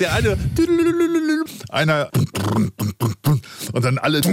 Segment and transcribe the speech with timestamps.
[0.00, 0.36] Der eine,
[1.68, 2.10] einer
[3.72, 4.20] und dann alle.
[4.20, 4.32] Das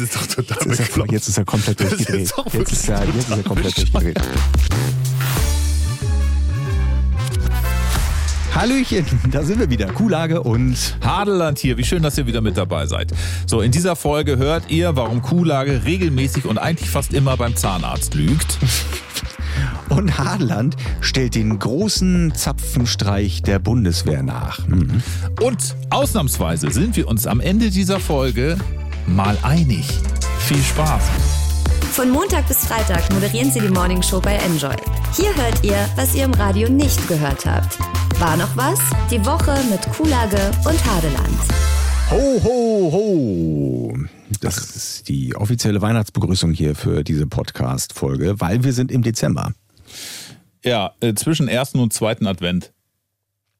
[0.00, 2.32] ist doch total Jetzt ist, er, jetzt ist er komplett ist durchgedreht.
[2.54, 4.18] Jetzt ist er, jetzt ist er komplett durchgedreht.
[8.54, 9.92] Hallöchen, da sind wir wieder.
[9.92, 13.12] Kuhlage und Hadeland hier, wie schön, dass ihr wieder mit dabei seid.
[13.46, 18.14] So, in dieser Folge hört ihr, warum Kuhlage regelmäßig und eigentlich fast immer beim Zahnarzt
[18.14, 18.56] lügt.
[19.94, 24.66] Und Hadeland stellt den großen Zapfenstreich der Bundeswehr nach.
[24.66, 25.02] Mhm.
[25.40, 28.56] Und ausnahmsweise sind wir uns am Ende dieser Folge
[29.06, 29.86] mal einig.
[30.40, 31.02] Viel Spaß.
[31.92, 34.74] Von Montag bis Freitag moderieren sie die Morning Show bei Enjoy.
[35.14, 37.78] Hier hört ihr, was ihr im Radio nicht gehört habt.
[38.18, 38.80] War noch was?
[39.12, 41.38] Die Woche mit Kuhlage und Hadeland.
[42.10, 43.98] Ho, ho, ho.
[44.40, 49.52] Das ist die offizielle Weihnachtsbegrüßung hier für diese Podcast-Folge, weil wir sind im Dezember.
[50.64, 52.72] Ja, äh, zwischen ersten und zweiten Advent.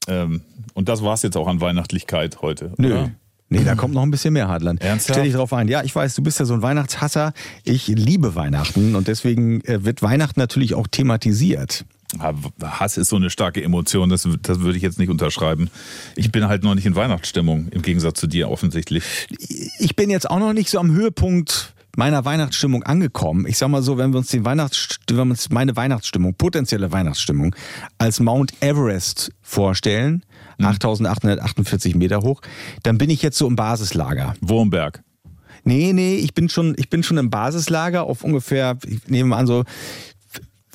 [0.08, 0.42] Ähm,
[0.74, 2.72] und das war's jetzt auch an Weihnachtlichkeit heute.
[2.76, 2.92] Nö.
[2.92, 3.10] Oder?
[3.50, 4.82] Nee, da kommt noch ein bisschen mehr, Hadland.
[4.82, 5.16] Ernsthaft?
[5.16, 5.68] Stell dich drauf ein.
[5.68, 7.32] Ja, ich weiß, du bist ja so ein Weihnachtshasser.
[7.62, 11.84] Ich liebe Weihnachten und deswegen äh, wird Weihnachten natürlich auch thematisiert.
[12.62, 15.68] Hass ist so eine starke Emotion, das, das würde ich jetzt nicht unterschreiben.
[16.16, 19.02] Ich bin halt noch nicht in Weihnachtsstimmung, im Gegensatz zu dir offensichtlich.
[19.78, 23.46] Ich bin jetzt auch noch nicht so am Höhepunkt meiner Weihnachtsstimmung angekommen.
[23.46, 26.92] Ich sag mal so, wenn wir uns den Weihnachts wenn wir uns meine Weihnachtsstimmung, potenzielle
[26.92, 27.54] Weihnachtsstimmung
[27.98, 30.24] als Mount Everest vorstellen,
[30.58, 32.40] 8848 Meter hoch,
[32.82, 34.34] dann bin ich jetzt so im Basislager.
[34.40, 35.02] Wurmberg.
[35.64, 39.38] Nee, nee, ich bin schon, ich bin schon im Basislager auf ungefähr, ich nehme mal
[39.38, 39.64] an, so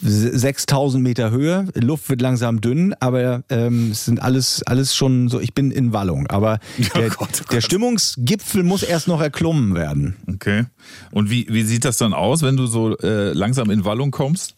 [0.02, 1.68] 6000 Meter Höhe.
[1.76, 5.94] Luft wird langsam dünn, aber ähm, es sind alles, alles schon so, ich bin in
[5.94, 6.28] Wallung.
[6.28, 6.60] Aber
[6.96, 7.52] der, Gott, oh Gott.
[7.52, 10.16] der Stimmungsgipfel muss erst noch erklommen werden.
[10.28, 10.66] Okay.
[11.12, 14.56] Und wie, wie sieht das dann aus, wenn du so äh, langsam in Wallung kommst?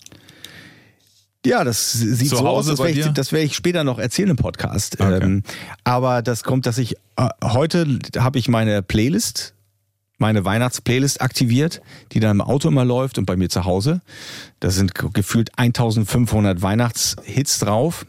[1.45, 4.30] Ja, das sieht Zu so aus, das werde ich, das werde ich später noch erzählen
[4.30, 5.00] im Podcast.
[5.00, 5.23] Okay.
[5.23, 5.44] Ähm,
[5.83, 9.55] aber das kommt, dass ich äh, heute habe ich meine Playlist,
[10.22, 11.81] meine Weihnachtsplaylist aktiviert,
[12.14, 13.99] die dann im Auto immer läuft und bei mir zu Hause.
[14.61, 18.05] Da sind ge- gefühlt 1500 Weihnachtshits drauf.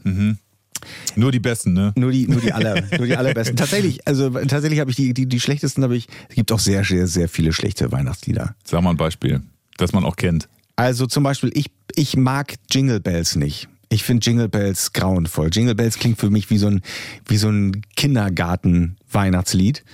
[1.17, 1.93] Nur die Besten, ne?
[1.97, 3.57] Nur die, nur die aller, nur die allerbesten.
[3.63, 6.07] Tatsächlich, also tatsächlich habe ich die, die, die schlechtesten habe ich.
[6.29, 8.55] Es gibt auch sehr, sehr, sehr viele schlechte Weihnachtslieder.
[8.65, 9.43] Sag mal ein Beispiel,
[9.77, 10.49] das man auch kennt.
[10.77, 13.69] Also zum Beispiel, ich, ich mag Jingle Bells nicht.
[13.91, 15.51] Ich finde Jingle Bells grauenvoll.
[15.53, 16.81] Jingle Bells klingt für mich wie so ein,
[17.29, 19.85] wie so ein Kindergarten-Weihnachtslied.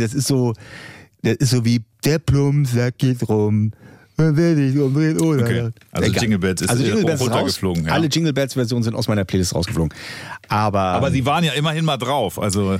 [0.00, 0.54] Das ist so,
[1.22, 3.72] das ist so wie der Plumpsack geht rum.
[4.16, 5.42] Und wer dich umdreht, oder?
[5.44, 5.70] Okay.
[5.92, 7.88] Also Jingle Bells ist, äh, ist runtergeflogen, raus.
[7.88, 7.94] ja.
[7.94, 9.94] Alle Jingle Bells Versionen sind aus meiner Playlist rausgeflogen.
[10.48, 12.38] Aber, Aber sie waren ja immerhin mal drauf.
[12.38, 12.78] Also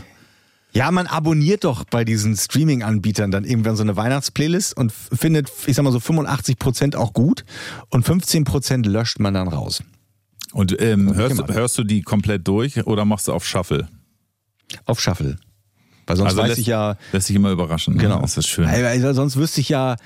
[0.73, 5.75] ja, man abonniert doch bei diesen Streaming-Anbietern dann irgendwann so eine Weihnachtsplaylist und findet, ich
[5.75, 7.45] sag mal so 85% auch gut
[7.89, 9.83] und 15% löscht man dann raus.
[10.53, 13.89] Und ähm, hörst, hörst du die komplett durch oder machst du auf Shuffle?
[14.87, 15.37] Auf Shuffle.
[16.07, 17.95] Weil sonst weiß Also lässt, ich ja, lässt sich immer überraschen.
[17.95, 18.03] ne?
[18.03, 18.21] genau.
[18.21, 18.67] Das ist schön.
[18.67, 19.97] Weil sonst wüsste ich ja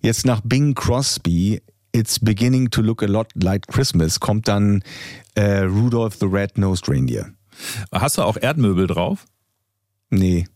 [0.00, 1.60] jetzt nach Bing Crosby,
[1.92, 4.82] It's beginning to look a lot like Christmas, kommt dann
[5.34, 7.32] äh, Rudolph the Red-Nosed Reindeer.
[7.92, 9.26] Hast du auch Erdmöbel drauf?
[10.08, 10.46] Nee.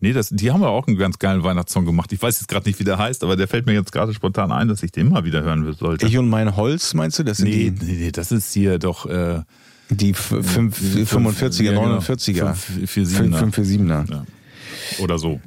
[0.00, 2.12] Nee, das, die haben ja auch einen ganz geilen Weihnachtssong gemacht.
[2.12, 4.50] Ich weiß jetzt gerade nicht, wie der heißt, aber der fällt mir jetzt gerade spontan
[4.50, 6.06] ein, dass ich den mal wieder hören sollte.
[6.06, 7.22] Ich und mein Holz, meinst du?
[7.22, 9.40] Das sind nee, die, nee, nee, das ist hier doch äh,
[9.90, 11.98] die f- fünf- 45er, ja, genau.
[11.98, 12.54] 49er.
[12.54, 13.42] Fünf- vier Siebener.
[13.42, 14.10] 547er.
[14.10, 14.24] Ja.
[15.00, 15.40] Oder so.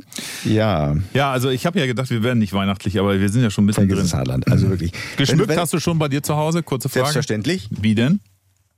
[0.45, 0.95] Ja.
[1.13, 3.63] Ja, also ich habe ja gedacht, wir wären nicht weihnachtlich, aber wir sind ja schon
[3.63, 4.05] ein bisschen Vergiss drin.
[4.05, 4.47] es, Harland.
[4.51, 4.91] Also wirklich.
[5.17, 6.61] Geschmückt Wenn- wenn- hast du schon bei dir zu Hause?
[6.63, 7.05] Kurze Frage.
[7.05, 7.69] Selbstverständlich.
[7.71, 8.19] Wie denn?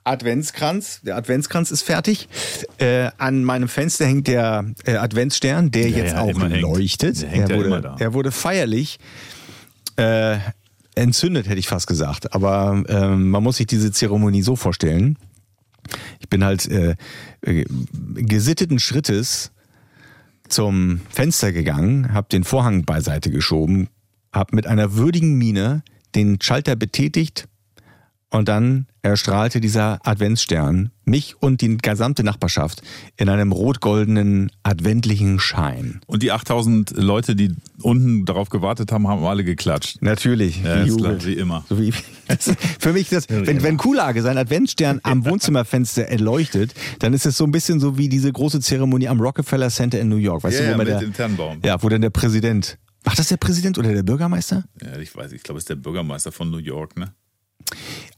[0.05, 1.01] Adventskranz.
[1.01, 2.29] Der Adventskranz ist fertig.
[2.77, 7.21] Äh, an meinem Fenster hängt der äh, Adventsstern, der Der jetzt ja auch leuchtet.
[7.21, 7.95] Der hängt er, ja wurde, immer da.
[7.99, 8.99] er wurde feierlich
[9.97, 10.37] äh,
[10.95, 12.33] entzündet, hätte ich fast gesagt.
[12.33, 15.17] Aber ähm, man muss sich diese Zeremonie so vorstellen.
[16.19, 16.95] Ich bin halt äh,
[17.41, 17.65] äh,
[18.13, 19.51] gesitteten Schrittes
[20.47, 23.89] zum Fenster gegangen, habe den Vorhang beiseite geschoben,
[24.31, 25.83] habe mit einer würdigen Miene
[26.13, 27.47] den Schalter betätigt
[28.35, 32.81] und dann erstrahlte dieser Adventsstern mich und die gesamte Nachbarschaft
[33.17, 36.01] in einem rot-goldenen adventlichen Schein.
[36.07, 40.01] Und die 8000 Leute, die unten darauf gewartet haben, haben alle geklatscht.
[40.01, 41.63] Natürlich, Ja, ist klar, wie immer.
[41.69, 41.93] So wie,
[42.27, 47.37] das für mich das, wenn, wenn Kulage seinen Adventsstern am Wohnzimmerfenster erleuchtet, dann ist es
[47.37, 50.43] so ein bisschen so wie diese große Zeremonie am Rockefeller Center in New York.
[50.43, 51.59] Weißt Ja, du, wo mit der, dem Tannenbaum.
[51.63, 52.77] Ja, wo dann der Präsident.
[53.05, 54.63] Macht das der Präsident oder der Bürgermeister?
[54.81, 57.13] Ja, ich weiß, ich glaube, es ist der Bürgermeister von New York, ne?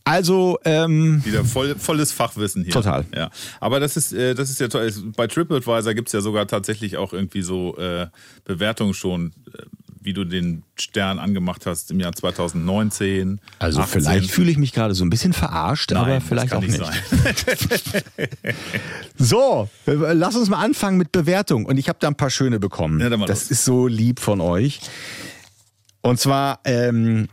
[0.07, 2.71] Also, ähm, Wieder voll, volles Fachwissen hier.
[2.71, 3.06] Total.
[3.13, 3.30] Ja.
[3.59, 4.89] Aber das ist, äh, das ist ja toll.
[5.18, 8.07] Bei TripAdvisor gibt es ja sogar tatsächlich auch irgendwie so äh,
[8.45, 9.63] Bewertungen schon, äh,
[10.01, 13.42] wie du den Stern angemacht hast im Jahr 2019.
[13.59, 14.01] Also 18.
[14.01, 16.80] vielleicht fühle ich mich gerade so ein bisschen verarscht, Nein, aber vielleicht auch nicht.
[19.18, 21.65] so, lass uns mal anfangen mit Bewertung.
[21.65, 23.01] Und ich habe da ein paar schöne bekommen.
[23.01, 23.51] Ja, das los.
[23.51, 24.80] ist so lieb von euch.
[26.01, 27.27] Und zwar ähm,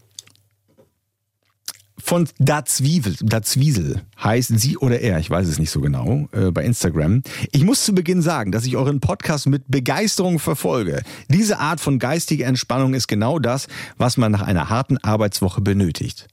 [2.04, 6.62] von Dazwiesel, Dazwiesel heißt sie oder er, ich weiß es nicht so genau, äh, bei
[6.62, 7.22] Instagram.
[7.50, 11.02] Ich muss zu Beginn sagen, dass ich euren Podcast mit Begeisterung verfolge.
[11.30, 16.28] Diese Art von geistiger Entspannung ist genau das, was man nach einer harten Arbeitswoche benötigt.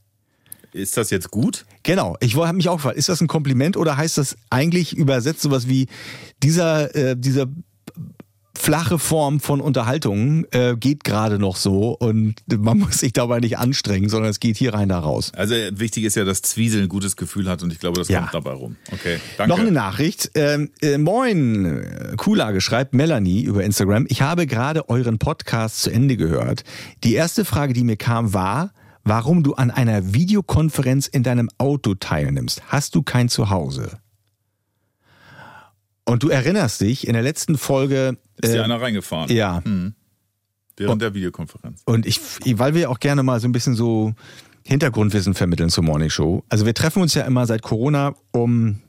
[0.74, 1.66] Ist das jetzt gut?
[1.84, 5.42] Genau, ich habe mich auch gefragt, ist das ein Kompliment oder heißt das eigentlich übersetzt
[5.42, 5.88] sowas wie
[6.44, 7.48] dieser, äh, dieser
[8.62, 13.58] flache Form von Unterhaltung äh, geht gerade noch so und man muss sich dabei nicht
[13.58, 15.32] anstrengen, sondern es geht hier rein da raus.
[15.36, 18.20] Also wichtig ist ja, dass Zwiesel ein gutes Gefühl hat und ich glaube, das ja.
[18.20, 18.76] kommt dabei rum.
[18.92, 19.50] Okay, danke.
[19.50, 20.32] Noch eine Nachricht.
[20.36, 21.84] Ähm, äh, moin,
[22.18, 24.06] Kuhlage schreibt Melanie über Instagram.
[24.10, 26.64] Ich habe gerade euren Podcast zu Ende gehört.
[27.04, 28.74] Die erste Frage, die mir kam, war,
[29.04, 32.62] warum du an einer Videokonferenz in deinem Auto teilnimmst.
[32.68, 34.00] Hast du kein Zuhause?
[36.06, 38.18] Und du erinnerst dich, in der letzten Folge.
[38.42, 39.32] Ist dir äh, einer reingefahren?
[39.32, 39.64] Ja.
[39.64, 39.94] Hm.
[40.78, 41.82] Während und, der Videokonferenz.
[41.86, 42.20] Und ich,
[42.58, 44.14] weil wir auch gerne mal so ein bisschen so
[44.64, 46.44] Hintergrundwissen vermitteln zur Morning Show.
[46.50, 48.80] Also wir treffen uns ja immer seit Corona um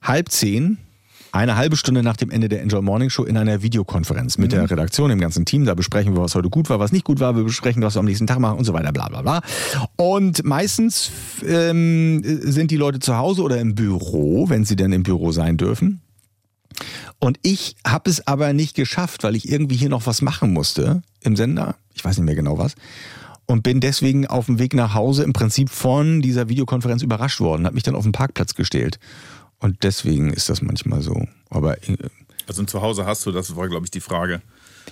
[0.00, 0.78] halb zehn
[1.32, 4.56] eine halbe Stunde nach dem Ende der Enjoy Morning Show in einer Videokonferenz mit mhm.
[4.56, 5.64] der Redaktion, dem ganzen Team.
[5.64, 7.36] Da besprechen wir, was heute gut war, was nicht gut war.
[7.36, 9.42] Wir besprechen, was wir am nächsten Tag machen und so weiter, bla bla bla.
[9.96, 11.10] Und meistens
[11.46, 15.56] ähm, sind die Leute zu Hause oder im Büro, wenn sie denn im Büro sein
[15.56, 16.00] dürfen.
[17.20, 21.02] Und ich habe es aber nicht geschafft, weil ich irgendwie hier noch was machen musste
[21.20, 21.74] im Sender.
[21.94, 22.74] Ich weiß nicht mehr genau was.
[23.46, 27.64] Und bin deswegen auf dem Weg nach Hause im Prinzip von dieser Videokonferenz überrascht worden,
[27.64, 28.98] habe mich dann auf den Parkplatz gestellt
[29.58, 31.26] und deswegen ist das manchmal so.
[31.50, 31.96] Aber äh,
[32.46, 34.42] also ein Zuhause hast du, das war, glaube ich, die Frage.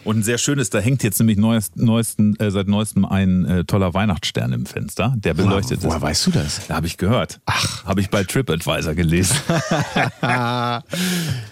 [0.05, 3.65] Und ein sehr schönes, da hängt jetzt nämlich neuest, neuesten, äh, seit neuestem ein äh,
[3.65, 6.01] toller Weihnachtsstern im Fenster, der beleuchtet wow, woher ist.
[6.01, 6.67] Woher weißt du das?
[6.69, 7.41] Da habe ich gehört.
[7.47, 7.85] Ach.
[7.85, 9.37] Habe ich bei TripAdvisor gelesen.
[10.23, 10.83] ja,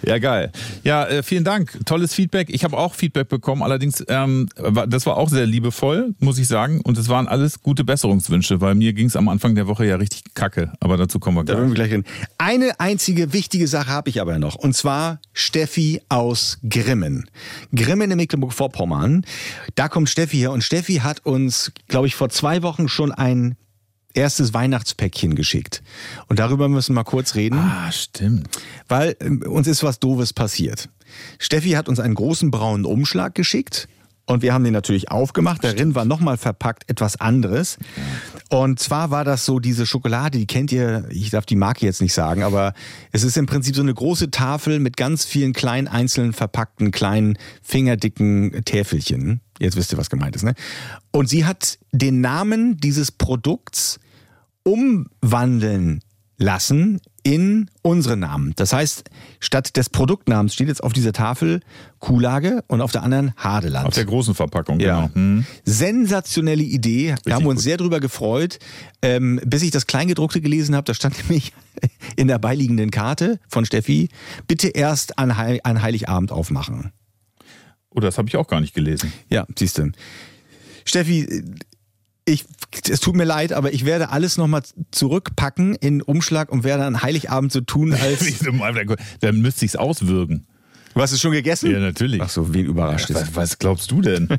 [0.03, 0.53] geil.
[0.83, 1.79] Ja, äh, vielen Dank.
[1.87, 2.51] Tolles Feedback.
[2.51, 4.49] Ich habe auch Feedback bekommen, allerdings, ähm,
[4.89, 6.81] das war auch sehr liebevoll, muss ich sagen.
[6.83, 9.97] Und es waren alles gute Besserungswünsche, weil mir ging es am Anfang der Woche ja
[9.97, 10.73] richtig kacke.
[10.81, 11.57] Aber dazu kommen wir gleich.
[11.57, 12.05] Da wir gleich reden.
[12.39, 14.57] Eine einzige wichtige Sache habe ich aber noch.
[14.57, 17.29] Und zwar Steffi aus Grimmen.
[17.75, 19.25] Grimmen im Mecklenburg-Vorpommern.
[19.75, 23.57] Da kommt Steffi her und Steffi hat uns, glaube ich, vor zwei Wochen schon ein
[24.13, 25.83] erstes Weihnachtspäckchen geschickt.
[26.29, 27.59] Und darüber müssen wir mal kurz reden.
[27.59, 28.49] Ah, stimmt.
[28.89, 30.89] Weil äh, uns ist was Doofes passiert.
[31.39, 33.89] Steffi hat uns einen großen braunen Umschlag geschickt
[34.27, 35.63] und wir haben den natürlich aufgemacht.
[35.63, 37.79] Darin war nochmal verpackt etwas anderes.
[38.49, 42.01] Und zwar war das so diese Schokolade, die kennt ihr, ich darf die Marke jetzt
[42.01, 42.73] nicht sagen, aber
[43.13, 47.37] es ist im Prinzip so eine große Tafel mit ganz vielen kleinen einzeln verpackten, kleinen,
[47.63, 49.41] fingerdicken Täfelchen.
[49.59, 50.55] Jetzt wisst ihr, was gemeint ist, ne?
[51.11, 54.01] Und sie hat den Namen dieses Produkts
[54.63, 56.01] umwandeln
[56.39, 58.53] lassen in unsere Namen.
[58.57, 59.11] Das heißt,
[59.41, 61.61] statt des Produktnamens steht jetzt auf dieser Tafel
[61.99, 63.89] Kuhlage und auf der anderen Hadeland.
[63.89, 65.07] Auf der großen Verpackung, ja.
[65.07, 65.15] genau.
[65.15, 65.47] Hm.
[65.65, 67.13] Sensationelle Idee.
[67.13, 67.65] Richtig wir haben uns gut.
[67.65, 68.59] sehr drüber gefreut.
[69.01, 71.53] Ähm, bis ich das Kleingedruckte gelesen habe, da stand nämlich
[72.17, 74.11] in der beiliegenden Karte von Steffi,
[74.47, 76.93] bitte erst an, Heil an Heiligabend aufmachen.
[77.91, 79.13] Oh, das habe ich auch gar nicht gelesen.
[79.31, 79.93] Ja, siehst du.
[80.85, 81.43] Steffi,
[82.25, 82.45] ich,
[82.89, 87.03] es tut mir leid, aber ich werde alles nochmal zurückpacken in Umschlag und werde an
[87.03, 88.25] Heiligabend so tun, als.
[89.21, 90.47] Dann müsste ich es auswürgen.
[90.95, 91.71] Du hast es schon gegessen?
[91.71, 92.21] Ja, natürlich.
[92.23, 94.29] Ach so, wen überrascht ja, was, was glaubst du denn?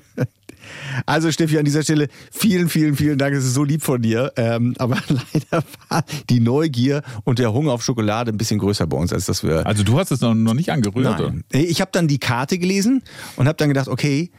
[1.06, 3.36] Also Steffi, an dieser Stelle vielen, vielen, vielen Dank.
[3.36, 4.34] Es ist so lieb von dir.
[4.36, 8.98] Ähm, aber leider war die Neugier und der Hunger auf Schokolade ein bisschen größer bei
[8.98, 9.66] uns, als dass wir.
[9.68, 11.20] Also du hast es noch, noch nicht angerührt?
[11.20, 11.44] Nein.
[11.52, 13.04] Ich habe dann die Karte gelesen
[13.36, 14.32] und habe dann gedacht, okay,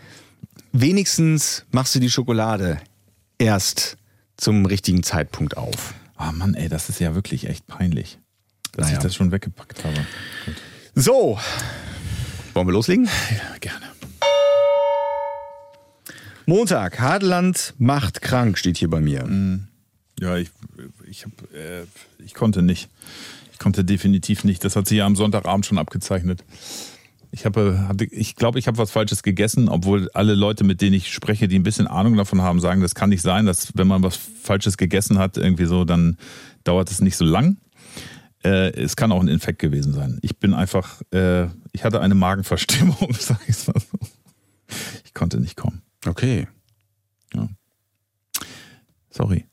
[0.72, 2.80] wenigstens machst du die Schokolade
[3.38, 3.96] erst
[4.36, 5.94] zum richtigen Zeitpunkt auf.
[6.16, 8.18] Ah oh Mann, ey, das ist ja wirklich echt peinlich,
[8.72, 8.98] dass naja.
[8.98, 10.06] ich das schon weggepackt habe.
[10.44, 10.54] Gut.
[10.94, 11.38] So,
[12.54, 13.04] wollen wir loslegen?
[13.04, 13.86] Ja, gerne.
[16.46, 19.24] Montag, Hadeland macht krank, steht hier bei mir.
[19.26, 19.66] Mm.
[20.20, 20.50] Ja, ich,
[21.06, 21.84] ich, hab, äh,
[22.24, 22.88] ich konnte nicht.
[23.52, 24.64] Ich konnte definitiv nicht.
[24.64, 26.44] Das hat sich ja am Sonntagabend schon abgezeichnet.
[27.36, 31.12] Ich habe, ich glaube, ich habe was Falsches gegessen, obwohl alle Leute, mit denen ich
[31.12, 34.02] spreche, die ein bisschen Ahnung davon haben, sagen, das kann nicht sein, dass wenn man
[34.02, 36.16] was Falsches gegessen hat, irgendwie so, dann
[36.64, 37.58] dauert es nicht so lang.
[38.42, 40.18] Äh, es kann auch ein Infekt gewesen sein.
[40.22, 43.98] Ich bin einfach, äh, ich hatte eine Magenverstimmung, sag ich mal so.
[45.04, 45.82] Ich konnte nicht kommen.
[46.06, 46.48] Okay.
[47.34, 47.50] Ja.
[49.10, 49.44] Sorry.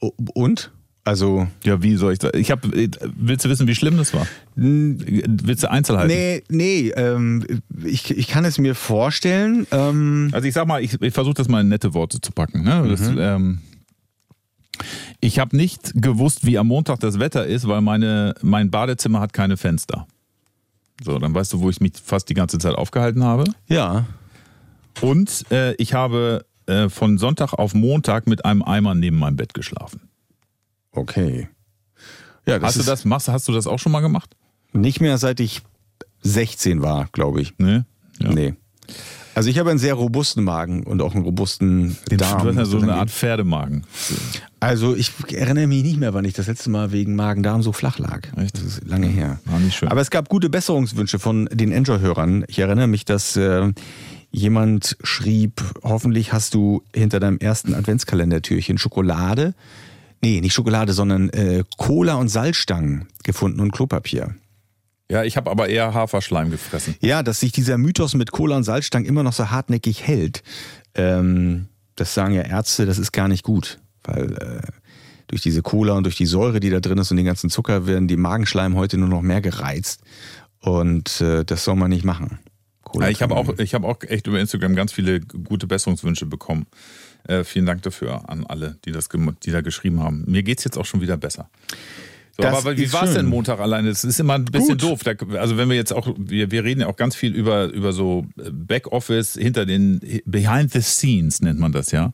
[0.00, 0.72] Und?
[1.04, 1.46] Also.
[1.64, 2.32] Ja, wie soll ich das?
[2.34, 4.26] Ich hab, willst du wissen, wie schlimm das war?
[4.54, 6.08] Willst du Einzelheiten?
[6.08, 7.44] Nee, nee, ähm,
[7.84, 9.66] ich, ich kann es mir vorstellen.
[9.70, 12.62] Ähm, Also ich sag mal, ich, ich versuche das mal in nette Worte zu packen.
[12.64, 12.86] Ne?
[12.88, 13.60] Das, ähm,
[15.20, 19.32] ich habe nicht gewusst, wie am Montag das Wetter ist, weil meine, mein Badezimmer hat
[19.32, 20.06] keine Fenster.
[21.02, 23.44] So, dann weißt du, wo ich mich fast die ganze Zeit aufgehalten habe.
[23.68, 24.06] ja.
[25.00, 29.54] Und äh, ich habe äh, von Sonntag auf Montag mit einem Eimer neben meinem Bett
[29.54, 30.02] geschlafen.
[30.92, 31.48] Okay.
[32.46, 34.34] Ja, das Hast du das, machst, hast du das auch schon mal gemacht?
[34.72, 35.62] nicht mehr seit ich
[36.22, 37.54] 16 war, glaube ich.
[37.58, 37.82] Nee.
[38.20, 38.32] Ja.
[38.32, 38.54] Nee.
[39.34, 42.42] Also ich habe einen sehr robusten Magen und auch einen robusten Darm.
[42.42, 42.94] Du hast ja so eine.
[42.94, 43.84] Art Pferdemagen.
[44.58, 47.98] Also ich erinnere mich nicht mehr, wann ich das letzte Mal wegen Magen-Darm so flach
[47.98, 48.28] lag.
[48.36, 48.56] Echt?
[48.56, 49.40] Das ist lange her.
[49.46, 49.88] War nicht schön.
[49.88, 52.44] Aber es gab gute Besserungswünsche von den Enjoy-Hörern.
[52.48, 53.72] Ich erinnere mich, dass äh,
[54.30, 59.54] jemand schrieb, hoffentlich hast du hinter deinem ersten Adventskalendertürchen Schokolade,
[60.20, 64.34] nee, nicht Schokolade, sondern äh, Cola und Salzstangen gefunden und Klopapier.
[65.10, 66.94] Ja, ich habe aber eher Haferschleim gefressen.
[67.00, 70.44] Ja, dass sich dieser Mythos mit Cola und Salzstangen immer noch so hartnäckig hält.
[70.94, 74.68] Ähm, das sagen ja Ärzte, das ist gar nicht gut, weil äh,
[75.26, 77.86] durch diese Cola und durch die Säure, die da drin ist und den ganzen Zucker,
[77.86, 80.00] werden die Magenschleim heute nur noch mehr gereizt.
[80.60, 82.38] Und äh, das soll man nicht machen.
[82.84, 86.26] Cola Ja, ich habe auch, ich hab auch echt über Instagram ganz viele gute Besserungswünsche
[86.26, 86.66] bekommen.
[87.24, 89.08] Äh, vielen Dank dafür an alle, die, das,
[89.44, 90.24] die da geschrieben haben.
[90.26, 91.50] Mir geht's jetzt auch schon wieder besser.
[92.36, 93.88] So, Das aber wie war es denn Montag alleine?
[93.88, 94.82] Es ist immer ein bisschen Gut.
[94.82, 95.00] doof.
[95.02, 97.92] Da, also wenn wir jetzt auch, wir, wir reden ja auch ganz viel über, über
[97.92, 102.12] so Backoffice, hinter den, behind the scenes nennt man das ja.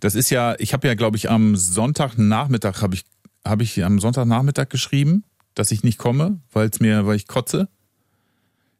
[0.00, 3.04] Das ist ja, ich habe ja, glaube ich, am Sonntagnachmittag, habe ich,
[3.44, 7.68] habe ich am Sonntagnachmittag geschrieben, dass ich nicht komme, weil es mir, weil ich kotze.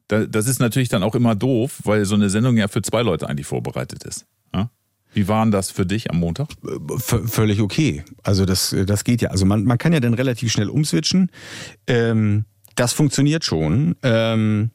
[0.09, 3.03] Da, das ist natürlich dann auch immer doof, weil so eine Sendung ja für zwei
[3.03, 4.27] Leute eigentlich vorbereitet ist.
[5.15, 6.49] Wie waren das für dich am Montag?
[6.99, 8.05] V völlig okay.
[8.23, 9.31] Also das, das geht ja.
[9.31, 11.31] Also man, man kann ja dann relativ schnell umswitchen.
[11.87, 12.45] Ähm,
[12.75, 13.95] das funktioniert schon.
[14.03, 14.71] Ähm,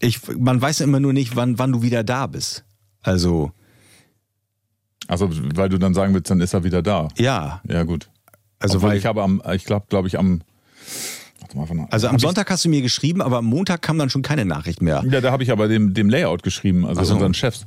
[0.00, 2.64] ich, man weiß immer nur nicht, wann, wann du wieder da bist.
[3.02, 3.52] Also
[5.06, 7.08] Also, weil du dann sagen willst, dann ist er wieder da.
[7.16, 8.08] ja, Ja, gut.
[8.58, 10.42] also Obwohl weil ich habe am, ich glaube, glaube ich, am.
[11.90, 14.82] Also am Sonntag hast du mir geschrieben, aber am Montag kam dann schon keine Nachricht
[14.82, 15.04] mehr.
[15.08, 17.14] Ja, da habe ich aber dem, dem Layout geschrieben, also Ach so.
[17.14, 17.66] unseren Chefs.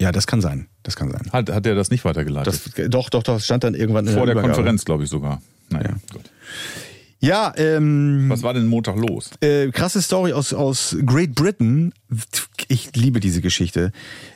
[0.00, 0.68] Ja, das kann sein.
[0.82, 1.30] Das kann sein.
[1.32, 2.60] Hat, hat er das nicht weitergeleitet?
[2.76, 4.54] Das, doch, doch, doch, stand dann irgendwann in Vor der Übergabe.
[4.54, 5.40] Konferenz, glaube ich sogar.
[5.70, 6.30] Naja, gut.
[7.18, 9.30] Ja, ähm, Was war denn Montag los?
[9.40, 11.94] äh, krasse Story aus, aus Great Britain.
[12.68, 13.90] Ich liebe diese Geschichte.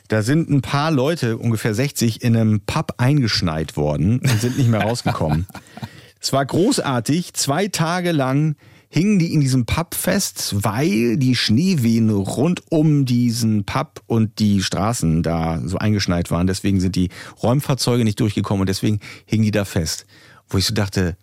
[0.09, 4.71] Da sind ein paar Leute, ungefähr 60, in einem Pub eingeschneit worden und sind nicht
[4.71, 5.47] mehr rausgekommen.
[6.21, 7.35] es war großartig.
[7.35, 8.57] Zwei Tage lang
[8.91, 14.63] hingen die in diesem Pub fest, weil die Schneewehen rund um diesen Pub und die
[14.63, 16.49] Straßen da so eingeschneit waren.
[16.49, 17.09] Deswegen sind die
[17.43, 20.07] Räumfahrzeuge nicht durchgekommen und deswegen hingen die da fest.
[20.49, 21.17] Wo ich so dachte,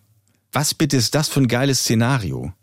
[0.54, 2.54] was bitte ist das für ein geiles Szenario?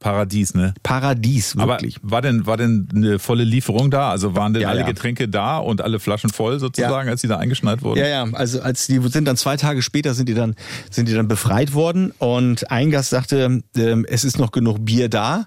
[0.00, 0.72] Paradies, ne?
[0.82, 1.98] Paradies, wirklich.
[1.98, 4.10] Aber war denn, war denn eine volle Lieferung da?
[4.10, 4.86] Also waren denn Ja, alle ja.
[4.86, 7.98] Getränke da und alle Flaschen voll sozusagen, als sie da eingeschneit wurden?
[7.98, 10.56] Ja, ja, also als die sind dann zwei Tage später sind die dann
[10.90, 15.10] sind die dann befreit worden und ein Gast sagte, ähm, es ist noch genug Bier
[15.10, 15.46] da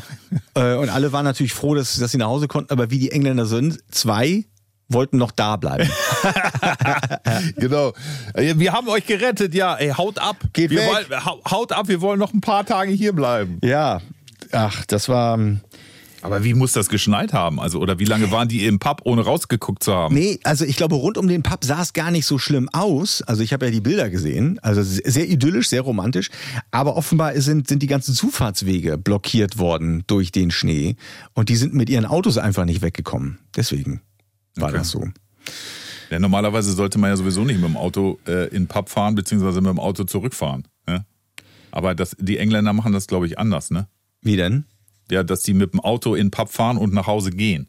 [0.54, 3.10] äh, und alle waren natürlich froh, dass, dass sie nach Hause konnten, aber wie die
[3.10, 4.44] Engländer sind, zwei
[4.88, 5.88] wollten noch da bleiben.
[7.56, 7.92] Genau.
[8.34, 9.74] Äh, Wir haben euch gerettet, ja.
[9.76, 10.36] Ey, haut ab.
[10.52, 10.88] Geht wir weg.
[11.10, 13.58] Wollen, hau- haut ab, wir wollen noch ein paar Tage hier bleiben.
[13.62, 14.00] ja,
[14.52, 15.38] ach, das war
[16.22, 17.60] Aber wie muss das geschneit haben?
[17.60, 20.14] Also, oder wie lange waren die im Pub, ohne rausgeguckt zu haben?
[20.14, 23.22] Nee, also ich glaube, rund um den Pub sah es gar nicht so schlimm aus.
[23.22, 24.58] Also ich habe ja die Bilder gesehen.
[24.62, 26.30] Also sehr idyllisch, sehr romantisch.
[26.70, 30.96] Aber offenbar sind, sind die ganzen Zufahrtswege blockiert worden durch den Schnee.
[31.34, 33.38] Und die sind mit ihren Autos einfach nicht weggekommen.
[33.56, 34.00] Deswegen
[34.56, 34.78] war Okay.
[34.78, 35.04] das so.
[36.10, 39.14] Ja, normalerweise sollte man ja sowieso nicht mit dem Auto äh, in den Pub fahren,
[39.14, 40.68] beziehungsweise mit dem Auto zurückfahren.
[40.86, 41.04] Ne?
[41.70, 43.88] Aber das, die Engländer machen das, glaube ich, anders, ne?
[44.20, 44.64] Wie denn?
[45.10, 47.68] Ja, dass die mit dem Auto in den Pub fahren und nach Hause gehen.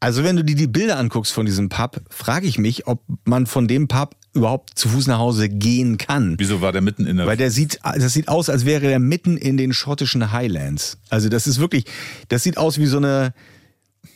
[0.00, 3.46] Also wenn du dir die Bilder anguckst von diesem Pub, frage ich mich, ob man
[3.46, 6.36] von dem Pub überhaupt zu Fuß nach Hause gehen kann.
[6.38, 7.26] Wieso war der mitten in der.
[7.26, 10.98] Weil der sieht, das sieht aus, als wäre er mitten in den schottischen Highlands.
[11.10, 11.84] Also das ist wirklich,
[12.28, 13.34] das sieht aus wie so eine,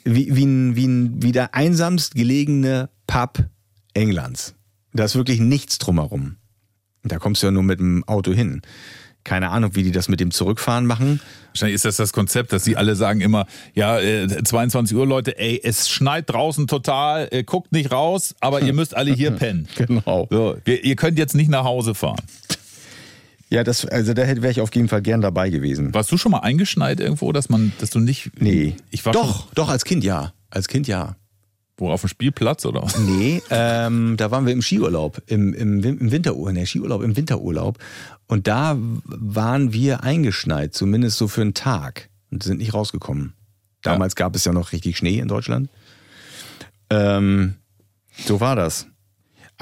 [0.05, 3.45] wie, wie, ein, wie, ein, wie der einsamst gelegene Pub
[3.95, 4.55] Englands.
[4.93, 6.37] Da ist wirklich nichts drumherum.
[7.03, 8.63] Da kommst du ja nur mit dem Auto hin.
[9.25, 11.21] Keine Ahnung, wie die das mit dem Zurückfahren machen.
[11.49, 15.39] Wahrscheinlich ist das das Konzept, dass sie alle sagen immer, ja, äh, 22 Uhr, Leute,
[15.39, 19.69] ey, es schneit draußen total, äh, guckt nicht raus, aber ihr müsst alle hier pennen.
[19.77, 20.27] Genau.
[20.29, 22.21] So, wir, ihr könnt jetzt nicht nach Hause fahren.
[23.53, 25.93] Ja, das, also da wäre ich auf jeden Fall gern dabei gewesen.
[25.93, 28.31] Warst du schon mal eingeschneit irgendwo, dass man, dass du nicht.
[28.41, 28.77] Nee.
[28.89, 30.33] Ich war doch, Schon, doch, als Kind ja.
[30.49, 31.17] Als Kind ja.
[31.77, 32.83] Wo, auf dem Spielplatz oder?
[32.83, 32.99] was?
[32.99, 37.79] Nee, ähm, da waren wir im Skiurlaub, im, im, im Winterurlaub, nee, Skiurlaub, im Winterurlaub.
[38.27, 43.35] Und da waren wir eingeschneit, zumindest so für einen Tag und sind nicht rausgekommen.
[43.83, 45.69] Damals gab es ja noch richtig Schnee in Deutschland.
[46.89, 47.57] Ähm,
[48.17, 48.87] so war das.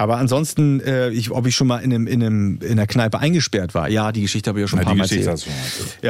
[0.01, 3.19] Aber ansonsten, äh, ich, ob ich schon mal in, einem, in, einem, in einer Kneipe
[3.19, 5.53] eingesperrt war, ja, die Geschichte habe ich ja schon ein paar die Mal Geschichte erzählt.
[5.55, 6.03] hast du schon erzählt.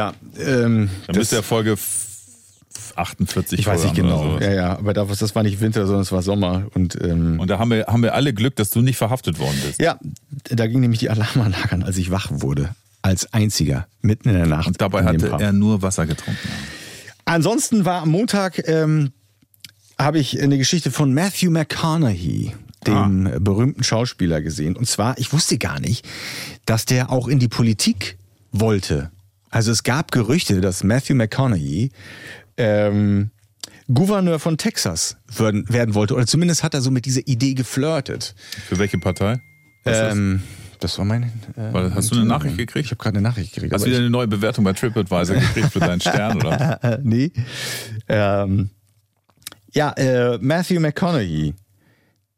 [0.47, 2.07] Ja, ähm, Dann müsste ja Folge f-
[2.95, 4.37] 48 ich weiß nicht genau.
[4.39, 6.67] Ja, ja, aber das, das war nicht Winter, sondern es war Sommer.
[6.73, 9.57] Und ähm, Und da haben wir, haben wir alle Glück, dass du nicht verhaftet worden
[9.65, 9.81] bist.
[9.81, 9.99] Ja,
[10.49, 12.69] da ging nämlich die Alarmanlage an, als ich wach wurde.
[13.01, 14.67] Als einziger, mitten in der Nacht.
[14.67, 16.47] Und dabei hatte er nur Wasser getrunken.
[17.25, 19.11] Ansonsten war am Montag, ähm,
[19.97, 22.53] habe ich eine Geschichte von Matthew McConaughey,
[22.87, 23.39] dem Ah.
[23.39, 24.75] berühmten Schauspieler, gesehen.
[24.75, 26.07] Und zwar, ich wusste gar nicht,
[26.65, 28.17] dass der auch in die Politik
[28.51, 29.11] wollte.
[29.49, 31.91] Also es gab Gerüchte, dass Matthew McConaughey
[32.57, 33.31] ähm,
[33.93, 36.15] Gouverneur von Texas werden, werden wollte.
[36.15, 38.35] Oder zumindest hat er so mit dieser Idee geflirtet.
[38.67, 39.41] Für welche Partei?
[39.85, 40.41] Ähm,
[40.79, 41.23] das war mein.
[41.23, 42.85] Äh, Weil, hast du eine Nachricht gekriegt?
[42.85, 43.73] Ich habe gerade eine Nachricht gekriegt.
[43.73, 46.99] Hast du wieder eine neue Bewertung bei TripAdvisor gekriegt für deinen Stern, oder?
[47.03, 47.31] nee.
[48.07, 48.69] Ähm,
[49.73, 51.53] ja, äh, Matthew McConaughey,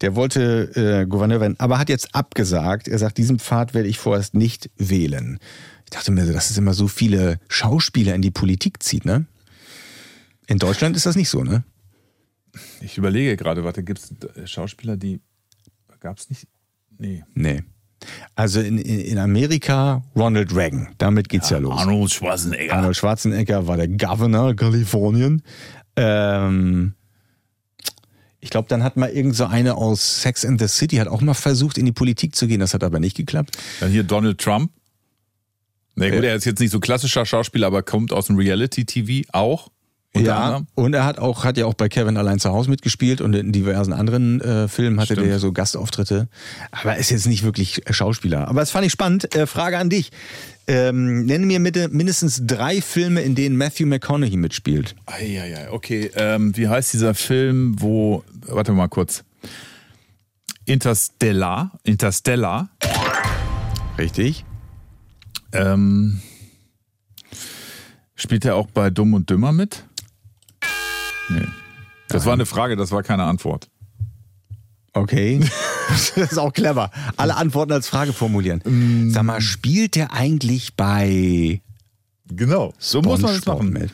[0.04, 2.90] der wollte äh, Gouverneur werden, aber hat jetzt abgesagt.
[2.90, 5.40] Er sagt, diesen Pfad werde ich vorerst nicht wählen.
[5.86, 9.26] Ich dachte mir, dass es immer so viele Schauspieler in die Politik zieht, ne?
[10.48, 11.64] In Deutschland ist das nicht so, ne?
[12.82, 14.02] Ich überlege gerade, warte, gibt
[14.36, 15.22] es Schauspieler, die.
[16.02, 16.48] Gab es nicht?
[16.98, 17.24] Nee.
[17.34, 17.64] Nee.
[18.36, 21.80] Also in, in in Amerika Ronald Reagan, damit geht's ja, los.
[21.80, 22.74] Arnold Schwarzenegger.
[22.74, 25.44] Arnold Schwarzenegger war der Governor Kalifornien.
[25.96, 26.96] Ähm,
[28.44, 31.22] ich glaube, dann hat mal irgend so eine aus Sex and the City hat auch
[31.22, 32.60] mal versucht, in die Politik zu gehen.
[32.60, 33.58] Das hat aber nicht geklappt.
[33.80, 34.70] Dann hier Donald Trump.
[35.96, 36.32] Na gut, Ja.
[36.32, 39.70] er ist jetzt nicht so klassischer Schauspieler, aber kommt aus dem Reality-TV auch.
[40.16, 40.68] Unter ja, anderem.
[40.76, 43.52] und er hat auch hat ja auch bei Kevin allein zu Hause mitgespielt und in
[43.52, 45.26] diversen anderen äh, Filmen hatte Stimmt.
[45.26, 46.28] der ja so Gastauftritte.
[46.72, 48.48] Aber ist jetzt nicht wirklich Schauspieler.
[48.48, 49.36] Aber das fand ich spannend.
[49.36, 50.12] Äh, Frage an dich:
[50.68, 54.96] ähm, Nenne mir bitte mindestens drei Filme, in denen Matthew McConaughey mitspielt.
[55.08, 56.12] Eieiei, okay.
[56.16, 58.24] Ähm, wie heißt dieser Film, wo.
[58.46, 59.24] Warte mal kurz.
[60.66, 61.72] Interstellar.
[61.84, 62.70] Interstellar.
[63.98, 64.46] Richtig?
[65.54, 66.22] Ähm,
[68.16, 69.86] spielt er auch bei Dumm und Dümmer mit?
[71.30, 71.48] Nee.
[72.10, 73.70] Das war eine Frage, das war keine Antwort.
[74.94, 75.40] Okay.
[75.90, 76.92] das ist auch clever.
[77.18, 79.10] Alle Antworten als Frage formulieren.
[79.12, 81.62] Sag mal, spielt der eigentlich bei
[82.28, 82.74] Genau.
[82.78, 83.82] So muss man das SpongeBob machen.
[83.84, 83.92] mit?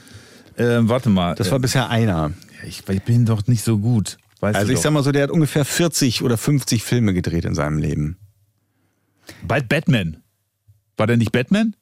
[0.58, 1.36] Ähm, warte mal.
[1.36, 2.32] Das war bisher einer.
[2.64, 4.18] Äh, ich, ich bin doch nicht so gut.
[4.42, 4.84] Weißt Also ich doch.
[4.84, 8.18] sag mal so, der hat ungefähr 40 oder 50 Filme gedreht in seinem Leben.
[9.44, 10.22] Bei Batman.
[10.98, 11.76] War der nicht Batman?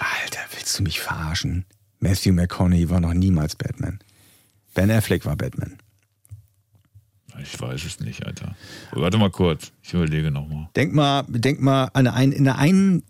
[0.00, 1.64] Alter, willst du mich verarschen?
[2.04, 3.98] Matthew McConaughey war noch niemals Batman.
[4.74, 5.78] Ben Affleck war Batman.
[7.42, 8.54] Ich weiß es nicht, Alter.
[8.92, 9.72] Warte mal kurz.
[9.82, 10.68] Ich überlege nochmal.
[10.76, 13.02] Denk mal, denk mal, an ein, in der einen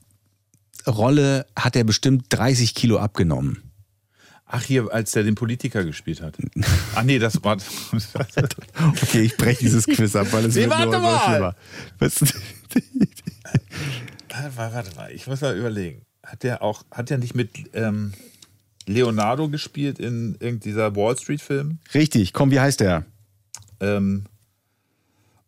[0.87, 3.63] Rolle hat er bestimmt 30 Kilo abgenommen.
[4.47, 6.37] Ach, hier, als der den Politiker gespielt hat.
[6.95, 7.57] Ach nee, das war.
[9.03, 11.21] Okay, ich breche dieses Quiz ab, weil es Nee, wird warte nur mal.
[11.25, 11.57] schlimmer.
[11.99, 12.21] Was?
[14.31, 15.11] warte mal, warte mal.
[15.11, 16.03] Ich muss mal überlegen.
[16.23, 18.13] Hat der auch, hat der nicht mit ähm,
[18.87, 21.79] Leonardo gespielt in irgendeiner Wall Street-Film?
[21.95, 23.05] Richtig, komm, wie heißt der?
[23.81, 24.25] Ähm,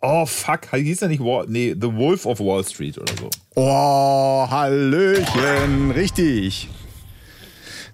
[0.01, 0.71] oh, fuck.
[0.73, 3.31] Hieß er nicht Wall, nee, The Wolf of Wall Street oder so?
[3.55, 6.69] Oh, Hallöchen, richtig.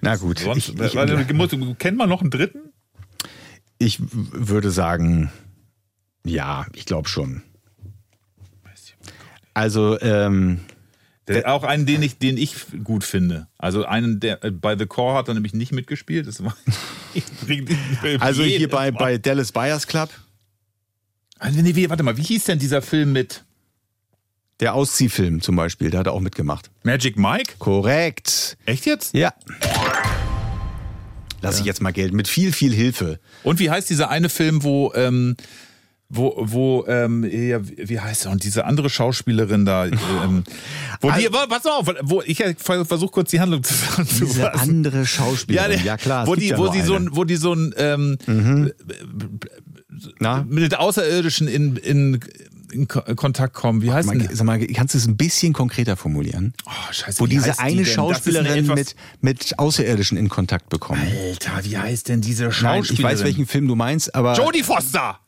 [0.01, 2.73] Na gut, Sonst, ich, ich, warte, muss, kennt man noch einen dritten?
[3.85, 5.31] ich würde sagen,
[6.25, 7.43] ja, ich glaube schon.
[9.55, 10.61] Also, ähm,
[11.35, 13.49] Der, auch einen, den ich, den ich gut finde.
[13.59, 16.27] Also einen, der äh, bei The Core hat er nämlich nicht mitgespielt.
[16.27, 16.57] Das war,
[18.21, 18.99] also hier bei, Mal.
[18.99, 20.11] bei Dallas Buyers Club,
[21.39, 23.45] Also, nee, wie, warte mal, wie hieß denn dieser Film mit
[24.61, 26.71] der Ausziehfilm zum Beispiel, da hat er auch mitgemacht.
[26.85, 27.55] Magic Mike?
[27.59, 28.57] Korrekt.
[28.65, 29.13] Echt jetzt?
[29.15, 29.35] Ja.
[31.41, 33.19] Lass ich jetzt mal gelten, mit viel, viel Hilfe.
[33.43, 35.37] Und wie heißt dieser eine Film, wo, ähm,
[36.15, 38.33] wo, wo, ähm, ja, wie heißt er?
[38.33, 40.45] Und diese andere Schauspielerin da, ähm,
[41.01, 44.61] wo die, Also- pass mal auf, wo ich versuche kurz die Handlung Diese zusammenzufassen.
[44.61, 46.27] andere Schauspielerin, der- ja, klar.
[46.27, 47.07] wo die, ja wo sie so eine.
[47.07, 48.19] ein, wo die so ein ähm,
[50.21, 52.21] Na, mit Außerirdischen in, in,
[52.73, 53.83] in Ko- Kontakt kommen.
[53.83, 54.35] Wie heißt mal, denn?
[54.35, 56.55] sag mal, kannst du es ein bisschen konkreter formulieren?
[56.67, 57.59] Oh, scheiße, Wo diese die eine?
[57.59, 61.01] Das eine Schauspielerin etwas- mit, mit Außerirdischen in Kontakt bekommen.
[61.29, 62.95] Alter, wie heißt denn diese Nein, Schauspielerin?
[62.95, 65.19] ich weiß, welchen Film du meinst, aber Jodie Foster!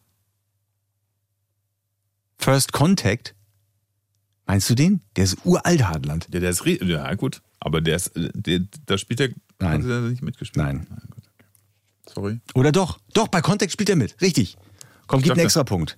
[2.44, 3.34] First Contact,
[4.44, 5.00] meinst du den?
[5.16, 6.28] Der ist uralt, Hartland.
[6.30, 9.28] Ja, der ist ja gut, aber der ist, der, da spielt er
[9.58, 9.82] Nein.
[9.82, 10.62] hat er nicht mitgespielt.
[10.62, 10.86] Nein.
[11.08, 11.48] gut, okay.
[12.14, 12.40] Sorry.
[12.54, 12.98] Oder doch?
[13.14, 14.20] Doch, bei Kontext spielt er mit.
[14.20, 14.58] Richtig.
[15.06, 15.96] Komm, gib einen extra Punkt.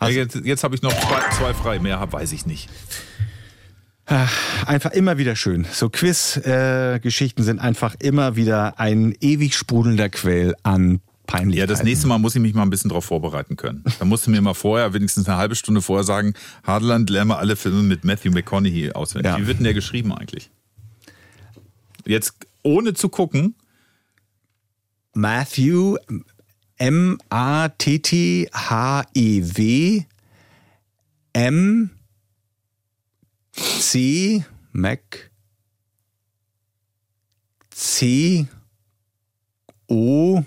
[0.00, 1.78] Ja, jetzt jetzt habe ich noch zwei, zwei frei.
[1.78, 2.70] Mehr hab, weiß ich nicht.
[4.64, 5.66] Einfach immer wieder schön.
[5.70, 11.58] So Quiz-Geschichten sind einfach immer wieder ein ewig sprudelnder Quell an Peinlichkeiten.
[11.58, 13.84] Ja, das nächste Mal muss ich mich mal ein bisschen darauf vorbereiten können.
[13.98, 17.56] Da musst du mir mal vorher, wenigstens eine halbe Stunde vorher sagen, Hadeland, lerne alle
[17.56, 19.32] Filme mit Matthew McConaughey auswendig.
[19.32, 19.38] Ja.
[19.38, 20.50] Wie wird denn der geschrieben eigentlich?
[22.04, 23.54] Jetzt ohne zu gucken,
[25.14, 25.96] Matthew
[26.78, 27.24] M-A-T-T-H-E-W
[31.34, 31.90] M
[33.54, 35.30] C Mac
[37.70, 38.46] C
[39.86, 40.44] O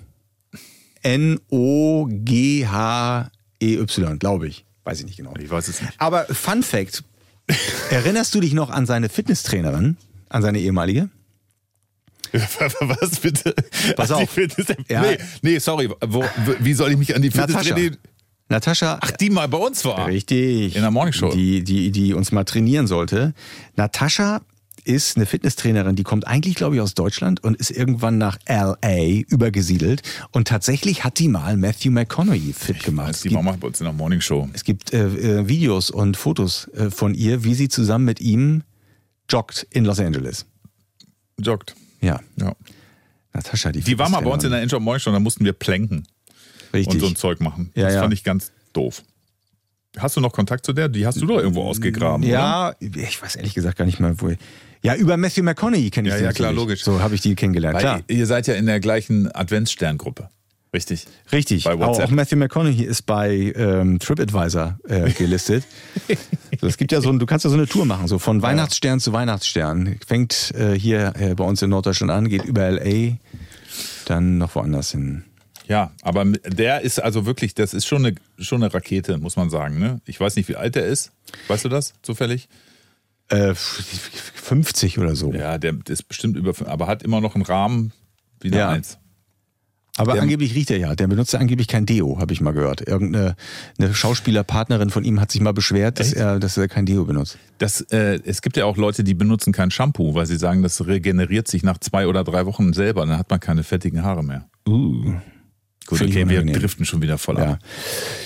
[1.06, 3.30] N O G H
[3.62, 4.66] E Y, glaube ich.
[4.86, 5.34] Weiß ich nicht genau.
[5.40, 5.94] ich weiß es nicht.
[6.00, 7.04] Aber Fun Fact:
[7.92, 9.98] Erinnerst du dich noch an seine Fitnesstrainerin,
[10.30, 11.10] an seine ehemalige?
[12.34, 13.54] Was bitte?
[13.96, 14.30] Pass auf.
[14.30, 15.02] Fitness- Ja.
[15.04, 15.90] Nee, nee, sorry.
[16.02, 16.24] Wo,
[16.60, 17.76] wie soll ich mich an die Natascha.
[17.76, 18.00] Fitness
[18.50, 19.00] Natascha.
[19.02, 20.08] Ach, die mal bei uns war.
[20.08, 20.76] Richtig.
[20.76, 21.32] In der Morningshow.
[21.32, 23.34] Die, die, die uns mal trainieren sollte.
[23.76, 24.42] Natascha
[24.86, 29.24] ist eine Fitnesstrainerin, die kommt eigentlich, glaube ich, aus Deutschland und ist irgendwann nach LA
[29.28, 30.02] übergesiedelt.
[30.32, 33.10] Und tatsächlich hat die mal Matthew McConaughey fit gemacht.
[33.10, 34.48] Weiß, die Mama bei uns in der Morning Show.
[34.54, 38.64] es gibt äh, äh, Videos und Fotos äh, von ihr, wie sie zusammen mit ihm
[39.30, 40.46] joggt in Los Angeles.
[41.40, 41.76] Joggt.
[42.02, 42.56] Ja, Ja.
[43.34, 45.52] Natascha, die Die war mal bei uns in der Enjoy Morning Show, da mussten wir
[45.52, 46.08] plänken
[46.74, 46.94] Richtig.
[46.94, 47.70] und so ein Zeug machen.
[47.76, 48.02] Ja, das ja.
[48.02, 49.04] fand ich ganz doof.
[49.98, 50.90] Hast du noch Kontakt zu der?
[50.90, 52.34] Die hast du doch irgendwo ausgegraben, oder?
[52.34, 54.32] Ja, ich weiß ehrlich gesagt gar nicht mehr, wo.
[54.86, 56.68] Ja, über Matthew McConaughey kenne ich Ja, sie ja, klar, natürlich.
[56.70, 56.84] logisch.
[56.84, 57.76] So habe ich die kennengelernt.
[57.76, 58.02] Weil klar.
[58.08, 60.30] ihr seid ja in der gleichen Adventssterngruppe.
[60.76, 61.06] Richtig.
[61.32, 61.68] Richtig.
[61.68, 65.64] Auch, auch Matthew McConaughey ist bei ähm, TripAdvisor äh, gelistet.
[66.62, 69.14] es gibt ja so, du kannst ja so eine Tour machen, so von Weihnachtsstern zu
[69.14, 69.98] Weihnachtsstern.
[70.06, 73.16] Fängt äh, hier äh, bei uns in Norddeutschland an, geht über LA,
[74.06, 75.24] dann noch woanders hin.
[75.68, 79.50] Ja, aber der ist also wirklich, das ist schon eine, schon eine Rakete, muss man
[79.50, 79.80] sagen.
[79.80, 80.02] Ne?
[80.06, 81.12] Ich weiß nicht, wie alt der ist.
[81.48, 82.50] Weißt du das zufällig?
[83.30, 85.34] Äh, 50 oder so.
[85.34, 87.92] Ja, der ist bestimmt über, aber hat immer noch einen Rahmen
[88.42, 88.70] wie eine Ja.
[88.70, 88.98] Eins.
[89.98, 90.94] Aber Der- angeblich riecht er ja.
[90.94, 92.86] Der benutzt ja angeblich kein Deo, habe ich mal gehört.
[92.86, 93.36] Irgendeine
[93.80, 96.18] eine Schauspielerpartnerin von ihm hat sich mal beschwert, dass Echt?
[96.18, 97.38] er, dass er kein Deo benutzt.
[97.60, 100.86] Das, äh, es gibt ja auch Leute, die benutzen kein Shampoo, weil sie sagen, das
[100.86, 103.06] regeneriert sich nach zwei oder drei Wochen selber.
[103.06, 104.50] Dann hat man keine fettigen Haare mehr.
[104.68, 105.14] Uh.
[105.88, 107.52] Gut, Finde ich okay, wir driften schon wieder voll Ja.
[107.54, 107.60] ab.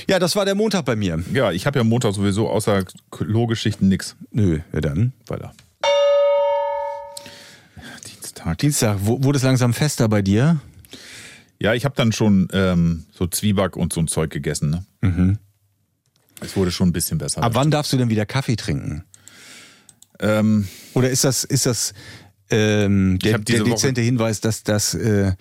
[0.10, 1.22] ja, das war der Montag bei mir.
[1.34, 5.12] Ja, ich habe ja Montag sowieso außer Klo-Geschichten nix Nö, ja dann.
[5.28, 5.54] weiter.
[8.08, 8.58] Dienstag.
[8.60, 10.60] Dienstag, wo, wurde es langsam fester bei dir?
[11.60, 14.70] Ja, ich habe dann schon ähm, so Zwieback und so ein Zeug gegessen.
[14.70, 14.86] Ne?
[15.02, 15.38] Mhm.
[16.42, 17.44] Es wurde schon ein bisschen besser.
[17.44, 19.04] Ab wann darfst du denn wieder Kaffee trinken?
[20.22, 21.94] Ähm, Oder ist das, ist das
[22.50, 25.34] ähm, der, der Woche- dezente Hinweis, dass, dass, äh,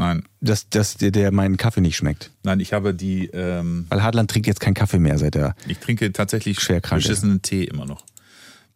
[0.00, 2.30] nein, dass, dass der, der meinen Kaffee nicht schmeckt?
[2.42, 3.26] nein, ich habe die.
[3.28, 5.54] Ähm, Weil Hartland trinkt jetzt keinen Kaffee mehr, seit er.
[5.68, 7.08] ich trinke tatsächlich Schwer krank ist.
[7.08, 8.04] beschissenen Tee immer noch,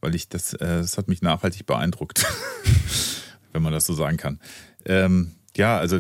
[0.01, 2.25] weil ich das, äh, das hat mich nachhaltig beeindruckt,
[3.53, 4.39] wenn man das so sagen kann.
[4.87, 5.99] Ähm, ja, also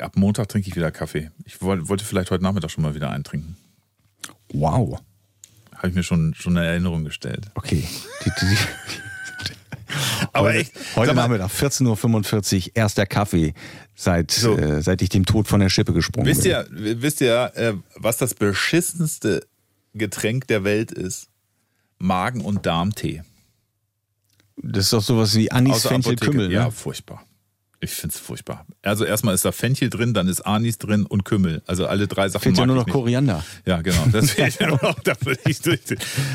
[0.00, 1.30] ab Montag trinke ich wieder Kaffee.
[1.44, 3.56] Ich woll- wollte vielleicht heute Nachmittag schon mal wieder eintrinken.
[4.52, 5.00] Wow.
[5.74, 7.50] Habe ich mir schon schon eine Erinnerung gestellt.
[7.54, 7.84] Okay.
[8.24, 8.56] Die, die, die,
[10.32, 13.54] Aber heute, echt, Heute Nachmittag, 14.45 Uhr, erster Kaffee,
[13.94, 14.56] seit, So.
[14.56, 16.52] äh, seit ich dem Tod von der Schippe gesprungen Wisst bin.
[16.52, 16.66] ihr,
[17.02, 19.46] wisst ihr, äh, was das beschissenste
[19.94, 21.28] Getränk der Welt ist?
[21.98, 23.22] Magen- und Darmtee.
[24.56, 26.16] Das ist doch sowas wie Anis, Fenchel.
[26.16, 26.48] Kümmel.
[26.48, 26.54] Ne?
[26.54, 27.24] Ja, furchtbar.
[27.84, 28.66] Ich finde es furchtbar.
[28.82, 31.62] Also erstmal ist da Fenchel drin, dann ist Anis drin und Kümmel.
[31.66, 32.92] Also alle drei Sachen Fehlt ja nur noch nicht.
[32.94, 33.44] Koriander.
[33.66, 34.06] Ja, genau.
[34.10, 34.98] Das fehlt mir nur noch.
[35.00, 35.12] Da
[35.46, 35.80] ich durch.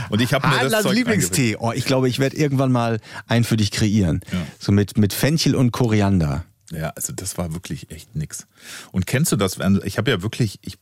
[0.09, 1.57] Und ich habe mir das Zeug Lieblingstee.
[1.59, 4.21] Oh, ich glaube, ich werde irgendwann mal einen für dich kreieren.
[4.31, 4.37] Ja.
[4.59, 6.45] So mit, mit Fenchel und Koriander.
[6.71, 8.47] Ja, also das war wirklich echt nix.
[8.91, 9.57] Und kennst du das?
[9.83, 10.77] Ich habe ja wirklich, ich,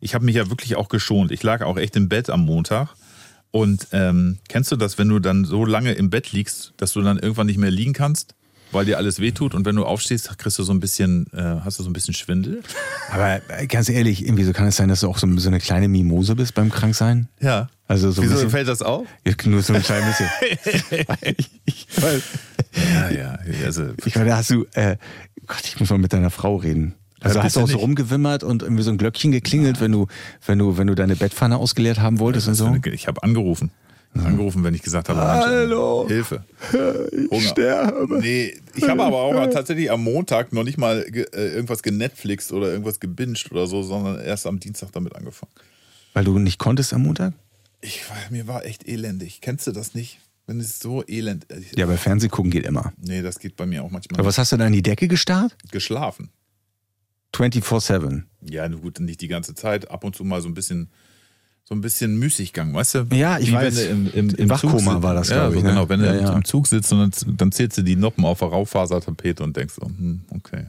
[0.00, 1.32] ich habe mich ja wirklich auch geschont.
[1.32, 2.90] Ich lag auch echt im Bett am Montag.
[3.50, 7.00] Und ähm, kennst du das, wenn du dann so lange im Bett liegst, dass du
[7.00, 8.34] dann irgendwann nicht mehr liegen kannst,
[8.72, 11.78] weil dir alles wehtut und wenn du aufstehst, kriegst du so ein bisschen, äh, hast
[11.78, 12.62] du so ein bisschen Schwindel?
[13.10, 15.60] Aber äh, ganz ehrlich, irgendwie so kann es sein, dass du auch so, so eine
[15.60, 17.28] kleine Mimose bist beim Kranksein?
[17.40, 17.68] Ja.
[17.88, 19.06] Also so Wieso bisschen- fällt das auf?
[19.24, 20.28] Ja, Nur so ein klein bisschen.
[21.64, 22.22] ich, weil,
[22.92, 23.38] Ja, ja.
[23.64, 24.96] Also, ich meine, da hast du, äh,
[25.46, 26.94] Gott, ich muss mal mit deiner Frau reden.
[27.20, 30.06] Also Ja, hast du auch so rumgewimmert und irgendwie so ein Glöckchen geklingelt, wenn du,
[30.46, 32.76] wenn du, wenn du deine Bettpfanne ausgeleert haben wolltest und so?
[32.92, 33.70] ich habe angerufen.
[34.20, 36.06] Angerufen, wenn ich gesagt habe, Hallo.
[36.08, 36.44] Hilfe.
[37.30, 38.18] Ich sterbe.
[38.20, 42.52] Nee, ich habe aber auch tatsächlich am Montag noch nicht mal ge äh, irgendwas genetflixt
[42.52, 45.52] oder irgendwas gebinged oder so, sondern erst am Dienstag damit angefangen.
[46.14, 47.34] Weil du nicht konntest am Montag?
[47.80, 49.40] Ich, war- mir war echt elendig.
[49.40, 50.18] Kennst du das nicht?
[50.46, 52.92] Wenn es so elend ich, Ja, aber Fernseh gucken geht immer.
[52.98, 54.20] Nee, das geht bei mir auch manchmal.
[54.20, 55.56] Aber was hast du da in die Decke gestarrt?
[55.72, 56.30] Geschlafen.
[57.34, 58.22] 24-7.
[58.42, 59.90] Ja, gut, nicht die ganze Zeit.
[59.90, 60.88] Ab und zu mal so ein bisschen,
[61.68, 63.06] so ein bisschen Müßiggang, weißt du?
[63.12, 63.76] Ja, ich Wie weiß.
[63.76, 65.70] Wenn du im, im, im Wachkoma war das, ja, ich, so ne?
[65.70, 66.32] Genau, wenn Ja, du ja.
[66.32, 69.74] im Zug sitzt und dann, dann zählst du die Noppen auf der Raufasertapete und denkst
[69.80, 70.66] so, hm, okay.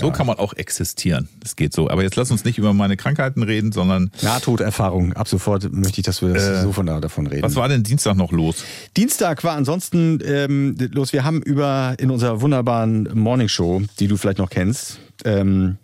[0.00, 1.28] So kann man auch existieren.
[1.40, 1.90] Das geht so.
[1.90, 5.12] Aber jetzt lass uns nicht über meine Krankheiten reden, sondern Nahtoderfahrung.
[5.12, 7.42] Ab sofort möchte ich, dass wir das so von da, davon reden.
[7.42, 8.64] was war denn Dienstag noch los?
[8.96, 11.12] Dienstag war ansonsten ähm, los.
[11.12, 15.76] Wir haben über in unserer wunderbaren Morningshow, die du vielleicht noch kennst, ähm,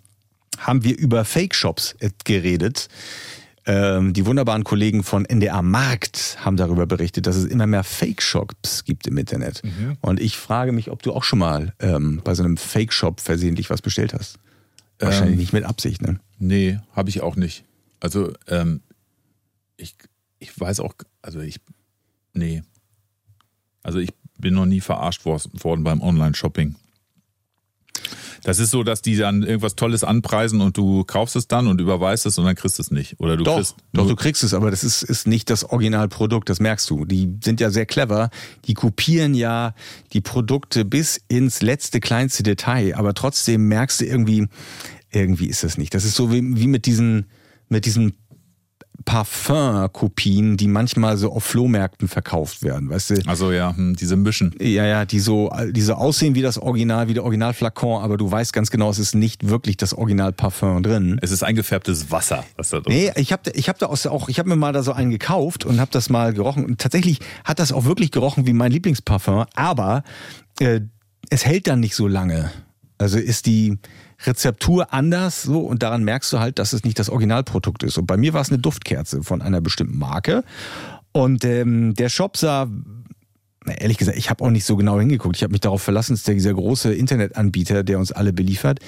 [0.58, 2.88] haben wir über Fake Shops äh, geredet.
[3.64, 8.20] Ähm, die wunderbaren Kollegen von NDR Markt haben darüber berichtet, dass es immer mehr Fake
[8.20, 9.62] Shops gibt im Internet.
[10.00, 13.20] Und ich frage mich, ob du auch schon mal ähm, bei so einem Fake Shop
[13.20, 14.38] versehentlich was bestellt hast.
[14.98, 15.38] Wahrscheinlich Ähm.
[15.40, 16.18] nicht mit Absicht, ne?
[16.38, 17.64] Nee, habe ich auch nicht.
[18.00, 18.80] Also, ähm,
[19.76, 19.94] ich,
[20.40, 21.60] ich weiß auch, also ich,
[22.34, 22.62] nee.
[23.84, 26.74] Also ich bin noch nie verarscht wor- worden beim Online-Shopping.
[28.44, 31.80] Das ist so, dass die dann irgendwas Tolles anpreisen und du kaufst es dann und
[31.80, 33.20] überweist es und dann kriegst du es nicht.
[33.20, 36.48] Oder du Doch, kriegst doch, du kriegst es, aber das ist, ist nicht das Originalprodukt,
[36.48, 37.04] das merkst du.
[37.04, 38.30] Die sind ja sehr clever,
[38.66, 39.74] die kopieren ja
[40.12, 44.48] die Produkte bis ins letzte kleinste Detail, aber trotzdem merkst du irgendwie,
[45.12, 45.94] irgendwie ist das nicht.
[45.94, 47.26] Das ist so wie, wie mit diesen,
[47.68, 48.14] mit diesen
[49.04, 53.22] Parfum-Kopien, die manchmal so auf Flohmärkten verkauft werden, weißt du?
[53.26, 54.54] Also ja, hm, diese Mischen.
[54.60, 58.30] Ja, ja, die so, die so aussehen wie das Original, wie der Originalflakon, aber du
[58.30, 61.18] weißt ganz genau, es ist nicht wirklich das Original-Parfum drin.
[61.22, 64.38] Es ist eingefärbtes Wasser, was da drin Nee, ich habe ich hab da auch, ich
[64.38, 66.64] habe mir mal da so einen gekauft und habe das mal gerochen.
[66.64, 70.02] Und tatsächlich hat das auch wirklich gerochen wie mein Lieblingsparfum, aber
[70.60, 70.80] äh,
[71.30, 72.50] es hält dann nicht so lange.
[72.98, 73.78] Also ist die
[74.26, 77.98] Rezeptur anders so und daran merkst du halt, dass es nicht das Originalprodukt ist.
[77.98, 80.44] Und bei mir war es eine Duftkerze von einer bestimmten Marke.
[81.12, 82.68] Und ähm, der Shop sah
[83.64, 85.36] na, ehrlich gesagt, ich habe auch nicht so genau hingeguckt.
[85.36, 88.80] Ich habe mich darauf verlassen, dass der, dieser große Internetanbieter, der uns alle beliefert,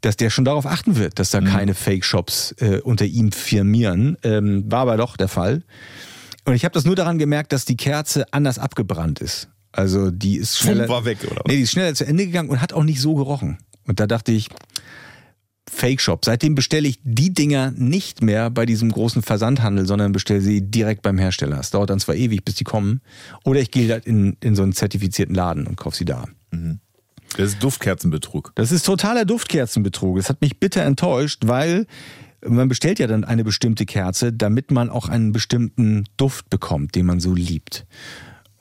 [0.00, 4.16] dass der schon darauf achten wird, dass da keine Fake-Shops äh, unter ihm firmieren.
[4.22, 5.62] Ähm, war aber doch der Fall.
[6.44, 9.48] Und ich habe das nur daran gemerkt, dass die Kerze anders abgebrannt ist.
[9.70, 11.42] Also die ist schneller, war weg, oder?
[11.46, 13.58] Nee, die ist schneller zu Ende gegangen und hat auch nicht so gerochen.
[13.86, 14.48] Und da dachte ich,
[15.68, 16.24] Fake Shop.
[16.24, 21.02] Seitdem bestelle ich die Dinger nicht mehr bei diesem großen Versandhandel, sondern bestelle sie direkt
[21.02, 21.58] beim Hersteller.
[21.60, 23.00] Es dauert dann zwar ewig, bis die kommen.
[23.44, 26.26] Oder ich gehe halt in, in so einen zertifizierten Laden und kaufe sie da.
[27.36, 28.52] Das ist Duftkerzenbetrug.
[28.54, 30.16] Das ist totaler Duftkerzenbetrug.
[30.16, 31.86] Das hat mich bitter enttäuscht, weil
[32.46, 37.06] man bestellt ja dann eine bestimmte Kerze, damit man auch einen bestimmten Duft bekommt, den
[37.06, 37.86] man so liebt.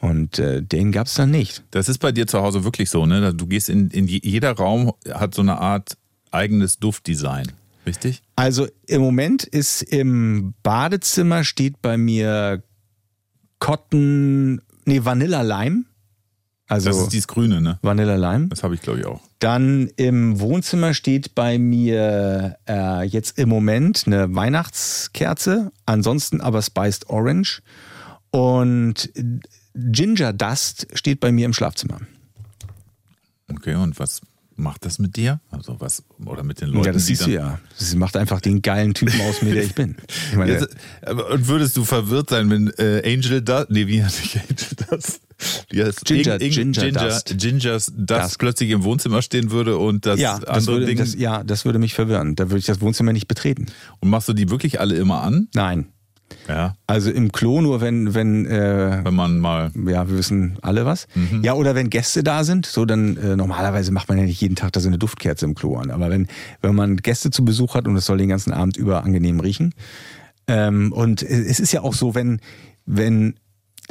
[0.02, 1.64] Und äh, den gab es dann nicht.
[1.72, 3.34] Das ist bei dir zu Hause wirklich so, ne?
[3.34, 5.96] Du gehst in, in je- jeder Raum hat so eine Art
[6.32, 7.52] eigenes Duftdesign.
[7.86, 8.22] Richtig?
[8.36, 12.64] Also im Moment ist im Badezimmer steht bei mir
[13.60, 15.84] Cotton, nee, Vanilla Lime.
[16.68, 17.80] Also Das ist dieses Grüne, ne?
[17.82, 18.48] Vanilla Lime.
[18.48, 19.20] Das habe ich, glaube ich, auch.
[19.40, 27.10] Dann im Wohnzimmer steht bei mir äh, jetzt im Moment eine Weihnachtskerze, ansonsten aber Spiced
[27.10, 27.62] Orange.
[28.32, 29.12] Und
[29.74, 32.00] Ginger Dust steht bei mir im Schlafzimmer.
[33.50, 34.22] Okay, und was
[34.56, 35.40] macht das mit dir?
[35.50, 37.60] Also was, oder mit den Leuten, ja, das die siehst du ja.
[37.80, 39.96] Das macht einfach den geilen Typen aus mir, der ich bin.
[40.32, 40.68] Ich meine, Jetzt,
[41.02, 44.88] aber- und würdest du verwirrt sein, wenn äh, Angel Dust, nee, wie heißt nicht Angel
[44.90, 45.22] Dust?
[45.74, 47.36] Heißt Ginger- Ing- Ing- Ginger Ginger, Dust.
[47.38, 48.40] Gingers Dust Dust.
[48.40, 50.98] plötzlich im Wohnzimmer stehen würde und das ja, das andere würde, Ding.
[50.98, 52.36] das, ja, das würde mich verwirren.
[52.36, 53.66] Da würde ich das Wohnzimmer nicht betreten.
[54.00, 55.48] und machst du die wirklich alle immer an?
[55.56, 55.88] Nein.
[56.48, 59.72] Ja, Also im Klo nur, wenn, wenn äh, wenn man mal.
[59.76, 61.08] ja, wir wissen alle was.
[61.42, 64.56] Ja, oder wenn Gäste da sind, so dann äh, normalerweise macht man ja nicht jeden
[64.56, 65.92] Tag da so eine Duftkerze im Klo an.
[65.92, 66.28] Aber wenn,
[66.62, 69.74] wenn man Gäste zu Besuch hat und es soll den ganzen Abend über angenehm riechen.
[70.48, 72.40] Ähm, und es ist ja auch so, wenn,
[72.86, 73.36] wenn,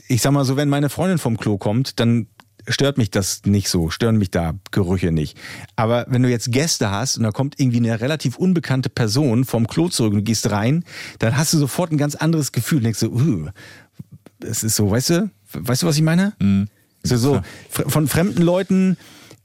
[0.09, 2.27] ich sag mal so, wenn meine Freundin vom Klo kommt, dann
[2.69, 5.37] stört mich das nicht so, stören mich da Gerüche nicht.
[5.77, 9.67] Aber wenn du jetzt Gäste hast und da kommt irgendwie eine relativ unbekannte Person vom
[9.67, 10.85] Klo zurück und du gehst rein,
[11.19, 12.81] dann hast du sofort ein ganz anderes Gefühl.
[12.81, 13.49] Denkst du, uh,
[14.41, 16.35] es ist so, weißt du, weißt du, was ich meine?
[17.03, 17.37] So, so
[17.73, 18.97] fr- von fremden Leuten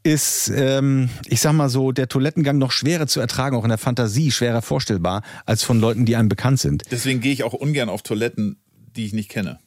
[0.03, 3.79] ist, ähm, ich sag mal so, der Toilettengang noch schwerer zu ertragen, auch in der
[3.79, 6.83] Fantasie schwerer vorstellbar, als von Leuten, die einem bekannt sind.
[6.91, 8.57] Deswegen gehe ich auch ungern auf Toiletten,
[8.95, 9.57] die ich nicht kenne.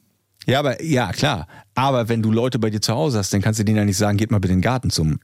[0.49, 1.47] Ja, aber ja, klar.
[1.75, 3.97] Aber wenn du Leute bei dir zu Hause hast, dann kannst du denen ja nicht
[3.97, 5.19] sagen, geht mal bitte in den Garten zum.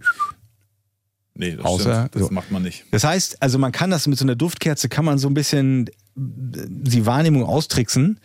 [1.33, 2.15] Nee, das Außer- stimmt.
[2.15, 2.29] Das so.
[2.33, 2.85] macht man nicht.
[2.91, 5.87] Das heißt, also man kann das mit so einer Duftkerze, kann man so ein bisschen
[5.87, 8.19] äh, die Wahrnehmung austricksen.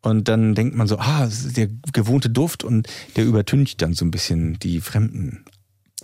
[0.00, 4.10] Und dann denkt man so, ah, der gewohnte Duft und der übertüncht dann so ein
[4.12, 5.44] bisschen die fremden.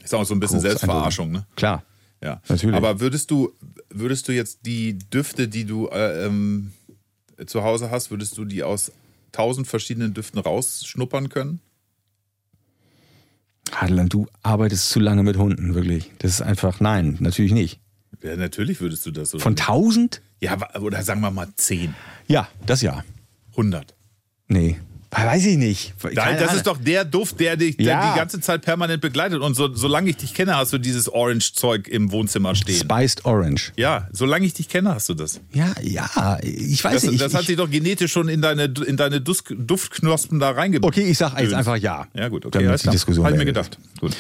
[0.02, 0.60] Ist auch so ein bisschen.
[0.60, 1.46] Selbstverarschung, ne?
[1.56, 1.84] Klar.
[2.22, 2.74] Ja, Natürlich.
[2.74, 3.52] Aber würdest du,
[3.90, 6.72] würdest du jetzt die Düfte, die du äh, ähm,
[7.46, 8.90] zu Hause hast, würdest du die aus
[9.34, 11.60] tausend verschiedenen Düften rausschnuppern können?
[13.72, 16.10] Hadeland, du arbeitest zu lange mit Hunden, wirklich.
[16.18, 17.80] Das ist einfach, nein, natürlich nicht.
[18.22, 19.34] Ja, natürlich würdest du das.
[19.34, 19.52] Oder Von?
[19.52, 20.22] 1000?
[20.40, 21.94] Ja, oder sagen wir mal 10,
[22.28, 23.04] Ja, das ja.
[23.52, 23.94] 100.
[24.48, 24.78] Nee,
[25.16, 25.94] weiß ich nicht.
[26.02, 26.56] Nein, Keine das Ahnung.
[26.56, 28.12] ist doch der Duft, der dich der Ja.
[28.12, 29.40] die ganze Zeit permanent begleitet.
[29.40, 32.76] Und so, solange ich dich kenne, hast du dieses Orange-Zeug im Wohnzimmer stehen.
[32.80, 33.72] Spiced Orange.
[33.76, 35.40] Ja, solange ich dich kenne, hast du das.
[35.52, 37.20] Ja, ja, ich weiß Das, nicht.
[37.22, 40.92] das ich, hat sich doch genetisch schon in deine, in deine Dus- Duftknospen da reingebracht.
[40.96, 42.06] okay, ich sag jetzt einfach ja.
[42.14, 42.64] Ja, gut, okay.
[42.64, 42.90] Damit die.
[42.90, 43.78] Diskussion Hab ich mir gedacht.
[44.00, 44.12] Gut.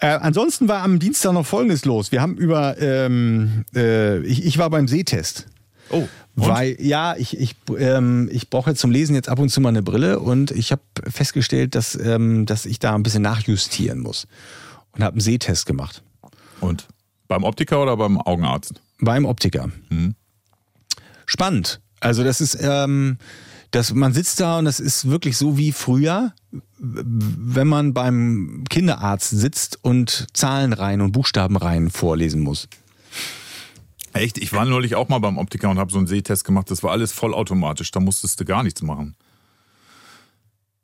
[0.00, 2.12] Äh, ansonsten war am Dienstag noch Folgendes los.
[2.12, 5.46] Wir haben über, ähm, äh, ich, ich war beim Sehtest.
[5.90, 6.48] Oh, und?
[6.48, 9.70] Weil, ja, ich, ich, ähm, ich brauche jetzt zum Lesen jetzt ab und zu mal
[9.70, 14.26] eine Brille und ich habe festgestellt, dass, ähm, dass ich da ein bisschen nachjustieren muss.
[14.92, 16.02] Und habe einen Sehtest gemacht.
[16.60, 16.88] Und?
[17.28, 18.74] Beim Optiker oder beim Augenarzt?
[19.00, 19.70] Beim Optiker.
[21.26, 21.80] Spannend.
[22.00, 23.18] Also das ist, ähm,
[23.70, 26.32] das, man sitzt da und das ist wirklich so wie früher,
[26.78, 32.68] wenn man beim Kinderarzt sitzt und Zahlenreihen und Buchstabenreihen vorlesen muss.
[34.12, 34.38] Echt?
[34.38, 36.70] Ich war neulich auch mal beim Optiker und habe so einen Sehtest gemacht.
[36.70, 37.90] Das war alles vollautomatisch.
[37.90, 39.16] Da musstest du gar nichts machen.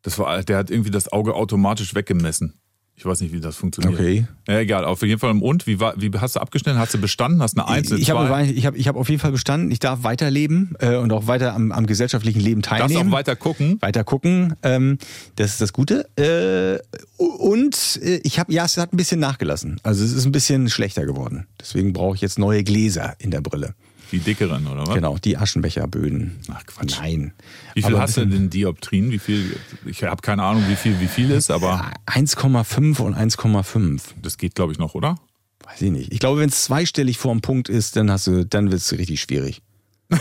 [0.03, 2.61] Das war, der hat irgendwie das Auge automatisch weggemessen.
[2.99, 3.93] Ich weiß nicht, wie das funktioniert.
[3.93, 4.27] Okay.
[4.49, 4.87] Ja, egal.
[4.87, 5.67] Auf jeden Fall im Und.
[5.67, 6.79] Wie, war, wie hast du abgeschnitten?
[6.79, 7.43] Hast du bestanden?
[7.43, 9.71] Hast eine Eins, ich habe ich hab, ich hab auf jeden Fall bestanden.
[9.71, 13.11] Ich darf weiterleben äh, und auch weiter am, am gesellschaftlichen Leben Darfst teilnehmen.
[13.11, 13.77] auch weiter gucken.
[13.81, 14.55] weiter gucken.
[14.63, 14.97] Ähm,
[15.37, 16.09] das ist das Gute.
[16.17, 16.81] Äh,
[17.19, 19.79] und äh, ich habe, ja, es hat ein bisschen nachgelassen.
[19.83, 21.47] Also es ist ein bisschen schlechter geworden.
[21.61, 23.75] Deswegen brauche ich jetzt neue Gläser in der Brille.
[24.12, 24.95] Die dickeren, oder was?
[24.95, 26.37] Genau, die Aschenbecherböden.
[26.53, 26.99] Ach, Quatsch.
[27.01, 27.33] Nein.
[27.75, 29.11] Wie viel Aber hast du denn Dioptrien?
[29.11, 29.57] Wie viel?
[29.85, 34.03] Ich habe keine Ahnung, wie viel wie viel ist, aber bisschen- 1,5 und 1,5.
[34.23, 35.16] das geht, glaube ich, noch, oder?
[35.64, 36.12] Weiß ich nicht.
[36.12, 38.92] Ich glaube, wenn es zweistellig vor dem Punkt ist, dann hast du, dann wird es
[38.92, 39.62] richtig schwierig.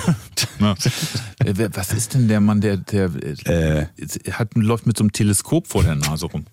[0.59, 3.11] Äh, Was ist denn der Mann, der, der
[3.45, 3.85] äh,
[4.31, 6.45] hat, läuft mit so einem Teleskop vor der Nase rum?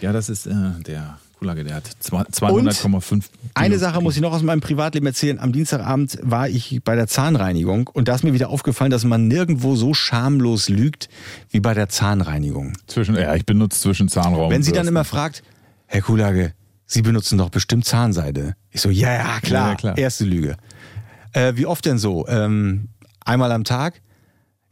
[0.00, 0.52] Ja, das ist äh,
[0.86, 3.30] der Kulage, der hat zwei- 200,5.
[3.54, 5.38] Eine Sache muss ich noch aus meinem Privatleben erzählen.
[5.38, 9.28] Am Dienstagabend war ich bei der Zahnreinigung und da ist mir wieder aufgefallen, dass man
[9.28, 11.08] nirgendwo so schamlos lügt
[11.50, 12.72] wie bei der Zahnreinigung.
[12.86, 14.50] Zwischen, ja, ich benutze zwischen Zahnraum.
[14.50, 15.42] Wenn sie dann immer fragt,
[15.86, 16.52] Herr Kulage,
[16.90, 18.54] Sie benutzen doch bestimmt Zahnseide.
[18.70, 19.98] Ich so, ja, ja, klar, Ja, klar.
[19.98, 20.56] erste Lüge.
[21.34, 22.26] Äh, wie oft denn so?
[22.28, 22.88] Ähm,
[23.22, 24.00] einmal am Tag?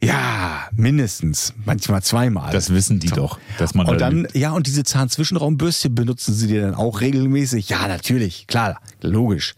[0.03, 2.51] Ja, mindestens, manchmal zweimal.
[2.51, 6.47] Das wissen die doch, dass man und da dann, ja, und diese Zahnzwischenraumbürste benutzen sie
[6.47, 7.69] dir dann auch regelmäßig?
[7.69, 9.55] Ja, natürlich, klar, logisch.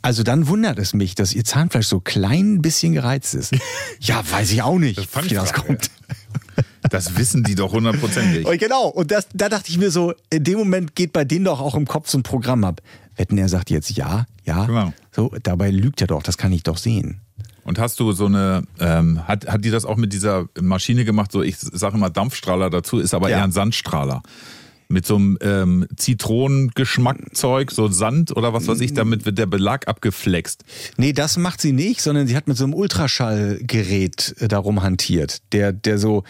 [0.00, 3.52] Also dann wundert es mich, dass ihr Zahnfleisch so klein bisschen gereizt ist.
[4.00, 5.66] ja, weiß ich auch nicht, fand wie das Frage.
[5.66, 5.90] kommt.
[6.90, 8.46] Das wissen die doch hundertprozentig.
[8.46, 11.46] Und genau, und das, da dachte ich mir so, in dem Moment geht bei denen
[11.46, 12.82] doch auch im Kopf so ein Programm ab.
[13.16, 14.66] Wetten, er sagt jetzt ja, ja.
[14.66, 14.92] Genau.
[15.10, 17.20] So, dabei lügt er doch, das kann ich doch sehen.
[17.64, 21.32] Und hast du so eine, ähm, hat, hat die das auch mit dieser Maschine gemacht?
[21.32, 23.38] So, ich sage immer Dampfstrahler dazu, ist aber Ja.
[23.38, 24.22] eher ein Sandstrahler.
[24.88, 29.88] Mit so einem ähm, Zitronengeschmackzeug, so Sand oder was weiß ich, damit wird der Belag
[29.88, 30.62] abgeflext.
[30.98, 35.40] Nee, das macht sie nicht, sondern sie hat mit so einem Ultraschallgerät äh, darum hantiert,
[35.52, 36.22] der, der so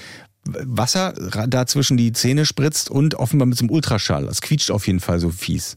[0.47, 1.15] Wasser
[1.49, 4.27] da zwischen die Zähne spritzt und offenbar mit so einem Ultraschall.
[4.27, 5.77] Das quietscht auf jeden Fall so fies.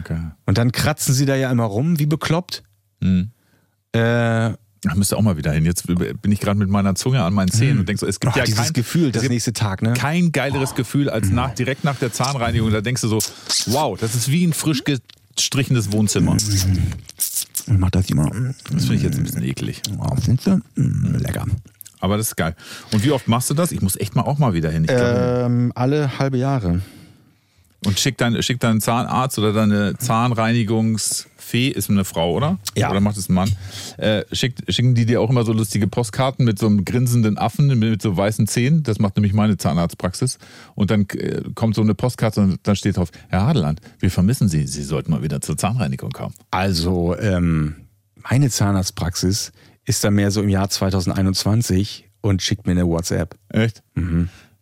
[0.00, 0.18] Okay.
[0.46, 2.62] Und dann kratzen sie da ja immer rum, wie bekloppt.
[3.92, 5.64] Äh, Da müsste auch mal wieder hin.
[5.64, 8.32] Jetzt bin ich gerade mit meiner Zunge an meinen Zähnen und denk so, es gibt
[8.32, 9.92] ach, ja dieses kein, Gefühl, das nächste Tag, ne?
[9.92, 12.72] kein geileres Gefühl als nach, direkt nach der Zahnreinigung.
[12.72, 13.18] Da denkst du so,
[13.66, 16.36] wow, das ist wie ein frisch gestrichenes Wohnzimmer.
[16.36, 18.28] Ich mach das immer.
[18.72, 19.82] Das finde ich jetzt ein bisschen eklig.
[19.98, 20.60] Oh, findest du?
[20.74, 21.46] Mm, lecker.
[22.00, 22.56] Aber das ist geil.
[22.92, 23.70] Und wie oft machst du das?
[23.70, 24.84] Ich muss echt mal auch mal wieder hin.
[24.84, 26.82] Ich Ähm, alle halbe Jahre.
[27.84, 29.96] Und schick, dein, schick deinen Zahnarzt oder deine
[31.42, 32.58] Zahnreinigungsfee, ist eine Frau, oder?
[32.76, 32.90] Ja.
[32.90, 33.50] Oder macht es ein Mann?
[33.98, 37.66] Äh, schickt, schicken die dir auch immer so lustige Postkarten mit so einem grinsenden Affen
[37.66, 38.82] mit, mit so weißen Zähnen?
[38.82, 40.38] Das macht nämlich meine Zahnarztpraxis.
[40.74, 44.48] Und dann äh, kommt so eine Postkarte und dann steht drauf, Herr Hadeland, wir vermissen
[44.48, 44.66] Sie.
[44.66, 46.34] Sie sollten mal wieder zur Zahnreinigung kommen.
[46.50, 47.76] Also, ähm,
[48.30, 49.52] meine Zahnarztpraxis
[49.84, 53.36] ist da mehr so im Jahr 2021 und schickt mir eine WhatsApp.
[53.48, 53.82] Echt?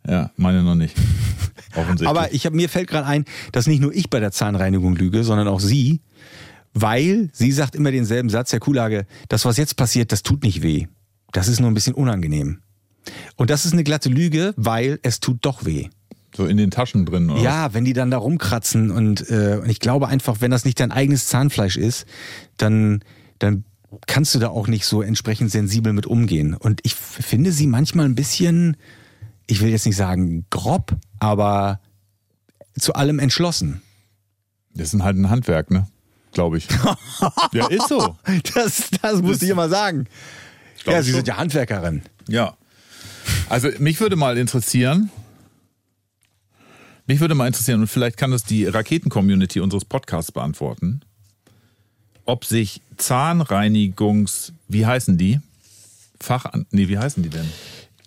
[0.08, 0.96] Ja, meine noch nicht.
[1.76, 2.08] Offensichtlich.
[2.08, 5.24] Aber ich hab, mir fällt gerade ein, dass nicht nur ich bei der Zahnreinigung lüge,
[5.24, 6.00] sondern auch sie,
[6.74, 10.62] weil sie sagt immer denselben Satz, Herr Kuhlage, das, was jetzt passiert, das tut nicht
[10.62, 10.86] weh.
[11.32, 12.60] Das ist nur ein bisschen unangenehm.
[13.36, 15.88] Und das ist eine glatte Lüge, weil es tut doch weh.
[16.34, 17.40] so in den Taschen drin, oder?
[17.40, 20.78] Ja, wenn die dann da rumkratzen und, äh, und ich glaube einfach, wenn das nicht
[20.78, 22.06] dein eigenes Zahnfleisch ist,
[22.56, 23.02] dann,
[23.38, 23.64] dann
[24.06, 26.54] kannst du da auch nicht so entsprechend sensibel mit umgehen.
[26.54, 28.76] Und ich finde sie manchmal ein bisschen,
[29.46, 31.80] ich will jetzt nicht sagen grob, aber
[32.78, 33.82] zu allem entschlossen.
[34.74, 35.88] Das ist halt ein Handwerk, ne?
[36.32, 36.68] Glaube ich.
[37.52, 38.16] ja, ist so.
[38.54, 40.06] Das, das musste ich immer sagen.
[40.84, 41.16] glaub Ja, Sie schon.
[41.18, 42.02] sind ja Handwerkerin.
[42.28, 42.56] Ja.
[43.48, 45.10] Also mich würde mal interessieren,
[47.06, 51.00] mich würde mal interessieren, und vielleicht kann das die Raketen-Community unseres Podcasts beantworten.
[52.24, 55.40] ob sich Zahnreinigungs, wie heißen die?
[56.20, 57.46] Fach, nee, wie heißen die denn?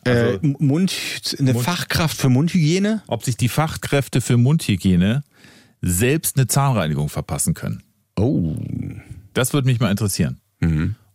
[0.06, 0.94] äh, Mund,
[1.40, 3.04] eine Mund- Fachkraft für Mundhygiene?
[3.08, 5.24] Ob sich die Fachkräfte für Mundhygiene
[5.82, 7.84] selbst eine Zahnreinigung verpassen können.
[8.18, 8.56] Oh.
[9.34, 10.40] Das würde mich mal interessieren.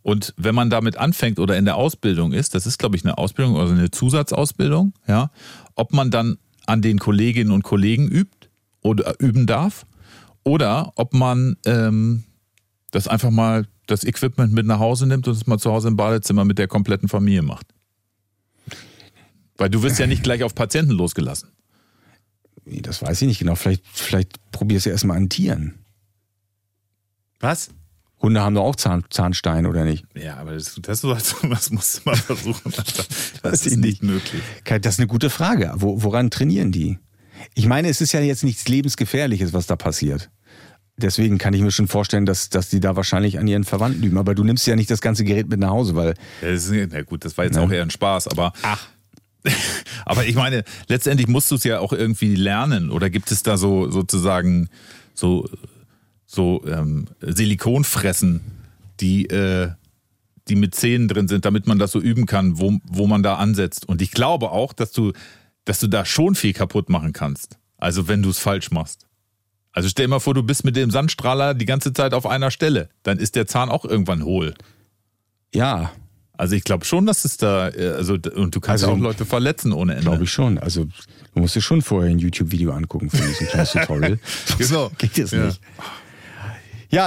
[0.02, 3.18] Und wenn man damit anfängt oder in der Ausbildung ist, das ist, glaube ich, eine
[3.18, 5.30] Ausbildung, also eine Zusatzausbildung, ja,
[5.74, 8.48] ob man dann an den Kolleginnen und Kollegen übt
[8.82, 9.86] oder üben darf
[10.44, 12.24] oder ob man ähm,
[12.90, 15.96] das einfach mal das Equipment mit nach Hause nimmt und es mal zu Hause im
[15.96, 17.66] Badezimmer mit der kompletten Familie macht.
[19.56, 21.50] Weil du wirst ja nicht gleich auf Patienten losgelassen.
[22.64, 23.56] Nee, Das weiß ich nicht genau.
[23.56, 25.74] Vielleicht, vielleicht probier's ja erstmal an Tieren.
[27.40, 27.70] Was?
[28.20, 30.04] Hunde haben doch auch Zahn, Zahnstein, oder nicht?
[30.14, 32.72] Ja, aber das, das, das musst du mal versuchen.
[33.42, 34.42] Das ist nicht möglich.
[34.64, 35.72] Das ist eine gute Frage.
[35.76, 36.98] Wo, woran trainieren die?
[37.54, 40.30] Ich meine, es ist ja jetzt nichts Lebensgefährliches, was da passiert.
[40.96, 44.18] Deswegen kann ich mir schon vorstellen, dass, dass die da wahrscheinlich an ihren Verwandten üben.
[44.18, 47.02] Aber du nimmst ja nicht das ganze Gerät mit nach Hause, weil Ja, ist, na
[47.02, 48.52] gut, das war jetzt auch eher ein Spaß, aber.
[48.62, 48.88] Ach.
[50.04, 52.90] aber ich meine, letztendlich musst du es ja auch irgendwie lernen.
[52.90, 54.68] Oder gibt es da so sozusagen
[55.14, 55.48] so,
[56.38, 58.40] so ähm, Silikonfressen,
[59.00, 59.70] die, äh,
[60.46, 63.34] die mit Zähnen drin sind, damit man das so üben kann, wo, wo man da
[63.34, 63.88] ansetzt.
[63.88, 65.12] Und ich glaube auch, dass du,
[65.64, 67.58] dass du da schon viel kaputt machen kannst.
[67.76, 69.06] Also wenn du es falsch machst.
[69.72, 72.50] Also stell dir mal vor, du bist mit dem Sandstrahler die ganze Zeit auf einer
[72.52, 72.88] Stelle.
[73.02, 74.54] Dann ist der Zahn auch irgendwann hohl.
[75.54, 75.90] ja,
[76.36, 79.24] Also ich glaube schon, dass es da, äh, also und du kannst Also, auch Leute
[79.24, 80.04] verletzen ohne Ende.
[80.04, 80.56] glaube ich schon.
[80.58, 80.84] Also
[81.34, 84.18] du musst dir schon vorher ein YouTube-Video angucken für diesen kleines Tutorial.
[84.56, 84.90] Genau.
[84.98, 85.60] Geht es nicht.
[85.60, 85.84] Ja,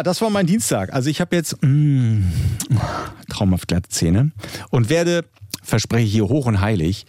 [0.03, 0.93] das war mein Dienstag.
[0.93, 2.23] Also ich habe jetzt mm,
[3.29, 4.31] traumhaft glatte Zähne
[4.69, 5.25] und werde,
[5.63, 7.05] verspreche ich hier hoch und heilig,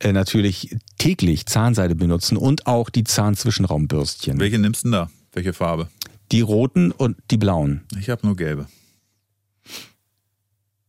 [0.00, 4.38] äh, natürlich täglich Zahnseide benutzen und auch die Zahnzwischenraumbürstchen.
[4.40, 5.10] Welche nimmst du denn da?
[5.32, 5.88] Welche Farbe?
[6.32, 7.82] Die roten und die blauen.
[7.98, 8.66] Ich habe nur gelbe.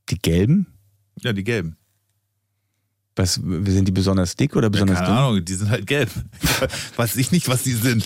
[0.09, 0.67] Die gelben?
[1.21, 1.77] Ja, die gelben.
[3.20, 5.17] Was, sind die besonders dick oder Ja, besonders keine dünn?
[5.17, 6.09] Ahnung, die sind halt gelb.
[6.95, 8.05] Weiß ich nicht, was die sind.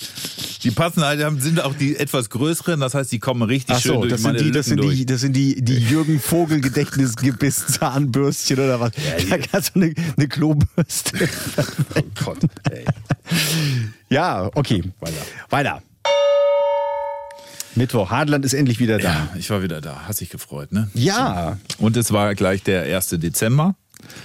[0.64, 3.94] Die passen halt, sind auch die etwas größeren, das heißt, die kommen richtig Ach schön
[3.94, 6.20] so, durch das sind meine die, das sind Lippen die, das sind die, die Jürgen
[6.20, 8.94] Vogel Gedächtnisgebiss Zahnbürstchen oder was?
[9.30, 11.16] da kannst du eine, eine Klobürste.
[11.20, 11.30] durch.
[11.96, 12.40] Oh Gott,
[12.72, 12.86] ey.
[14.10, 14.84] Ja, okay.
[15.00, 15.22] Weiter.
[15.50, 15.84] Weiter.
[17.76, 18.10] Mittwoch.
[18.10, 19.04] Hadland ist endlich wieder da.
[19.04, 20.08] Ja, ich war wieder da.
[20.08, 20.90] Hast dich gefreut, ne?
[20.96, 21.58] Ja.
[21.78, 23.10] Und es war gleich der 1.
[23.20, 23.76] Dezember.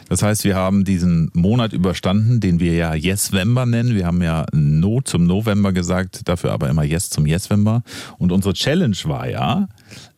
[0.08, 3.94] Das heißt, wir haben diesen Monat überstanden, den wir ja Yeswember nennen.
[3.94, 7.82] Wir haben ja No zum November gesagt, dafür aber immer Yes zum Yeswember.
[8.18, 9.68] Und unsere Challenge war ja,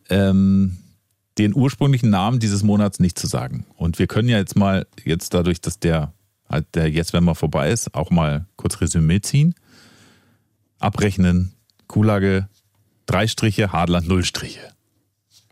[0.09, 0.77] ähm,
[1.37, 3.65] den ursprünglichen Namen dieses Monats nicht zu sagen.
[3.75, 6.13] Und wir können ja jetzt mal, jetzt dadurch, dass der
[6.49, 9.55] halt der Yeswember vorbei ist, auch mal kurz Resümee ziehen.
[10.79, 11.53] Abrechnen,
[11.87, 12.49] Kulage,
[13.05, 14.70] drei Striche, Hadland, null Striche.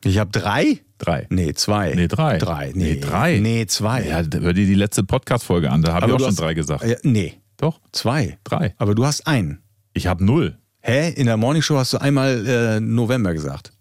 [0.04, 0.80] Ich habe drei?
[0.98, 1.28] Drei.
[1.30, 1.94] Nee, zwei.
[1.96, 2.38] Nee, drei.
[2.38, 2.72] Drei.
[2.74, 3.40] Nee, Nee, drei.
[3.40, 4.06] Nee, zwei.
[4.08, 6.84] Ja, hör dir die letzte Podcast-Folge an, da habe ich auch schon hast- drei gesagt.
[6.86, 8.38] Ja, nee, Doch, zwei.
[8.44, 8.74] drei.
[8.78, 9.60] Aber du hast einen.
[9.94, 10.58] Ich habe null.
[10.82, 11.10] Hä?
[11.12, 13.74] In der Morningshow hast du einmal äh, November gesagt.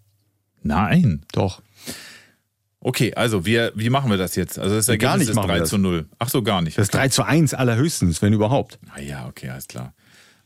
[0.63, 1.23] Nein.
[1.33, 1.63] Doch.
[2.81, 4.59] Okay, also wir, wie machen wir das jetzt?
[4.59, 5.69] Also das Gar Ergebnis nicht ist machen wir 3 das.
[5.71, 6.07] zu 0.
[6.19, 6.79] Ach so, gar nicht.
[6.79, 8.79] Das ist 3 zu 1 allerhöchstens, wenn überhaupt.
[8.95, 9.95] Ah ja, okay, alles klar.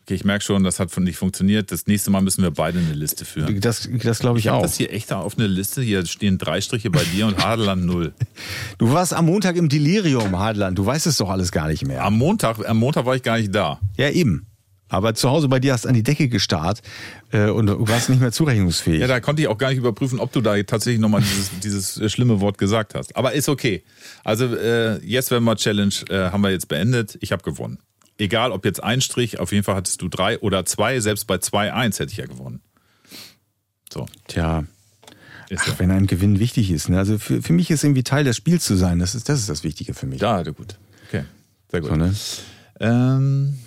[0.03, 1.71] Okay, ich merke schon, das hat nicht funktioniert.
[1.71, 3.61] Das nächste Mal müssen wir beide eine Liste führen.
[3.61, 4.61] Das, das glaube ich, Ich auch.
[4.63, 5.81] das hier echt auf eine Liste.
[5.81, 8.13] Hier stehen drei Striche bei dir und Hadeland null.
[8.79, 10.77] Du warst am Montag im Delirium, Hadland.
[10.77, 12.05] Du weißt es doch alles gar nicht mehr.
[12.05, 13.81] Am Montag, am Montag war ich gar nicht da.
[13.97, 14.47] Ja, eben.
[14.89, 16.83] Aber zu Hause bei dir hast du an die Decke gestarrt
[17.31, 19.01] äh, und du warst nicht mehr zurechnungsfähig.
[19.01, 21.99] Ja, da konnte ich auch gar nicht überprüfen, ob du da tatsächlich nochmal dieses, dieses
[21.99, 23.15] äh, schlimme Wort gesagt hast.
[23.17, 23.85] Aber ist okay.
[24.25, 27.17] Also, äh, Yes Wemmer Challenge äh, haben wir jetzt beendet.
[27.21, 27.79] Ich habe gewonnen.
[28.23, 31.01] Egal, ob jetzt ein Strich, auf jeden Fall hattest du drei oder zwei.
[31.01, 32.61] Selbst bei 2-1 hätte ich ja gewonnen.
[33.93, 34.63] So, Tja,
[35.57, 36.89] ach, wenn einem Gewinn wichtig ist.
[36.89, 36.99] Ne?
[36.99, 39.01] Also für, für mich ist irgendwie Teil des Spiels zu sein.
[39.01, 40.21] Das ist das, ist das Wichtige für mich.
[40.21, 40.79] Ja, gut.
[41.09, 41.25] Okay,
[41.69, 41.91] sehr gut.
[41.91, 42.15] So, ne?
[42.79, 43.59] ähm,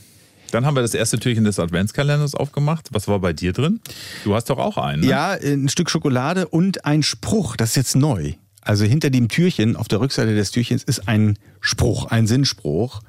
[0.52, 2.88] dann haben wir das erste Türchen des Adventskalenders aufgemacht.
[2.94, 3.82] Was war bei dir drin?
[4.24, 5.02] Du hast doch auch einen.
[5.02, 5.10] Ne?
[5.10, 7.58] Ja, ein Stück Schokolade und ein Spruch.
[7.58, 8.36] Das ist jetzt neu.
[8.62, 13.02] Also hinter dem Türchen, auf der Rückseite des Türchens, ist ein Spruch, ein Sinnspruch.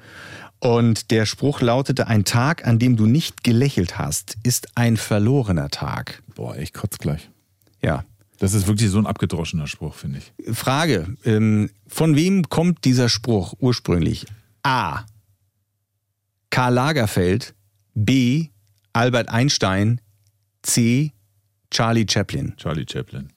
[0.61, 5.69] Und der Spruch lautete, ein Tag, an dem du nicht gelächelt hast, ist ein verlorener
[5.69, 6.23] Tag.
[6.35, 7.31] Boah, ich kotze gleich.
[7.83, 8.05] Ja.
[8.39, 10.55] Das ist wirklich so ein abgedroschener Spruch, finde ich.
[10.55, 14.27] Frage, ähm, von wem kommt dieser Spruch ursprünglich?
[14.63, 15.05] A.
[16.51, 17.55] Karl Lagerfeld,
[17.95, 18.49] B.
[18.93, 20.01] Albert Einstein,
[20.63, 21.13] C.
[21.71, 22.55] Charlie Chaplin.
[22.57, 23.31] Charlie Chaplin.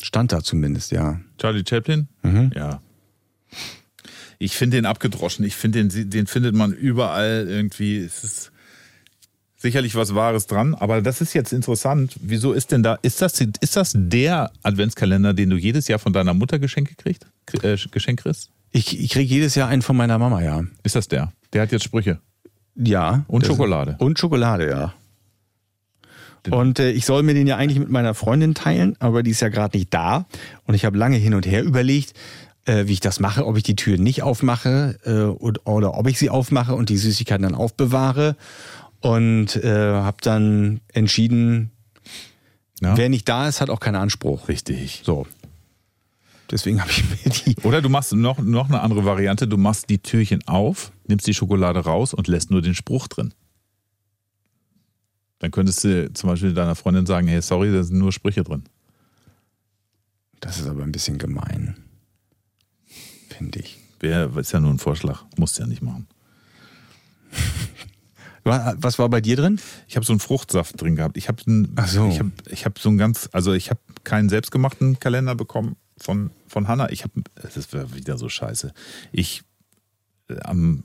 [0.00, 1.20] Stand da zumindest, ja.
[1.38, 2.08] Charlie Chaplin?
[2.22, 2.52] Mhm.
[2.54, 2.80] Ja.
[4.40, 5.44] Ich finde den abgedroschen.
[5.44, 7.98] Ich finde den, den findet man überall irgendwie.
[7.98, 8.52] Es ist
[9.58, 12.16] sicherlich was Wahres dran, aber das ist jetzt interessant.
[12.22, 16.14] Wieso ist denn da, ist das, ist das der Adventskalender, den du jedes Jahr von
[16.14, 17.26] deiner Mutter Geschenke kriegst?
[17.62, 18.50] Äh, Geschenk kriegst?
[18.72, 20.64] Ich, ich kriege jedes Jahr einen von meiner Mama, ja.
[20.84, 21.32] Ist das der?
[21.52, 22.18] Der hat jetzt Sprüche.
[22.74, 23.26] Ja.
[23.28, 23.96] Und Schokolade.
[23.98, 24.94] Und Schokolade, ja.
[26.48, 29.40] Und äh, ich soll mir den ja eigentlich mit meiner Freundin teilen, aber die ist
[29.42, 30.24] ja gerade nicht da.
[30.64, 32.14] Und ich habe lange hin und her überlegt,
[32.64, 36.06] äh, wie ich das mache, ob ich die Tür nicht aufmache äh, und, oder ob
[36.08, 38.36] ich sie aufmache und die Süßigkeiten dann aufbewahre.
[39.00, 41.70] Und äh, habe dann entschieden,
[42.80, 42.96] Ja?
[42.98, 44.48] wer nicht da ist, hat auch keinen Anspruch.
[44.48, 45.02] Richtig.
[45.04, 45.26] So.
[46.50, 47.56] Deswegen habe ich mir die.
[47.62, 51.32] Oder du machst noch, noch eine andere Variante, du machst die Türchen auf, nimmst die
[51.34, 53.32] Schokolade raus und lässt nur den Spruch drin.
[55.38, 58.64] Dann könntest du zum Beispiel deiner Freundin sagen, hey, sorry, da sind nur Sprüche drin.
[60.40, 61.76] Das ist aber ein bisschen gemein.
[63.40, 63.78] Finde ich.
[64.00, 66.06] Wär, ist ja nur ein Vorschlag, musst ja nicht machen.
[68.44, 69.58] Wa- Was war bei dir drin?
[69.88, 71.16] Ich habe so einen Fruchtsaft drin gehabt.
[71.16, 71.42] Ich habe
[71.86, 72.08] so.
[72.10, 76.30] ich hab, ich hab so einen ganz, also ich habe keinen selbstgemachten Kalender bekommen von,
[76.48, 76.90] von Hanna.
[76.90, 78.74] Ich habe, das wäre wieder so scheiße.
[79.10, 79.42] Ich
[80.28, 80.84] äh, am,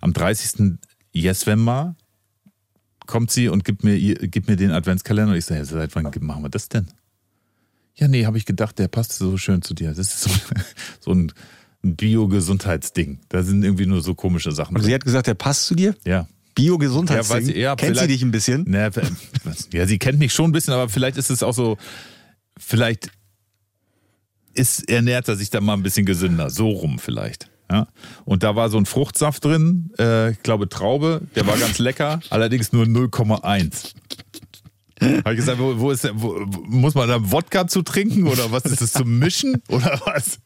[0.00, 0.78] am 30.
[1.12, 1.96] Jeswember
[3.08, 6.44] kommt sie und gibt mir, gibt mir den Adventskalender und ich sage, seit wann machen
[6.44, 6.86] wir das denn?
[7.96, 9.88] Ja, nee, habe ich gedacht, der passt so schön zu dir.
[9.94, 10.30] Das ist so,
[11.00, 11.32] so ein
[11.94, 13.20] Bio-Gesundheitsding.
[13.28, 14.74] Da sind irgendwie nur so komische Sachen.
[14.74, 14.88] Und drin.
[14.88, 15.94] sie hat gesagt, der passt zu dir?
[16.04, 16.26] ja.
[16.56, 17.50] Bio-Gesundheitsding.
[17.50, 18.62] Ja, ja, Kennt sie dich ein bisschen?
[18.66, 18.90] Ne,
[19.74, 21.76] ja, sie kennt mich schon ein bisschen, aber vielleicht ist es auch so,
[22.58, 23.10] vielleicht
[24.54, 26.48] ist, ernährt er sich da mal ein bisschen gesünder.
[26.48, 27.50] So rum vielleicht.
[27.70, 27.88] Ja?
[28.24, 32.20] Und da war so ein Fruchtsaft drin, äh, ich glaube Traube, der war ganz lecker,
[32.30, 33.92] allerdings nur 0,1.
[35.02, 38.50] Habe ich gesagt, wo, wo ist der, wo- muss man da Wodka zu trinken oder
[38.50, 40.38] was ist das zum Mischen oder was?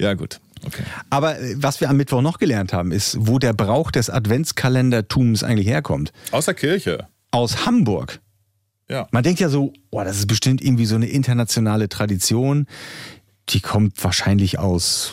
[0.00, 0.40] Ja, gut.
[0.64, 0.82] Okay.
[1.10, 5.42] Aber äh, was wir am Mittwoch noch gelernt haben, ist, wo der Brauch des Adventskalendertums
[5.44, 6.12] eigentlich herkommt.
[6.32, 7.06] Aus der Kirche.
[7.30, 8.20] Aus Hamburg.
[8.88, 9.06] Ja.
[9.12, 12.66] Man denkt ja so, oh, das ist bestimmt irgendwie so eine internationale Tradition.
[13.50, 15.12] Die kommt wahrscheinlich aus,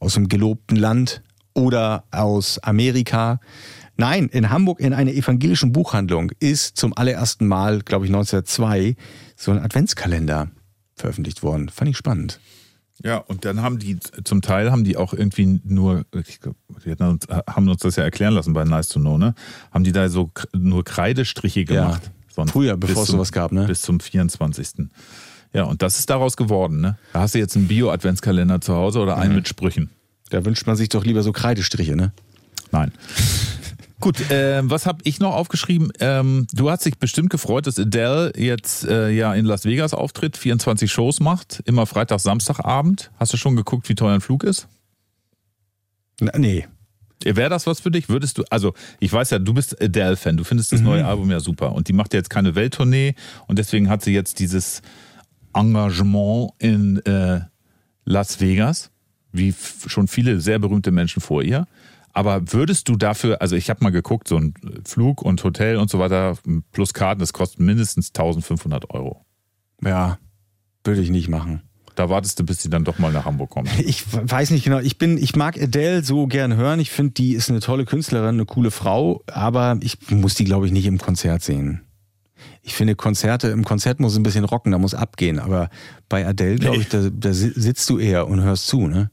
[0.00, 1.22] aus dem gelobten Land
[1.54, 3.40] oder aus Amerika.
[3.96, 8.96] Nein, in Hamburg in einer evangelischen Buchhandlung ist zum allerersten Mal, glaube ich 1902,
[9.36, 10.50] so ein Adventskalender
[10.96, 11.68] veröffentlicht worden.
[11.68, 12.40] Fand ich spannend.
[13.02, 16.90] Ja, und dann haben die, zum Teil haben die auch irgendwie nur, ich glaub, die
[17.02, 19.34] uns, haben uns das ja erklären lassen bei Nice to Know, ne?
[19.72, 22.10] Haben die da so nur Kreidestriche gemacht.
[22.34, 23.66] Sonst Früher, bevor es sowas gab, ne?
[23.66, 24.88] Bis zum 24.
[25.52, 26.96] Ja, und das ist daraus geworden, ne?
[27.12, 29.22] Da hast du jetzt einen Bio-Adventskalender zu Hause oder Mhm.
[29.22, 29.90] einen mit Sprüchen.
[30.30, 32.12] Da wünscht man sich doch lieber so Kreidestriche, ne?
[32.72, 32.92] Nein.
[34.04, 35.90] Gut, ähm, was habe ich noch aufgeschrieben?
[35.98, 40.36] Ähm, du hast dich bestimmt gefreut, dass Adele jetzt äh, ja in Las Vegas auftritt,
[40.36, 43.10] 24 Shows macht, immer Freitag, Samstagabend.
[43.16, 44.68] Hast du schon geguckt, wie teuer ein Flug ist?
[46.20, 46.66] Na, nee.
[47.24, 48.10] Wäre das was für dich?
[48.10, 51.40] Würdest du, also ich weiß ja, du bist Adele-Fan, du findest das neue Album ja
[51.40, 53.14] super und die macht ja jetzt keine Welttournee
[53.46, 54.82] und deswegen hat sie jetzt dieses
[55.54, 57.40] Engagement in äh,
[58.04, 58.90] Las Vegas,
[59.32, 59.54] wie
[59.86, 61.66] schon viele sehr berühmte Menschen vor ihr.
[62.14, 64.54] Aber würdest du dafür, also ich habe mal geguckt, so ein
[64.86, 66.38] Flug und Hotel und so weiter
[66.72, 69.26] plus Karten, das kostet mindestens 1500 Euro.
[69.82, 70.18] Ja,
[70.84, 71.62] würde ich nicht machen.
[71.96, 73.68] Da wartest du, bis sie dann doch mal nach Hamburg kommt.
[73.80, 74.78] Ich weiß nicht genau.
[74.80, 76.80] Ich bin, ich mag Adele so gern hören.
[76.80, 79.22] Ich finde, die ist eine tolle Künstlerin, eine coole Frau.
[79.28, 81.82] Aber ich muss die, glaube ich, nicht im Konzert sehen.
[82.62, 85.38] Ich finde Konzerte, im Konzert muss ein bisschen rocken, da muss abgehen.
[85.38, 85.68] Aber
[86.08, 86.82] bei Adele, glaube Nee.
[86.82, 89.10] ich, da, da si- sitzt du eher und hörst zu, ne?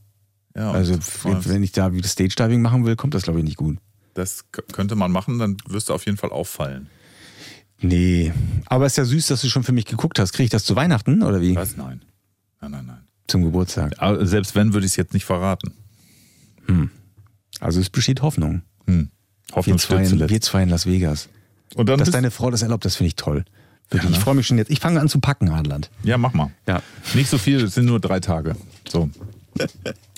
[0.55, 3.57] Ja, Also, wenn ich da wieder Stage Diving machen will, kommt das, glaube ich, nicht
[3.57, 3.77] gut.
[4.13, 6.87] das könnte man machen, dann wirst du auf jeden Fall auffallen.
[7.79, 8.31] Nee.
[8.67, 10.33] Aber es ist ja süß, dass du schon für mich geguckt hast.
[10.33, 11.55] Kriege ich das zu Weihnachten oder wie?
[11.55, 11.77] Was?
[11.77, 12.01] Nein.
[12.59, 13.01] Nein, nein, nein.
[13.27, 13.93] Zum Geburtstag.
[13.97, 15.73] Aber selbst wenn, würde ich es jetzt nicht verraten.
[17.59, 18.61] Also es besteht Hoffnung.
[18.85, 19.09] Hm.
[19.47, 21.29] Wir Hoffnung zwei, stirbt in, wir zwei in Las Vegas.
[21.75, 23.45] Und dann Dass deine Frau das erlaubt, das finde ich toll.
[23.93, 24.09] Ja, ne?
[24.11, 24.71] Ich freue mich schon jetzt.
[24.71, 25.89] Ich fange an zu packen, Adland.
[26.03, 26.51] ja, mach mal.
[26.67, 26.81] Ja.
[27.13, 28.55] Nicht so viel, es sind nur drei Tage.
[28.87, 29.09] So.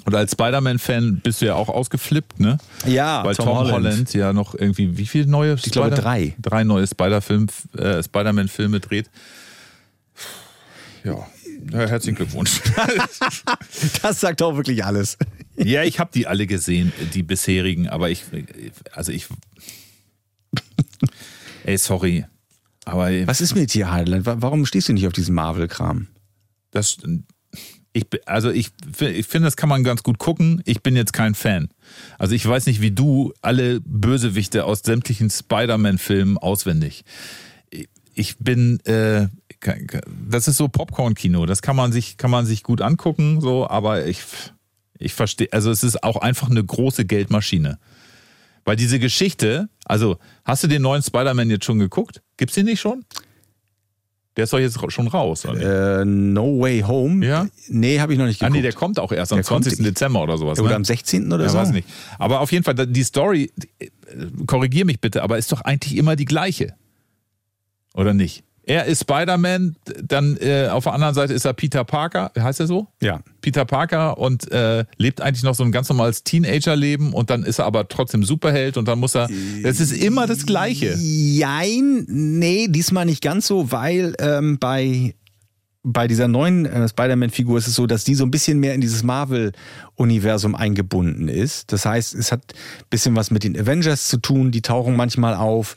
[0.06, 2.58] Und als Spider-Man-Fan bist du ja auch ausgeflippt, ne?
[2.86, 4.14] Ja, Weil Tom, Holland.
[4.14, 6.36] ja noch irgendwie, wie viele neue Ich glaube, drei.
[6.42, 9.10] Drei neue äh, Spider-Man-Filme dreht.
[11.04, 11.26] Ja.
[11.72, 12.62] ja, herzlichen Glückwunsch.
[14.02, 15.18] Das sagt auch wirklich alles.
[15.58, 18.24] ja, ich habe die alle gesehen, die bisherigen, aber ich,
[18.92, 19.28] also ich,
[21.66, 22.26] ey, sorry,
[22.86, 24.26] aber Was ist mit dir, Heideland?
[24.26, 26.08] Warum stehst du nicht auf diesen Marvel-Kram?
[26.72, 26.98] Das,
[27.94, 30.62] ich, also ich, ich finde, das kann man ganz gut gucken.
[30.66, 31.70] Ich bin jetzt kein Fan.
[32.18, 37.04] Also ich weiß nicht, wie du alle Bösewichte aus sämtlichen Spider-Man-Filmen auswendig.
[38.16, 39.28] Ich- bin, äh,
[40.30, 41.46] das ist so Popcorn-Kino.
[41.46, 44.20] Das kann man sich, kann man sich gut angucken, so, aber ich,
[45.00, 47.80] ich verstehe, also es ist auch einfach eine große Geldmaschine.
[48.66, 52.22] Weil diese Geschichte, also hast du den neuen Spider-Man jetzt schon geguckt?
[52.38, 53.04] Gibt's den nicht schon?
[54.36, 56.02] Der ist doch jetzt schon raus, oder?
[56.02, 57.24] Äh, no Way Home?
[57.26, 57.48] Ja?
[57.68, 58.56] Nee, habe ich noch nicht ah, geguckt.
[58.58, 59.84] nee, der kommt auch erst am Der kommt- 20.
[59.86, 60.60] Dezember oder sowas.
[60.60, 60.76] oder ne?
[60.78, 61.32] am 16.
[61.32, 61.58] oder Ja, so?
[61.60, 61.88] weiß nicht.
[62.18, 63.88] Aber auf jeden Fall, die Story, äh,
[64.48, 66.74] korrigier mich bitte, aber ist doch eigentlich immer die gleiche.
[67.94, 68.44] Oder nicht?
[68.66, 72.68] Er ist Spider-Man, dann äh, auf der anderen Seite ist er Peter Parker, heißt er
[72.68, 72.88] so?
[73.02, 73.20] Ja.
[73.42, 77.60] Peter Parker und äh, lebt eigentlich noch so ein ganz normales Teenager-Leben und dann ist
[77.60, 79.30] er aber trotzdem Superheld und dann muss er.
[79.64, 80.96] Es ist immer das Gleiche.
[80.98, 85.14] Jein, nee, diesmal nicht ganz so, weil ähm, bei,
[85.84, 88.80] bei dieser neuen äh, Spider-Man-Figur ist es so, dass die so ein bisschen mehr in
[88.80, 91.74] dieses Marvel-Universum eingebunden ist.
[91.74, 95.36] Das heißt, es hat ein bisschen was mit den Avengers zu tun, die tauchen manchmal
[95.36, 95.76] auf.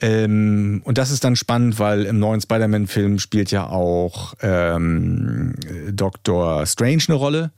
[0.00, 5.54] Ähm, und das ist dann spannend, weil im neuen Spider-Man-Film spielt ja auch ähm,
[5.90, 6.66] Dr.
[6.66, 7.50] Strange eine Rolle.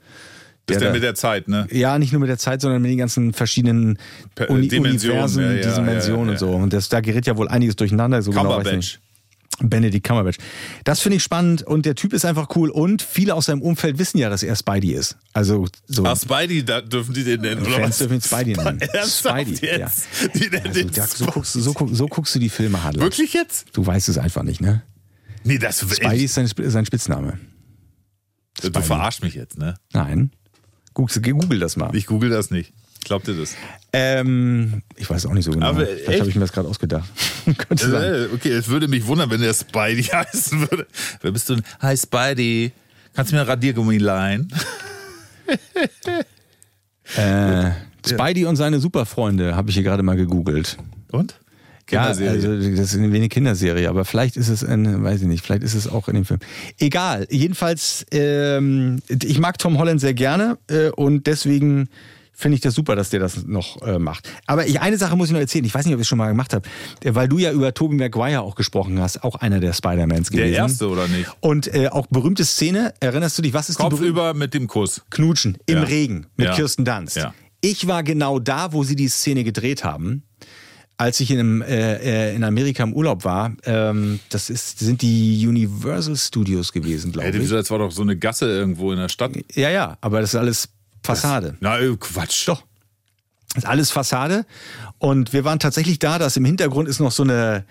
[0.66, 1.66] Das ist Der mit der Zeit, ne?
[1.70, 3.98] ja, nicht nur mit der Zeit, sondern mit den ganzen verschiedenen
[4.34, 6.50] Per- Uni Dimensionen, Universen, ja, ja, Dimensionen ja, und so.
[6.50, 8.20] Und das, da gerät ja wohl einiges durcheinander.
[8.20, 8.76] So genau weiß ich Cumberbatch.
[8.76, 9.00] nicht.
[9.60, 10.36] Benedict Cumberbatch.
[10.84, 13.98] Das finde ich spannend und der Typ ist einfach cool und viele aus seinem Umfeld
[13.98, 15.16] wissen ja, dass er Spidey ist.
[15.32, 17.98] Also so Ach, Spidey, da dürfen die den nennen, oder Fans was?
[17.98, 18.80] dürfen ihn Spidey nennen.
[18.92, 20.06] Ernsthaft Spidey, jetzt?
[20.34, 23.02] Die nennen Also, den ja, so, guckst, du- so, so guckst du die Filme, Hadler.
[23.02, 23.66] Wirklich jetzt?
[23.72, 24.82] Du weißt es einfach nicht, ne?
[25.42, 27.38] Nee, das Spidey ist sein, sein Spitzname.
[28.62, 29.74] Du verarschst mich jetzt, ne?
[29.92, 30.30] Nein.
[30.94, 31.94] Google das mal.
[31.94, 32.72] Ich google das nicht.
[33.04, 33.54] Glaubt ihr das?
[33.92, 35.66] Ähm, ich weiß auch nicht so genau.
[35.66, 37.08] Aber Vielleicht habe ich mir das gerade ausgedacht.
[37.48, 40.86] Äh, Okay, es würde mich wundern, wenn der Spidey heißen würde.
[41.22, 41.64] Wer bist du denn?
[41.80, 42.72] Hi Spidey,
[43.14, 44.52] kannst du mir ein Radiergummi leihen?
[47.16, 47.70] Äh,
[48.06, 50.76] Spidey und seine Superfreunde habe ich hier gerade mal gegoogelt.
[51.10, 51.36] Und?
[51.90, 52.30] Ja, Kinderserie.
[52.32, 55.72] also das ist eine Kinderserie, aber vielleicht ist es in, weiß ich nicht, vielleicht ist
[55.72, 56.40] es auch in dem Film.
[56.78, 61.88] Egal, jedenfalls, ähm, ich mag Tom Holland sehr gerne äh, und deswegen
[62.40, 64.30] finde ich das super, dass der das noch äh, macht.
[64.46, 66.18] Aber ich, eine Sache muss ich noch erzählen, ich weiß nicht, ob ich es schon
[66.18, 66.68] mal gemacht habe,
[67.02, 70.42] äh, weil du ja über Tobey Maguire auch gesprochen hast, auch einer der Spider-Mans der
[70.44, 70.54] gewesen.
[70.54, 71.28] erste oder nicht?
[71.40, 74.08] Und äh, auch berühmte Szene, erinnerst du dich, was ist die Kopf berühmte?
[74.10, 75.02] über mit dem Kuss.
[75.10, 75.82] Knutschen im Ja.
[75.82, 76.54] Regen mit Ja.
[76.54, 77.16] Kirsten Dunst.
[77.16, 77.34] Ja.
[77.60, 80.22] Ich war genau da, wo sie die Szene gedreht haben.
[80.96, 85.00] Als ich in, einem, äh, äh, in Amerika im Urlaub war, ähm, das ist, sind
[85.02, 87.48] die Universal Studios gewesen, glaube ich.
[87.50, 89.30] das war doch so eine Gasse irgendwo in der Stadt.
[89.54, 90.68] Ja, ja, aber das ist alles
[91.16, 91.56] Fassade.
[91.60, 92.48] Na, äh, Quatsch.
[92.48, 92.62] Doch.
[93.54, 94.44] Das ist alles Fassade.
[94.98, 97.64] Und wir waren tatsächlich da, dass im Hintergrund ist noch so eine,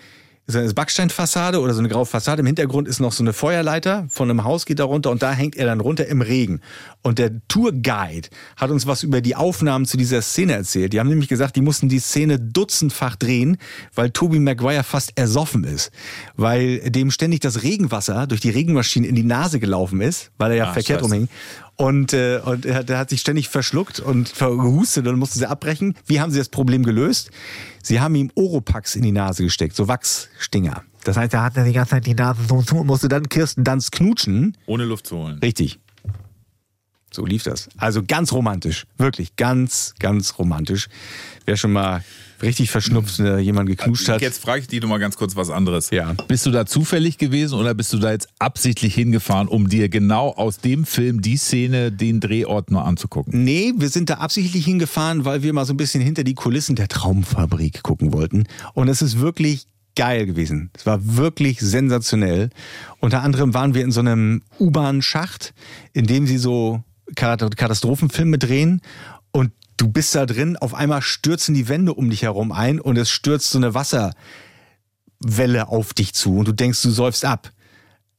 [0.47, 2.39] so eine Backsteinfassade oder so eine graue Fassade.
[2.39, 5.31] Im Hintergrund ist noch so eine Feuerleiter von einem Haus geht da runter und da
[5.33, 6.61] hängt er dann runter im Regen.
[7.03, 10.93] Und der Tourguide hat uns was über die Aufnahmen zu dieser Szene erzählt.
[10.93, 13.57] Die haben nämlich gesagt, die mussten die Szene dutzendfach drehen,
[13.93, 15.91] weil Toby Maguire fast ersoffen ist.
[16.37, 20.57] Weil dem ständig das Regenwasser durch die Regenmaschine in die Nase gelaufen ist, weil er
[20.57, 21.27] ja Ah, verkehrt rumhing.
[21.77, 25.45] Und, äh, und er, hat- er hat sich ständig verschluckt und gehustet und musste sie
[25.45, 25.95] abbrechen.
[26.07, 27.29] Wie haben sie das Problem gelöst?
[27.83, 30.83] Sie haben ihm Oropax in die Nase gesteckt, so Wachsstinger.
[31.03, 33.63] Das heißt, er hatte die ganze Zeit die Nase so zu und musste dann Kirsten
[33.63, 34.57] Dunst knutschen.
[34.65, 35.37] Ohne Luft zu holen.
[35.39, 35.79] Richtig.
[37.17, 37.67] So lief das.
[37.77, 38.85] Also ganz romantisch.
[38.99, 40.87] Wirklich ganz, ganz romantisch.
[41.47, 42.03] Wer schon mal
[42.43, 44.21] richtig verschnupft äh, jemand geknutscht hat.
[44.21, 45.89] Jetzt frage ich dich noch mal ganz kurz was anderes.
[45.89, 46.13] Ja.
[46.27, 50.29] Bist du da zufällig gewesen oder bist du da jetzt absichtlich hingefahren, um dir genau
[50.29, 53.43] aus dem Film die Szene, den Drehort nur anzugucken?
[53.43, 56.75] Nee, wir sind da absichtlich hingefahren, weil wir mal so ein bisschen hinter die Kulissen
[56.75, 58.43] der Traumfabrik gucken wollten.
[58.75, 59.65] Und es ist wirklich
[59.95, 60.69] geil gewesen.
[60.73, 62.51] Es war wirklich sensationell.
[62.99, 65.55] Unter anderem waren wir in so einem U-Bahn-Schacht,
[65.93, 66.83] in dem sie so
[67.15, 68.81] Katastrophenfilme drehen.
[69.31, 72.97] Und du bist da drin, auf einmal stürzen die Wände um dich herum ein und
[72.97, 74.17] es stürzt so eine Wasserwelle
[75.67, 77.51] auf dich zu und du denkst, du säufst ab.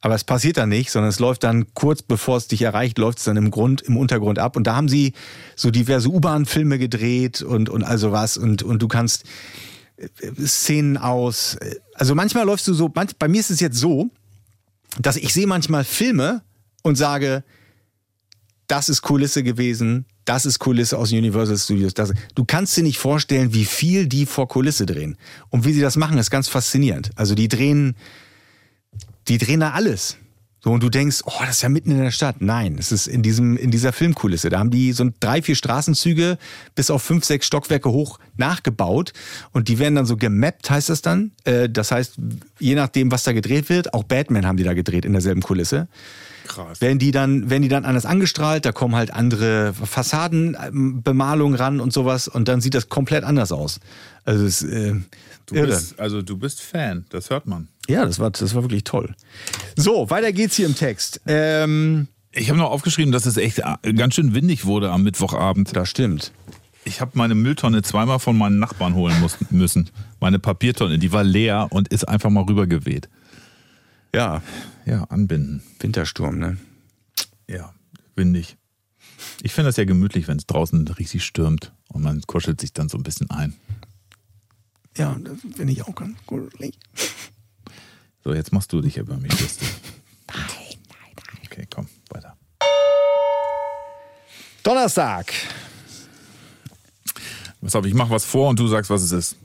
[0.00, 3.18] Aber es passiert dann nicht, sondern es läuft dann kurz bevor es dich erreicht, läuft
[3.18, 4.54] es dann im Grund, im Untergrund ab.
[4.56, 5.12] Und da haben sie
[5.56, 8.36] so diverse U-Bahn-Filme gedreht und, und also was.
[8.36, 9.24] Und, und du kannst
[9.96, 10.08] äh,
[10.46, 11.56] Szenen aus.
[11.56, 14.08] äh, Also manchmal läufst du so, bei mir ist es jetzt so,
[15.00, 16.42] dass ich sehe manchmal Filme
[16.84, 17.42] und sage,
[18.68, 21.94] das ist Kulisse gewesen, das ist Kulisse aus Universal Studios.
[21.94, 25.16] Das, du kannst dir nicht vorstellen, wie viel die vor Kulisse drehen.
[25.48, 27.10] Und wie sie das machen, ist ganz faszinierend.
[27.16, 27.96] Also die drehen,
[29.26, 30.18] die drehen da alles.
[30.60, 32.40] So, und du denkst, oh, das ist ja mitten in der Stadt.
[32.40, 34.50] Nein, es ist in diesem, in dieser Filmkulisse.
[34.50, 36.36] Da haben die so drei, vier Straßenzüge
[36.74, 39.12] bis auf fünf, sechs Stockwerke hoch nachgebaut.
[39.52, 41.30] Und die werden dann so gemappt, heißt das dann.
[41.44, 42.16] Äh, Das heißt,
[42.58, 45.88] je nachdem, was da gedreht wird, auch Batman haben die da gedreht in derselben Kulisse.
[46.48, 46.80] Krass.
[46.80, 51.92] Werden die dann, werden die dann anders angestrahlt, da kommen halt andere Fassadenbemalungen ran und
[51.92, 53.80] sowas und dann sieht das komplett anders aus.
[54.24, 54.94] Also es, äh,
[55.46, 55.68] Du irre.
[55.68, 57.68] bist, also du bist Fan, das hört man.
[57.88, 59.14] Ja, das war, das war wirklich toll.
[59.76, 61.22] So, weiter geht's hier im Text.
[61.26, 65.74] Ähm, Ich habe noch aufgeschrieben, dass es echt äh, ganz schön windig wurde am Mittwochabend.
[65.74, 66.32] das stimmt.
[66.84, 69.14] Ich habe meine Mülltonne zweimal von meinen Nachbarn holen
[69.50, 69.90] müssen.
[70.20, 73.08] Meine Papiertonne, die war leer und ist einfach mal rübergeweht.
[74.14, 74.42] Ja,
[74.86, 75.62] Ja, anbinden.
[75.80, 76.56] Wintersturm, ne?
[77.48, 77.74] Ja,
[78.16, 78.56] windig.
[79.42, 82.88] Ich finde das ja gemütlich, wenn es draußen richtig stürmt und man kuschelt sich dann
[82.88, 83.54] so ein bisschen ein.
[84.96, 86.78] Ja, das finde ich auch ganz kuschelig.
[88.24, 89.68] So, jetzt machst du dich über mich lustig.
[90.34, 90.46] Nein,
[90.88, 91.42] nein, nein.
[91.46, 92.36] Okay, komm, weiter.
[94.62, 95.32] Donnerstag.
[97.60, 99.36] Pass auf, ich mach was vor und du sagst, was es ist.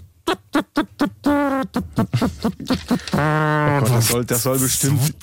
[3.16, 5.14] Oh Gott, das soll, das soll bestimmt.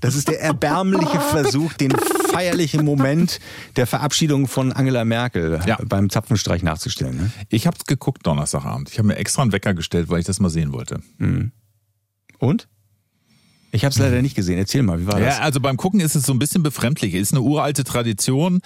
[0.00, 1.90] Das ist der erbärmliche Versuch, den
[2.30, 3.40] feierlichen Moment
[3.76, 5.78] der Verabschiedung von Angela Merkel Ja.
[5.84, 7.16] beim Zapfenstreich nachzustellen.
[7.16, 7.30] Ne?
[7.48, 8.90] Ich hab's geguckt Donnerstagabend.
[8.90, 11.00] Ich habe mir extra einen Wecker gestellt, weil ich das mal sehen wollte.
[12.38, 12.68] Und?
[13.70, 14.56] Ich habe es leider nicht gesehen.
[14.56, 15.36] Erzähl mal, wie war das?
[15.36, 17.12] Ja, also beim Gucken ist es so ein bisschen befremdlich.
[17.14, 18.60] Es ist eine uralte Tradition.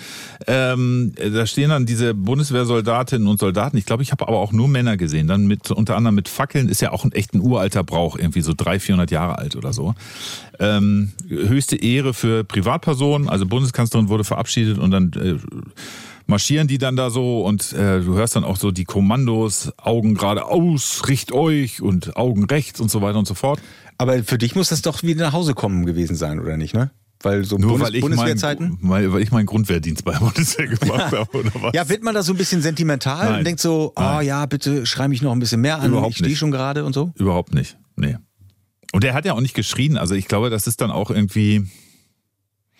[0.46, 3.76] Ähm, da stehen dann diese Bundeswehrsoldatinnen und Soldaten.
[3.76, 5.26] Ich glaube, ich habe aber auch nur Männer gesehen.
[5.26, 8.42] Dann mit unter anderem mit Fackeln ist ja auch ein echt ein uralter Brauch, irgendwie
[8.42, 9.94] so 300, 400 Jahre alt oder so.
[10.60, 13.28] Ähm, höchste Ehre für Privatpersonen.
[13.28, 15.36] Also Bundeskanzlerin wurde verabschiedet und dann äh,
[16.26, 20.14] marschieren die dann da so und äh, du hörst dann auch so die Kommandos, Augen
[20.14, 23.60] geradeaus, richt euch und Augen rechts und so weiter und so fort.
[23.98, 26.90] Aber für dich muss das doch wieder nach Hause kommen gewesen sein, oder nicht, ne?
[27.22, 28.78] Weil so Nur Bundes weil ich, Bundeswehrzeiten.
[28.80, 31.72] mein, weil ich meinen Grundwehrdienst bei der Bundeswehr gemacht habe, oder was?
[31.72, 33.38] Ja, wird man da so ein bisschen sentimental Nein.
[33.38, 34.26] und denkt so, ah Nein.
[34.26, 36.94] ja, bitte schrei mich noch ein bisschen mehr an, Überhaupt ich stehe schon gerade und
[36.94, 37.12] so?
[37.16, 37.78] Überhaupt nicht.
[37.96, 38.16] Nee.
[38.92, 39.96] Und er hat ja auch nicht geschrien.
[39.96, 41.66] Also ich glaube, das ist dann auch irgendwie.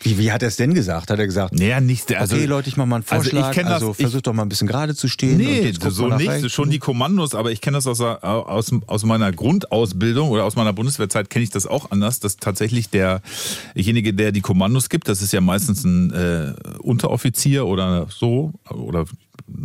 [0.03, 1.11] Wie, wie hat er es denn gesagt?
[1.11, 2.13] Hat er gesagt, Naja, nicht.
[2.15, 4.33] Also, okay Leute, ich mach mal einen also ich Vorschlag, das- also ich- versucht doch
[4.33, 5.37] mal ein bisschen gerade zu stehen.
[5.37, 6.29] Nee, so nicht.
[6.29, 6.53] rechts.
[6.53, 10.73] Schon die Kommandos, aber ich kenne das aus, aus, aus meiner Grundausbildung oder aus meiner
[10.73, 15.33] Bundeswehrzeit kenne ich das auch anders, dass tatsächlich derjenige, der die Kommandos gibt, das ist
[15.33, 19.05] ja meistens ein äh, Unteroffizier oder so oder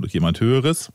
[0.09, 0.91] jemand Höheres,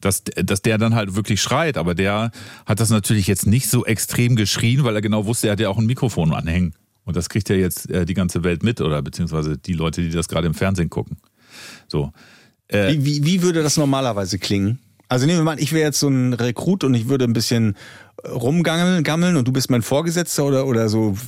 [0.00, 2.30] dass, dass der dann halt wirklich schreit, aber der
[2.66, 5.68] hat das natürlich jetzt nicht so extrem geschrien, weil er genau wusste, er hat ja
[5.68, 6.74] auch ein Mikrofon anhängen.
[7.04, 10.10] Und das kriegt ja jetzt äh, die ganze Welt mit oder beziehungsweise die Leute, die
[10.10, 11.16] das gerade im Fernsehen gucken.
[11.88, 12.12] So.
[12.68, 14.78] Äh, Wie, wie, wie würde das normalerweise klingen?
[15.08, 17.32] Also nehmen wir mal an, ich wäre jetzt so ein Rekrut und ich würde ein
[17.32, 17.76] bisschen
[18.24, 21.18] rumgammeln gammeln und du bist mein Vorgesetzter oder, oder so.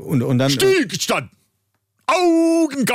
[0.00, 0.50] Und, und dann.
[0.50, 1.30] Stillstand!
[2.06, 2.86] Augen!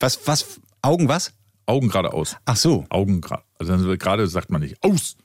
[0.00, 1.32] Was, was, Augen was?
[1.66, 2.36] Augen geradeaus.
[2.44, 2.84] Ach so.
[2.90, 3.44] Augen gerade.
[3.58, 5.16] Also gerade sagt man nicht aus.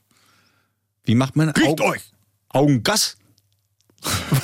[1.04, 2.02] Wie macht man Augen, euch!
[2.48, 3.16] Augengas?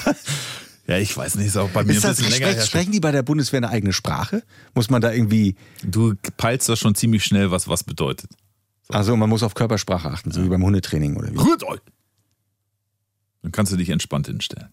[0.87, 2.66] Ja, ich weiß nicht, ist auch bei mir Ist ein das, bisschen länger sprech, her.
[2.66, 4.43] sprechen die bei der Bundeswehr eine eigene Sprache?
[4.74, 5.57] Muss man da irgendwie.
[5.82, 8.30] Du peilst das schon ziemlich schnell, was was bedeutet.
[8.89, 11.39] Also man muss auf Körpersprache achten, so wie beim Hundetraining oder wie?
[11.39, 11.80] Rührt euch!
[13.43, 14.68] Dann kannst du dich entspannt hinstellen.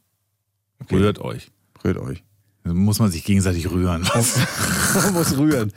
[0.91, 1.49] Rührt euch.
[1.84, 2.24] Rührt euch.
[2.64, 4.03] Dann muss man sich gegenseitig rühren.
[4.03, 5.72] Man muss rühren.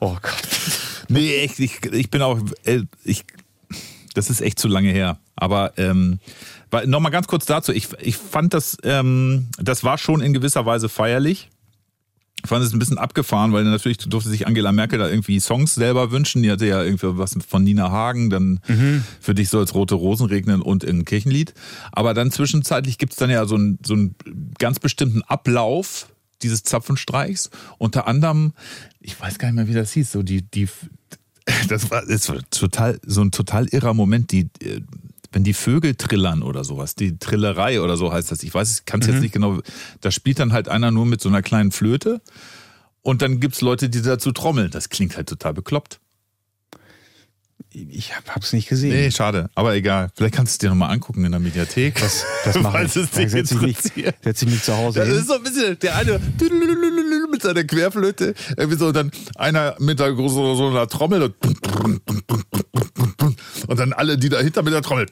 [0.00, 0.42] Oh Gott.
[1.08, 3.24] Nee, echt, ich, ich bin auch, äh, ich,
[4.14, 5.18] das ist echt zu lange her.
[5.36, 6.18] Aber ähm,
[6.86, 10.88] nochmal ganz kurz dazu, ich, ich fand das, ähm, das war schon in gewisser Weise
[10.88, 11.48] feierlich.
[12.42, 15.74] Ich fand es ein bisschen abgefahren, weil natürlich durfte sich Angela Merkel da irgendwie Songs
[15.74, 16.42] selber wünschen.
[16.42, 18.60] Die hatte ja irgendwie was von Nina Hagen, dann
[19.20, 21.52] für dich soll es rote Rosen regnen und ein Kirchenlied.
[21.92, 24.14] Aber dann zwischenzeitlich gibt's dann ja so einen, so einen
[24.58, 26.06] ganz bestimmten Ablauf
[26.42, 27.50] dieses Zapfenstreichs.
[27.78, 28.52] Unter anderem,
[29.00, 30.68] ich weiß gar nicht mehr, wie das hieß, so die, die,
[31.68, 34.80] das war, das war total, so ein total irrer Moment, die, äh,
[35.32, 38.42] wenn die Vögel trillern oder sowas, die Trillerei oder so heißt das.
[38.42, 39.60] Ich weiß, ich kann es jetzt nicht genau.
[40.00, 42.20] Da spielt dann halt einer nur mit so einer kleinen Flöte
[43.02, 44.70] und dann gibt's Leute, die dazu trommeln.
[44.70, 46.00] Das klingt halt total bekloppt.
[47.72, 48.90] Ich hab, hab's nicht gesehen.
[48.90, 50.10] Nee, schade, aber egal.
[50.16, 52.00] Vielleicht kannst du es dir nochmal angucken in der Mediathek.
[52.00, 52.96] Das, das mache ich.
[52.96, 53.76] es dich setze ich, mich,
[54.22, 55.18] setz ich mich zu Hause Das hin.
[55.18, 56.20] ist so ein bisschen der eine
[57.30, 61.22] mit seiner Querflöte, irgendwie so, dann einer mit der, so, so einer Trommel
[63.68, 65.06] und dann alle, die dahinter mit der Trommel.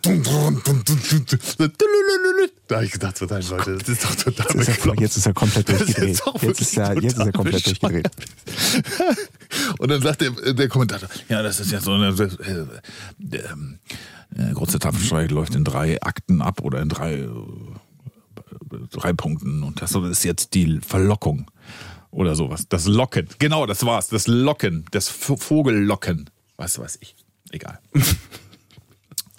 [2.68, 5.16] Da habe ich gedacht, so, nein, Leute, das ist doch total Jetzt ist, er, jetzt
[5.16, 6.10] ist er komplett durchgedreht.
[6.10, 8.10] ist Jetzt ist, er, jetzt ist er komplett durchgedreht.
[9.78, 13.78] Und dann sagt der, der Kommentator, ja, das ist ja so eine, äh, ähm,
[14.36, 17.28] äh, große Tapfenstreich läuft in drei Akten ab oder in drei, äh,
[18.90, 21.50] drei Punkten und das ist jetzt die Verlockung
[22.10, 22.66] oder sowas.
[22.68, 27.16] Das Locken, genau, das war's, das Locken, das Vogellocken, was weiß ich,
[27.50, 27.78] egal.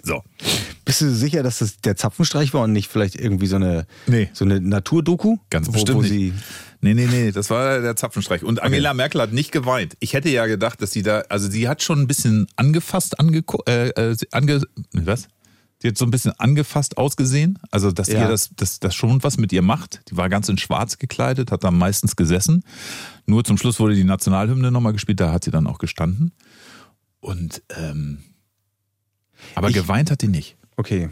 [0.02, 0.22] So,
[0.84, 4.30] Bist du sicher, dass das der Zapfenstreich war und nicht vielleicht irgendwie so eine, Nee.
[4.32, 5.36] so eine Naturdoku?
[5.50, 6.32] Ganz wo, bestimmt wo nicht.
[6.80, 8.42] Nee, nee, nee, das war der Zapfenstreich.
[8.42, 9.96] Und Angela Merkel hat nicht geweint.
[10.00, 13.62] Ich hätte ja gedacht, dass sie da, also sie hat schon ein bisschen angefasst, angeko
[13.68, 15.28] äh, äh, ange, was?
[15.82, 17.58] Die hat so ein bisschen angefasst ausgesehen.
[17.70, 18.22] Also, dass Ja.
[18.22, 20.00] ihr das, das, das schon was mit ihr macht.
[20.10, 22.64] Die war ganz in schwarz gekleidet, hat da meistens gesessen.
[23.26, 26.32] Nur zum Schluss wurde die Nationalhymne nochmal gespielt, da hat sie dann auch gestanden.
[27.20, 28.18] Und, ähm,
[29.54, 30.56] aber Ich- geweint hat die nicht.
[30.76, 31.10] Okay.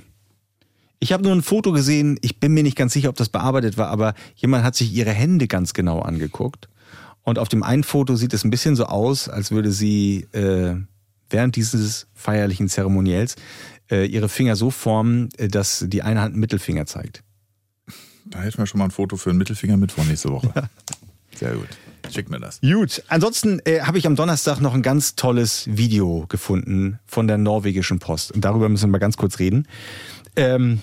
[1.01, 3.77] Ich habe nur ein Foto gesehen, ich bin mir nicht ganz sicher, ob das bearbeitet
[3.77, 6.69] war, aber jemand hat sich ihre Hände ganz genau angeguckt.
[7.23, 10.75] Und auf dem einen Foto sieht es ein bisschen so aus, als würde sie äh,
[11.31, 13.37] während dieses feierlichen Zeremoniells
[13.91, 17.23] äh, ihre Finger so formen, äh, dass die eine Hand einen Mittelfinger zeigt.
[18.25, 20.53] Da hätten wir schon mal ein Foto für einen Mittelfinger mit vor nächste Woche.
[21.37, 21.69] Sehr gut.
[22.11, 22.61] Schick mir das.
[22.61, 23.03] Gut.
[23.09, 27.99] Ansonsten äh, habe ich am Donnerstag noch ein ganz tolles Video gefunden von der norwegischen
[27.99, 28.33] Post.
[28.33, 29.67] Und darüber müssen wir mal ganz kurz reden.
[30.37, 30.81] Ähm,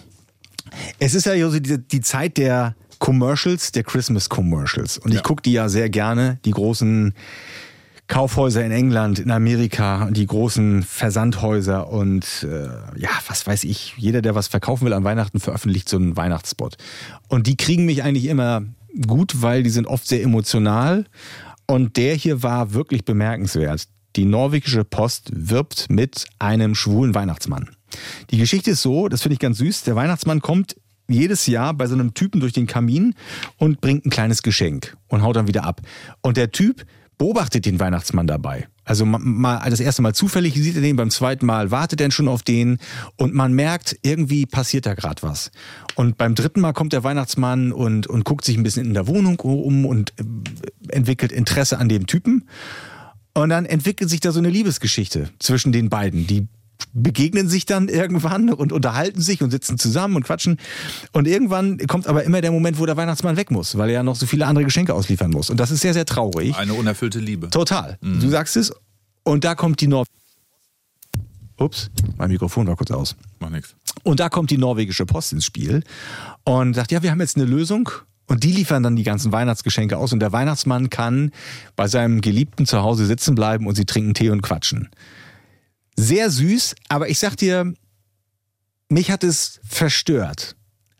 [0.99, 4.97] es ist ja so die, die Zeit der Commercials, der Christmas Commercials.
[4.97, 5.21] Und ich Ja.
[5.21, 7.13] gucke die ja sehr gerne, die großen
[8.07, 12.67] Kaufhäuser in England, in Amerika, die großen Versandhäuser und äh,
[12.99, 16.78] ja, was weiß ich, jeder, der was verkaufen will an Weihnachten, veröffentlicht so einen Weihnachtsspot.
[17.30, 18.61] Und die kriegen mich eigentlich immer
[19.08, 21.06] gut, weil die sind oft sehr emotional.
[21.68, 23.88] Und der hier war wirklich bemerkenswert.
[24.16, 27.70] Die norwegische Post wirbt mit einem schwulen Weihnachtsmann.
[28.30, 30.76] Die Geschichte ist so, das finde ich ganz süß, der Weihnachtsmann kommt
[31.08, 33.14] jedes Jahr bei so einem Typen durch den Kamin
[33.58, 35.82] und bringt ein kleines Geschenk und haut dann wieder ab.
[36.22, 36.86] Und der Typ
[37.18, 38.68] beobachtet den Weihnachtsmann dabei.
[38.84, 42.11] Also ma- mal das erste Mal zufällig sieht er den, beim zweiten Mal wartet er
[42.11, 42.78] schon auf den
[43.18, 45.51] und man merkt, irgendwie passiert da gerade was.
[45.95, 49.07] Und beim dritten Mal kommt der Weihnachtsmann und, und guckt sich ein bisschen in der
[49.07, 50.24] Wohnung um und äh,
[50.89, 52.45] entwickelt Interesse an dem Typen.
[53.34, 56.26] Und dann entwickelt sich da so eine Liebesgeschichte zwischen den beiden.
[56.26, 56.47] Die
[56.93, 60.57] begegnen sich dann irgendwann und unterhalten sich und sitzen zusammen und quatschen.
[61.11, 64.03] Und irgendwann kommt aber immer der Moment, wo der Weihnachtsmann weg muss, weil er ja
[64.03, 65.49] noch so viele andere Geschenke ausliefern muss.
[65.49, 66.55] Und das ist sehr, sehr traurig.
[66.55, 67.49] Eine unerfüllte Liebe.
[67.49, 67.97] Total.
[68.01, 68.71] Du sagst es.
[69.23, 70.05] Und da kommt die Nor...
[71.57, 73.15] Ups, mein Mikrofon war kurz aus.
[73.39, 73.76] Mach nix.
[74.03, 75.84] Und da kommt die norwegische Post ins Spiel
[76.43, 77.89] und sagt, ja, wir haben jetzt eine Lösung.
[78.28, 81.32] Und die liefern dann die ganzen Weihnachtsgeschenke aus und der Weihnachtsmann kann
[81.76, 84.89] bei seinem Geliebten zu Hause sitzen bleiben und sie trinken Tee und quatschen.
[85.96, 87.74] Sehr süß, aber ich sag dir,
[88.89, 90.56] mich hat es verstört.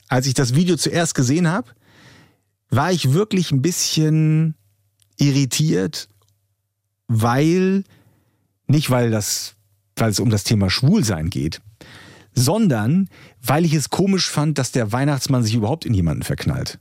[0.08, 1.72] Als ich das Video zuerst gesehen habe,
[2.70, 4.56] war ich wirklich ein bisschen
[5.18, 6.08] irritiert,
[7.08, 7.84] weil,
[8.68, 9.56] nicht weil das,
[9.96, 11.62] weil es um das Thema Schwulsein geht,
[12.34, 13.10] sondern
[13.42, 16.80] weil ich es komisch fand, dass der Weihnachtsmann sich überhaupt in jemanden verknallt.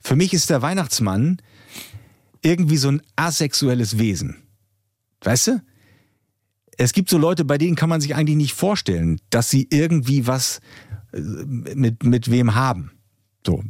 [0.00, 1.38] Für mich ist der Weihnachtsmann
[2.42, 4.36] irgendwie so ein asexuelles Wesen.
[5.22, 5.62] Weißt du?
[6.78, 10.26] Es gibt so Leute, bei denen kann man sich eigentlich nicht vorstellen, dass sie irgendwie
[10.26, 10.60] was
[11.12, 12.92] äh, mit, mit wem haben.
[13.44, 13.62] So.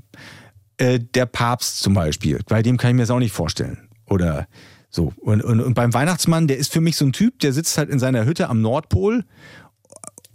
[0.77, 3.89] Äh, der Papst zum Beispiel, bei dem kann ich mir das auch nicht vorstellen.
[4.07, 4.47] Oder
[4.91, 5.13] so.
[5.19, 7.91] Und, und, und beim Weihnachtsmann, der ist für mich so ein Typ, der sitzt halt
[7.91, 9.25] in seiner Hütte am Nordpol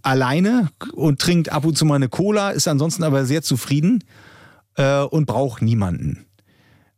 [0.02, 4.04] alleine und trinkt ab und zu mal eine Cola, ist ansonsten aber sehr zufrieden
[4.76, 6.26] äh, und braucht niemanden.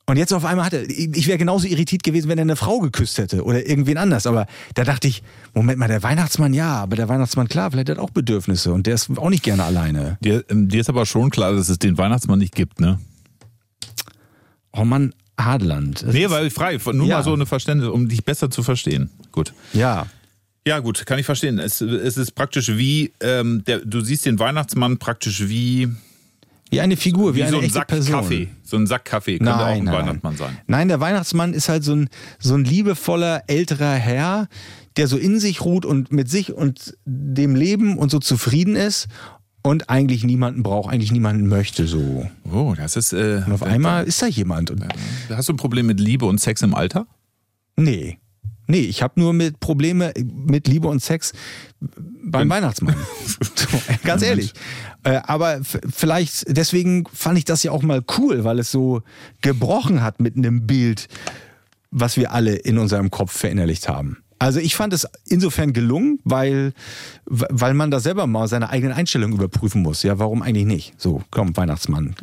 [0.08, 2.80] Und jetzt auf einmal hat er, ich wäre genauso irritiert gewesen, wenn er eine Frau
[2.80, 4.28] geküsst hätte oder irgendwen anders.
[4.28, 4.46] Aber
[4.76, 5.24] da dachte ich,
[5.56, 8.86] Moment mal, der Weihnachtsmann ja, aber der Weihnachtsmann klar, vielleicht hat er auch Bedürfnisse und
[8.86, 10.18] der ist auch nicht gerne alleine.
[10.22, 13.00] Dir, ähm, dir ist aber schon klar, dass es den Weihnachtsmann nicht gibt, ne?
[14.74, 16.04] Oh Mann, Adland.
[16.04, 17.18] Das Nee, weil frei, nur Ja.
[17.18, 19.10] mal so eine Verständnis, um dich besser zu verstehen.
[19.32, 19.54] Gut.
[19.74, 20.06] Ja.
[20.68, 21.60] Ja, gut, kann ich verstehen.
[21.60, 25.90] Es, es ist praktisch wie, ähm, der, du siehst den Weihnachtsmann praktisch wie,
[26.72, 28.16] Wie eine Figur, wie, wie eine so ein echte Sack Person.
[28.16, 28.48] Kaffee.
[28.64, 30.58] So ein Sack Kaffee könnte auch ein Weihnachtsmann sein.
[30.68, 32.10] Nein, der Weihnachtsmann ist halt so ein,
[32.40, 34.48] so ein liebevoller älterer Herr,
[34.98, 39.08] der so in sich ruht und mit sich und dem Leben und so zufrieden ist
[39.62, 42.30] und eigentlich niemanden braucht, eigentlich niemanden möchte so.
[42.52, 43.14] Oh, das ist.
[43.14, 44.72] Äh, Und auf einmal ist da jemand.
[44.72, 44.86] Und,
[45.30, 47.08] Hast du ein Problem mit Liebe und Sex im Alter?
[47.78, 48.18] nee.
[48.68, 51.34] Nee, ich habe nur mit Probleme mit Liebe und Sex
[52.24, 52.96] beim Weihnachtsmann.
[54.04, 54.54] ganz ehrlich.
[55.04, 59.02] Äh, aber vielleicht, deswegen fand ich das ja auch mal cool, weil es so
[59.42, 61.08] gebrochen hat mit einem Bild,
[61.92, 64.18] was wir alle in unserem Kopf verinnerlicht haben.
[64.38, 66.74] Also ich fand es insofern gelungen, weil,
[67.26, 70.04] weil man da selber mal seine eigenen Einstellungen überprüfen muss.
[70.04, 70.94] Ja, warum eigentlich nicht?
[70.98, 72.16] So, komm, Weihnachtsmann,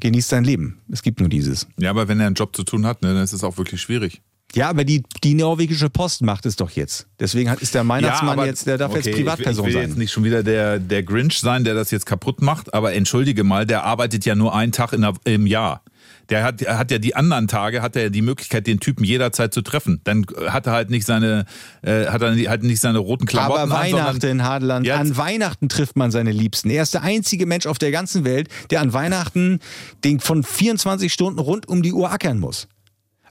[0.00, 0.80] genieß dein Leben.
[0.90, 1.66] Es gibt nur dieses.
[1.78, 3.82] Ja, aber wenn er einen Job zu tun hat, ne, dann ist es auch wirklich
[3.82, 4.22] schwierig.
[4.54, 7.06] Ja, aber die, die norwegische Post macht es doch jetzt.
[7.20, 9.80] Deswegen hat, ist der Weihnachtsmann aber- jetzt, der darf okay, jetzt Privatperson ich, ich will
[9.82, 9.90] sein.
[9.90, 13.44] jetzt nicht schon wieder der, der Grinch sein, der das jetzt kaputt macht, aber entschuldige
[13.44, 15.82] mal, der arbeitet ja nur einen Tag in der, im Jahr.
[16.30, 19.52] Der hat, hat ja die anderen Tage, hat er ja die Möglichkeit, den Typen jederzeit
[19.52, 20.00] zu treffen.
[20.04, 21.44] Dann hat er halt nicht seine,
[21.82, 25.16] äh, hat er halt nicht seine roten Klamotten Aber an, sondern- Weihnachten, Hadeland, Ja, an
[25.16, 26.70] Weihnachten trifft man seine Liebsten.
[26.70, 29.58] Er ist der einzige Mensch auf der ganzen Welt, der an Weihnachten
[30.04, 32.68] den von 24 Stunden rund um die Uhr ackern muss.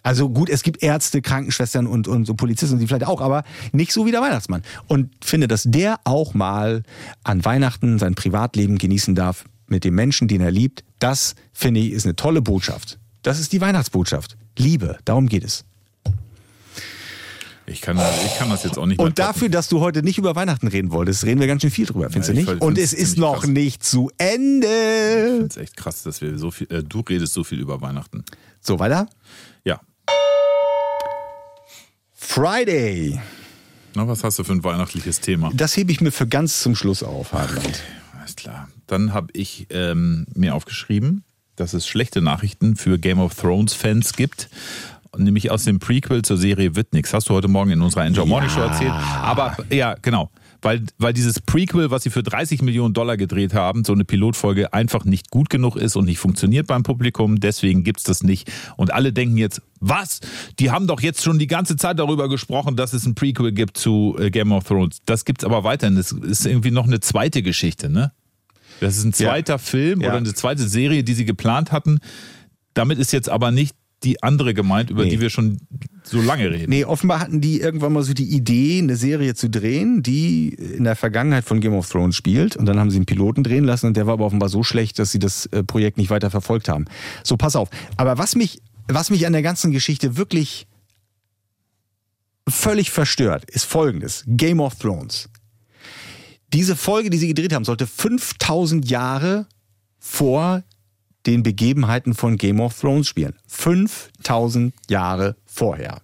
[0.08, 3.44] Also gut, es gibt Ärzte, Krankenschwestern und, und so Polizisten, die vielleicht auch, aber
[3.74, 4.62] nicht so wie der Weihnachtsmann.
[4.88, 6.84] Und finde, dass der auch mal
[7.26, 10.86] an Weihnachten sein Privatleben genießen darf mit dem Menschen, den er liebt.
[11.00, 13.00] Das, finde ich, ist eine tolle Botschaft.
[13.22, 14.38] Das ist die Weihnachtsbotschaft.
[14.58, 15.66] Liebe, darum geht es.
[17.66, 20.18] Ich kann, ich kann das jetzt auch nicht mehr Und dafür, dass du heute nicht
[20.18, 22.62] über Weihnachten reden wolltest, reden wir ganz schön viel drüber, findest Ja, du ich nicht?
[22.62, 23.50] Und es ist noch krass.
[23.50, 25.40] nicht zu Ende.
[25.42, 28.24] Das ist echt krass, dass wir so viel, äh, du redest so viel über Weihnachten.
[28.62, 29.10] So, weiter.
[32.28, 32.34] Ja.
[32.34, 33.20] Friday.
[33.96, 35.52] Na, was hast du für ein weihnachtliches Thema?
[35.54, 37.82] Das hebe ich mir für ganz zum Schluss auf, Hartmut.
[38.20, 38.70] Alles klar.
[38.86, 41.24] Dann habe ich ähm, mir aufgeschrieben,
[41.56, 44.50] dass es schlechte Nachrichten für Game of Thrones Fans gibt.
[45.18, 47.14] Nämlich aus dem Prequel zur Serie wird nix.
[47.14, 48.92] Hast du heute Morgen in unserer Enjoy Morning Show erzählt.
[48.92, 50.30] Aber ja, genau.
[50.62, 54.74] Weil, weil dieses Prequel, was sie für 30 Millionen Dollar gedreht haben, so eine Pilotfolge
[54.74, 57.40] einfach nicht gut genug ist und nicht funktioniert beim Publikum.
[57.40, 58.52] Deswegen gibt's das nicht.
[58.76, 60.20] Und alle denken jetzt, was?
[60.60, 63.78] Die haben doch jetzt schon die ganze Zeit darüber gesprochen, dass es ein Prequel gibt
[63.78, 65.00] zu äh, Game of Thrones.
[65.06, 65.96] Das gibt's aber weiterhin.
[65.96, 68.12] Das ist irgendwie noch eine zweite Geschichte, ne?
[68.80, 69.30] Das ist ein Ja.
[69.30, 70.10] zweiter Film Ja.
[70.10, 72.00] oder eine zweite Serie, die sie geplant hatten.
[72.74, 75.10] Damit ist jetzt aber nicht die andere gemeint, über Nee.
[75.12, 75.60] die wir schon
[76.04, 76.70] so lange reden.
[76.70, 80.84] Nee, offenbar hatten die irgendwann mal so die Idee, eine Serie zu drehen, die in
[80.84, 82.56] der Vergangenheit von Game of Thrones spielt.
[82.56, 85.00] Und dann haben sie einen Piloten drehen lassen und der war aber offenbar so schlecht,
[85.00, 86.86] dass sie das äh, Projekt nicht weiter verfolgt haben.
[87.24, 87.70] So, pass auf.
[87.98, 90.68] Aber was mich, was mich an der ganzen Geschichte wirklich
[92.48, 94.24] völlig verstört, ist folgendes.
[94.28, 95.30] Game of Thrones.
[96.54, 99.48] Diese Folge, die sie gedreht haben, sollte 5000 Jahre
[100.00, 100.64] vor
[101.28, 103.36] den Begebenheiten von Game of Thrones spielen.
[103.48, 106.02] 5000 Jahre vorher.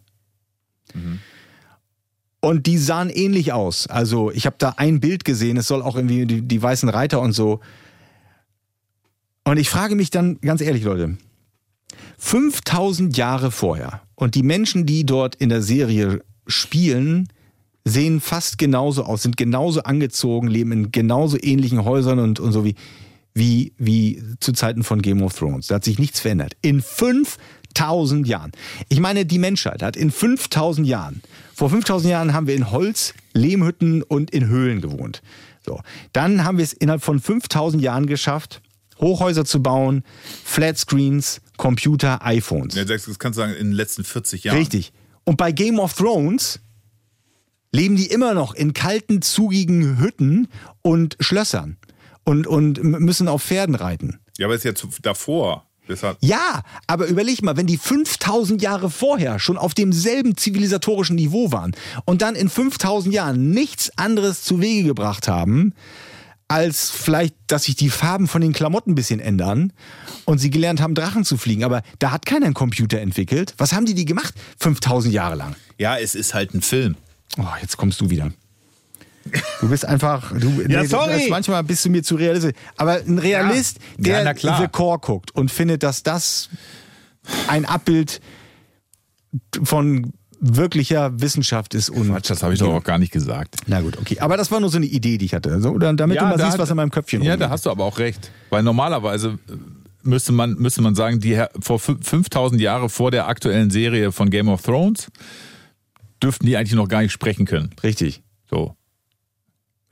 [2.42, 3.88] Und die sahen ähnlich aus.
[3.88, 7.22] Also ich habe da ein Bild gesehen, es soll auch irgendwie die, die weißen Reiter
[7.22, 7.62] und so.
[9.46, 11.18] Und ich frage mich dann ganz ehrlich, Leute,
[12.18, 17.30] 5000 Jahre vorher und die Menschen, die dort in der Serie spielen,
[17.86, 22.64] sehen fast genauso aus, sind genauso angezogen, leben in genauso ähnlichen Häusern und, und so
[22.64, 22.76] wie,
[23.34, 25.68] wie, wie zu Zeiten von Game of Thrones.
[25.68, 26.56] Da hat sich nichts verändert.
[26.62, 28.52] In 5000 Jahren.
[28.90, 31.22] Ich meine, die Menschheit hat in 5000 Jahren,
[31.54, 35.22] vor 5000 Jahren haben wir in Holz, Lehmhütten und in Höhlen gewohnt.
[35.66, 35.82] So.
[36.12, 38.62] Dann haben wir es innerhalb von 5000 Jahren geschafft,
[39.00, 40.04] Hochhäuser zu bauen,
[40.44, 42.76] Flatscreens, Computer, iPhones.
[42.76, 44.58] Ja, das kannst du sagen, in den letzten 40 Jahren.
[44.58, 44.94] Richtig.
[45.24, 46.60] Und bei Game of Thrones
[47.72, 50.48] leben die immer noch in kalten, zugigen Hütten
[50.82, 51.78] und Schlössern
[52.24, 54.20] und, und müssen auf Pferden reiten.
[54.38, 55.68] Ja, aber ist ja zu, davor.
[56.22, 61.76] Ja, aber überleg mal, wenn die 5000 Jahre vorher schon auf demselben zivilisatorischen Niveau waren
[62.06, 65.74] und dann in 5000 Jahren nichts anderes zu Wege gebracht haben,
[66.48, 69.74] als vielleicht, dass sich die Farben von den Klamotten ein bisschen ändern
[70.26, 71.64] und sie gelernt haben, Drachen zu fliegen.
[71.64, 73.54] Aber da hat keiner einen Computer entwickelt.
[73.58, 74.36] Was haben die die gemacht?
[74.60, 75.56] 5000 Jahre lang.
[75.78, 76.96] ja, es ist halt ein Film.
[77.38, 78.32] Oh, jetzt kommst du wieder.
[79.62, 80.32] Du bist einfach.
[80.38, 81.20] Du, Ja, sorry.
[81.20, 82.54] Das, manchmal bist du mir zu realistisch.
[82.78, 84.60] Aber ein Realist, Ja, der klar.
[84.62, 86.50] The Core guckt und findet, dass das
[87.48, 88.20] ein Abbild
[89.64, 91.90] von wirklicher Wissenschaft ist.
[91.90, 93.56] Und Quatsch, das habe ich doch auch gar nicht gesagt.
[93.68, 94.20] Na gut, okay.
[94.20, 95.62] Aber das war nur so eine Idee, die ich hatte.
[95.62, 97.46] So, oder damit du mal siehst, hat- was in meinem Köpfchen Ja, rumgeht.
[97.46, 98.30] da hast du aber auch recht.
[98.50, 99.54] Weil normalerweise äh,
[100.02, 104.30] müsste man, müsste man sagen, die vor fü- 5000 Jahre vor der aktuellen Serie von
[104.30, 105.08] Game of Thrones
[106.22, 107.70] dürften die eigentlich noch gar nicht sprechen können.
[107.82, 108.22] Richtig.
[108.50, 108.76] So.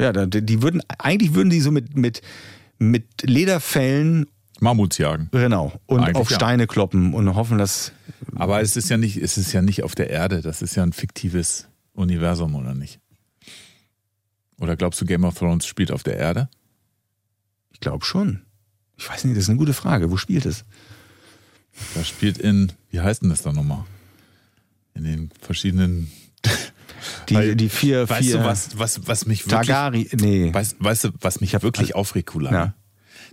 [0.01, 2.21] Ja, die würden, eigentlich würden die so mit, mit,
[2.79, 4.27] mit Lederfellen,
[4.59, 5.29] Mammuts jagen.
[5.31, 6.35] genau, und Eigentlich auf ja.
[6.35, 7.93] Steine kloppen und hoffen, dass.
[8.35, 10.41] Aber es ist ja nicht, es ist ja nicht auf der Erde.
[10.41, 12.99] Das ist ja ein fiktives Universum, oder nicht?
[14.59, 16.47] Oder glaubst du, Game of Thrones spielt auf der Erde?
[17.73, 18.43] Ich glaube schon.
[18.97, 20.11] Ich weiß nicht, das ist eine gute Frage.
[20.11, 20.63] Wo spielt es?
[21.95, 23.85] Das spielt in, wie heißt denn das da nochmal?
[24.93, 26.11] In den verschiedenen.
[27.35, 29.67] Die, die vier, Weißt vier du, was, was, was mich wirklich.
[29.67, 30.53] Targari, nee.
[30.53, 32.51] Weißt, weißt du, was mich wirklich aufregt, Kula?
[32.51, 32.73] Ja.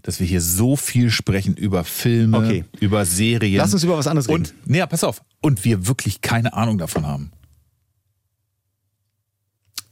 [0.03, 2.65] Dass wir hier so viel sprechen über Filme, Okay.
[2.81, 3.59] über Serien.
[3.59, 4.45] Lass uns über was anderes reden.
[4.45, 5.23] und, nee, ja, pass auf.
[5.41, 7.33] Und wir wirklich keine Ahnung davon haben.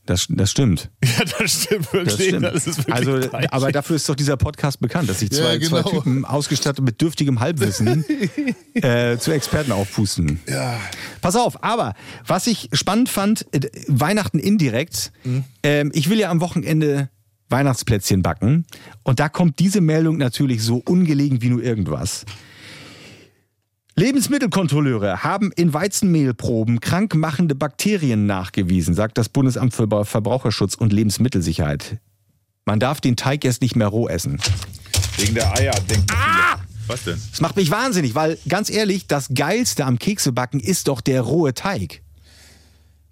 [0.06, 0.90] Das, das stimmt.
[1.04, 2.16] Ja, das stimmt wirklich.
[2.16, 2.44] Das stimmt.
[2.44, 3.52] Das ist wirklich also, peinlich.
[3.52, 5.90] aber dafür ist doch dieser Podcast bekannt, dass sich zwei, Ja, zwei genau.
[5.90, 8.04] Typen ausgestattet mit dürftigem Halbwissen
[8.74, 10.40] äh, zu Experten aufpusten.
[10.48, 10.78] ja.
[11.20, 11.94] Pass auf, aber
[12.26, 15.12] was ich spannend fand, äh, Weihnachten indirekt.
[15.24, 15.44] Mhm.
[15.62, 17.08] Ähm, ich will ja am Wochenende
[17.48, 18.66] Weihnachtsplätzchen backen.
[19.02, 22.24] Und da kommt diese Meldung natürlich so ungelegen wie nur irgendwas.
[23.98, 31.98] Lebensmittelkontrolleure haben in Weizenmehlproben krankmachende Bakterien nachgewiesen, sagt das Bundesamt für Ver- Verbraucherschutz und Lebensmittelsicherheit.
[32.66, 34.38] Man darf den Teig erst nicht mehr roh essen.
[35.16, 36.58] Wegen der Eier, denken Ah!
[36.88, 37.20] Was denn?
[37.30, 41.52] Das macht mich wahnsinnig, weil ganz ehrlich, das Geilste am Keksebacken ist doch der rohe
[41.54, 42.02] Teig.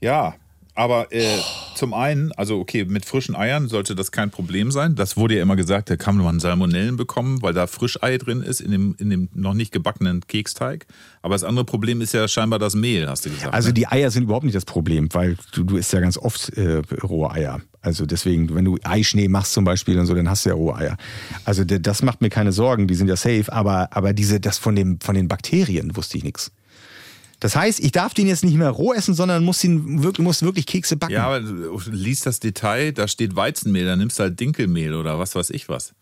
[0.01, 0.35] Ja,
[0.74, 1.38] aber äh,
[1.76, 4.96] zum einen, also okay, mit frischen Eiern sollte das kein Problem sein.
[4.96, 8.60] Das wurde ja immer gesagt, da kann man Salmonellen bekommen, weil da Frischei drin ist
[8.60, 10.86] in dem, in dem noch nicht gebackenen Keksteig.
[11.22, 13.54] Aber das andere Problem ist ja scheinbar das Mehl, hast du gesagt.
[13.54, 13.74] Also ne?
[13.74, 16.82] die Eier sind überhaupt nicht das Problem, weil du, du isst ja ganz oft äh,
[17.02, 17.60] rohe Eier.
[17.80, 20.74] Also deswegen, wenn du Eischnee machst zum Beispiel und so, dann hast du ja rohe
[20.74, 20.96] Eier.
[21.44, 24.74] Also das macht mir keine Sorgen, die sind ja safe, aber, aber diese, das von,
[24.74, 26.50] dem, von den Bakterien wusste ich nichts.
[27.45, 30.40] Das heißt, ich darf den jetzt nicht mehr roh essen, sondern muss, ihn wirklich, muss
[30.42, 31.12] wirklich Kekse backen.
[31.12, 35.18] Ja, aber du liest das Detail, da steht Weizenmehl, da nimmst du halt Dinkelmehl oder
[35.18, 35.92] was weiß ich was.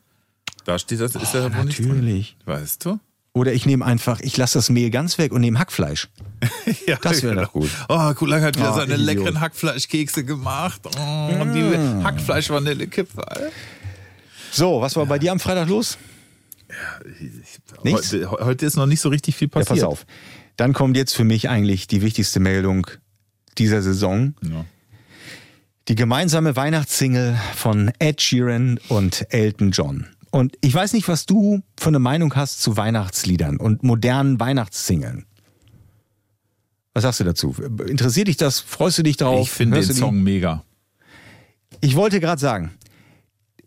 [0.67, 1.67] Da steht das, ist da wohl drin.
[1.67, 2.37] natürlich.
[2.45, 3.01] Weißt du?
[3.33, 6.09] Oder ich nehme einfach, ich lasse das Mehl ganz weg und nehme Hackfleisch.
[6.87, 7.47] Ja, Das wäre genau.
[7.47, 7.71] doch gut.
[7.89, 9.07] Oh, Kulang hat wieder Oh, seine Idiot.
[9.07, 10.81] leckeren Hackfleischkekse gemacht.
[10.97, 11.65] Oh, und die
[12.05, 13.51] Hackfleisch-Vanille-Kipferl.
[14.53, 15.99] So, was war bei dir am Freitag los?
[17.83, 18.13] Nichts?
[18.13, 19.81] Heute, heute ist noch nicht so richtig viel Ja, passiert.
[19.81, 20.07] pass auf.
[20.63, 22.87] Dann kommt jetzt für mich eigentlich die wichtigste Meldung
[23.59, 24.37] dieser Saison.
[24.49, 24.65] Ja.
[25.89, 30.07] Die gemeinsame Weihnachtssingle von Ed Sheeran und Elton John.
[30.31, 35.27] Und ich weiß nicht, was du für eine Meinung hast zu Weihnachtsliedern und modernen Weihnachtssingeln.
[36.95, 37.57] Was sagst du dazu?
[37.89, 38.61] Interessiert dich das?
[38.61, 39.49] Freust du dich darauf?
[39.49, 39.99] Ich finde den du die?
[39.99, 40.63] Song mega.
[41.81, 42.71] Ich wollte gerade sagen,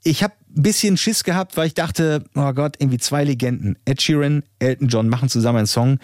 [0.01, 3.77] ich habe ein bisschen Schiss gehabt, weil ich dachte, oh Gott, irgendwie zwei Legenden.
[3.83, 5.99] Ed Sheeran, Elton John machen zusammen einen Song.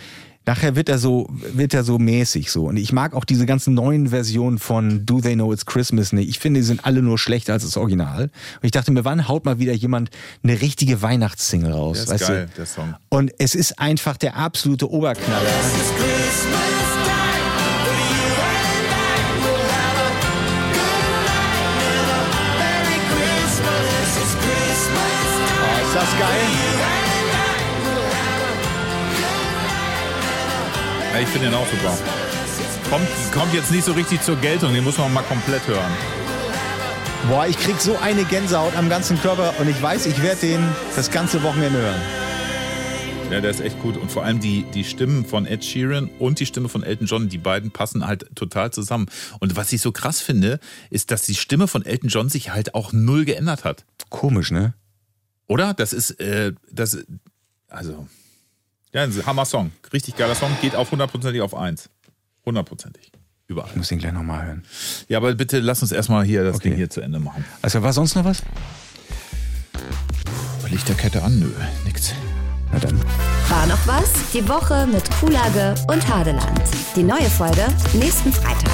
[0.52, 2.66] Nachher wird er so, wird er so mäßig so.
[2.66, 6.28] Und ich mag auch diese ganzen neuen Versionen von Do They Know It's Christmas nicht.
[6.28, 8.24] Ich finde, die sind alle nur schlechter als das Original.
[8.24, 10.10] Und ich dachte mir, wann haut mal wieder jemand
[10.44, 12.04] eine richtige Weihnachtssingle raus?
[12.04, 12.58] Der ist weißt geil, du?
[12.58, 12.96] der Song.
[13.08, 15.40] Und es ist einfach der absolute Oberknaller.
[15.40, 15.62] Oh,
[25.88, 26.71] ist das geil?
[31.20, 31.98] Ich finde den auch super.
[32.90, 35.92] Kommt, kommt jetzt nicht so richtig zur Geltung, den muss man mal komplett hören.
[37.30, 40.68] Boah, ich krieg so eine Gänsehaut am ganzen Körper und ich weiß, ich werde den
[40.96, 42.02] das ganze Wochenende hören.
[43.32, 43.96] Ja, der ist echt gut.
[43.96, 47.30] Und vor allem die, die Stimmen von Ed Sheeran und die Stimme von Elton John,
[47.30, 49.06] die beiden passen halt total zusammen.
[49.40, 50.60] Und was ich so krass finde,
[50.90, 53.86] ist, dass die Stimme von Elton John sich halt auch null geändert hat.
[54.10, 54.74] Komisch, ne?
[55.48, 55.74] Oder?
[55.74, 56.98] Das ist, äh, das,
[57.70, 58.06] also,
[58.94, 59.72] ja, ein Hammer-Song.
[59.94, 60.56] Richtig geiler Song.
[60.62, 61.90] Geht auf hundertprozentig auf eins.
[62.46, 63.12] Hundertprozentig.
[63.48, 63.70] Überall.
[63.72, 64.64] Ich muss den gleich nochmal hören.
[65.08, 66.70] Ja, aber bitte lass uns erstmal hier das Okay.
[66.70, 67.44] Ding hier zu Ende machen.
[67.62, 68.42] Also war sonst noch was?
[70.70, 71.38] Lichterkette an?
[71.40, 71.52] Nö,
[71.84, 72.14] nix.
[72.72, 72.98] Na dann.
[73.50, 74.14] War noch was?
[74.34, 76.62] Die Woche mit Kuhlage und Hadeland.
[76.96, 78.72] Die neue Folge nächsten Freitag.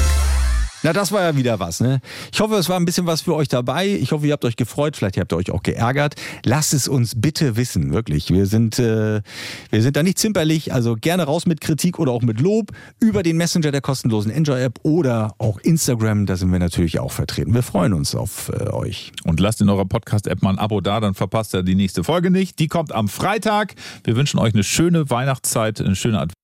[0.87, 1.99] Na, das war ja wieder was, ne?
[2.31, 3.87] Ich hoffe, es war ein bisschen was für euch dabei.
[3.87, 4.95] Ich hoffe, ihr habt euch gefreut.
[4.95, 6.15] Vielleicht habt ihr euch auch geärgert.
[6.45, 8.29] Lasst es uns bitte wissen, wirklich.
[8.31, 9.21] Wir sind, äh,
[9.69, 10.73] wir sind da nicht zimperlich.
[10.73, 12.71] Also gerne raus mit Kritik oder auch mit Lob
[13.01, 16.25] über den Messenger der kostenlosen Enjoy-App oder auch Instagram.
[16.25, 17.53] Da sind wir natürlich auch vertreten.
[17.53, 19.11] Wir freuen uns auf äh, euch.
[19.25, 22.31] Und lasst in eurer Podcast-App mal ein Abo da, dann verpasst ihr die nächste Folge
[22.31, 22.59] nicht.
[22.59, 23.75] Die kommt am Freitag.
[24.05, 26.36] Wir wünschen euch eine schöne Weihnachtszeit, eine schöne Advent.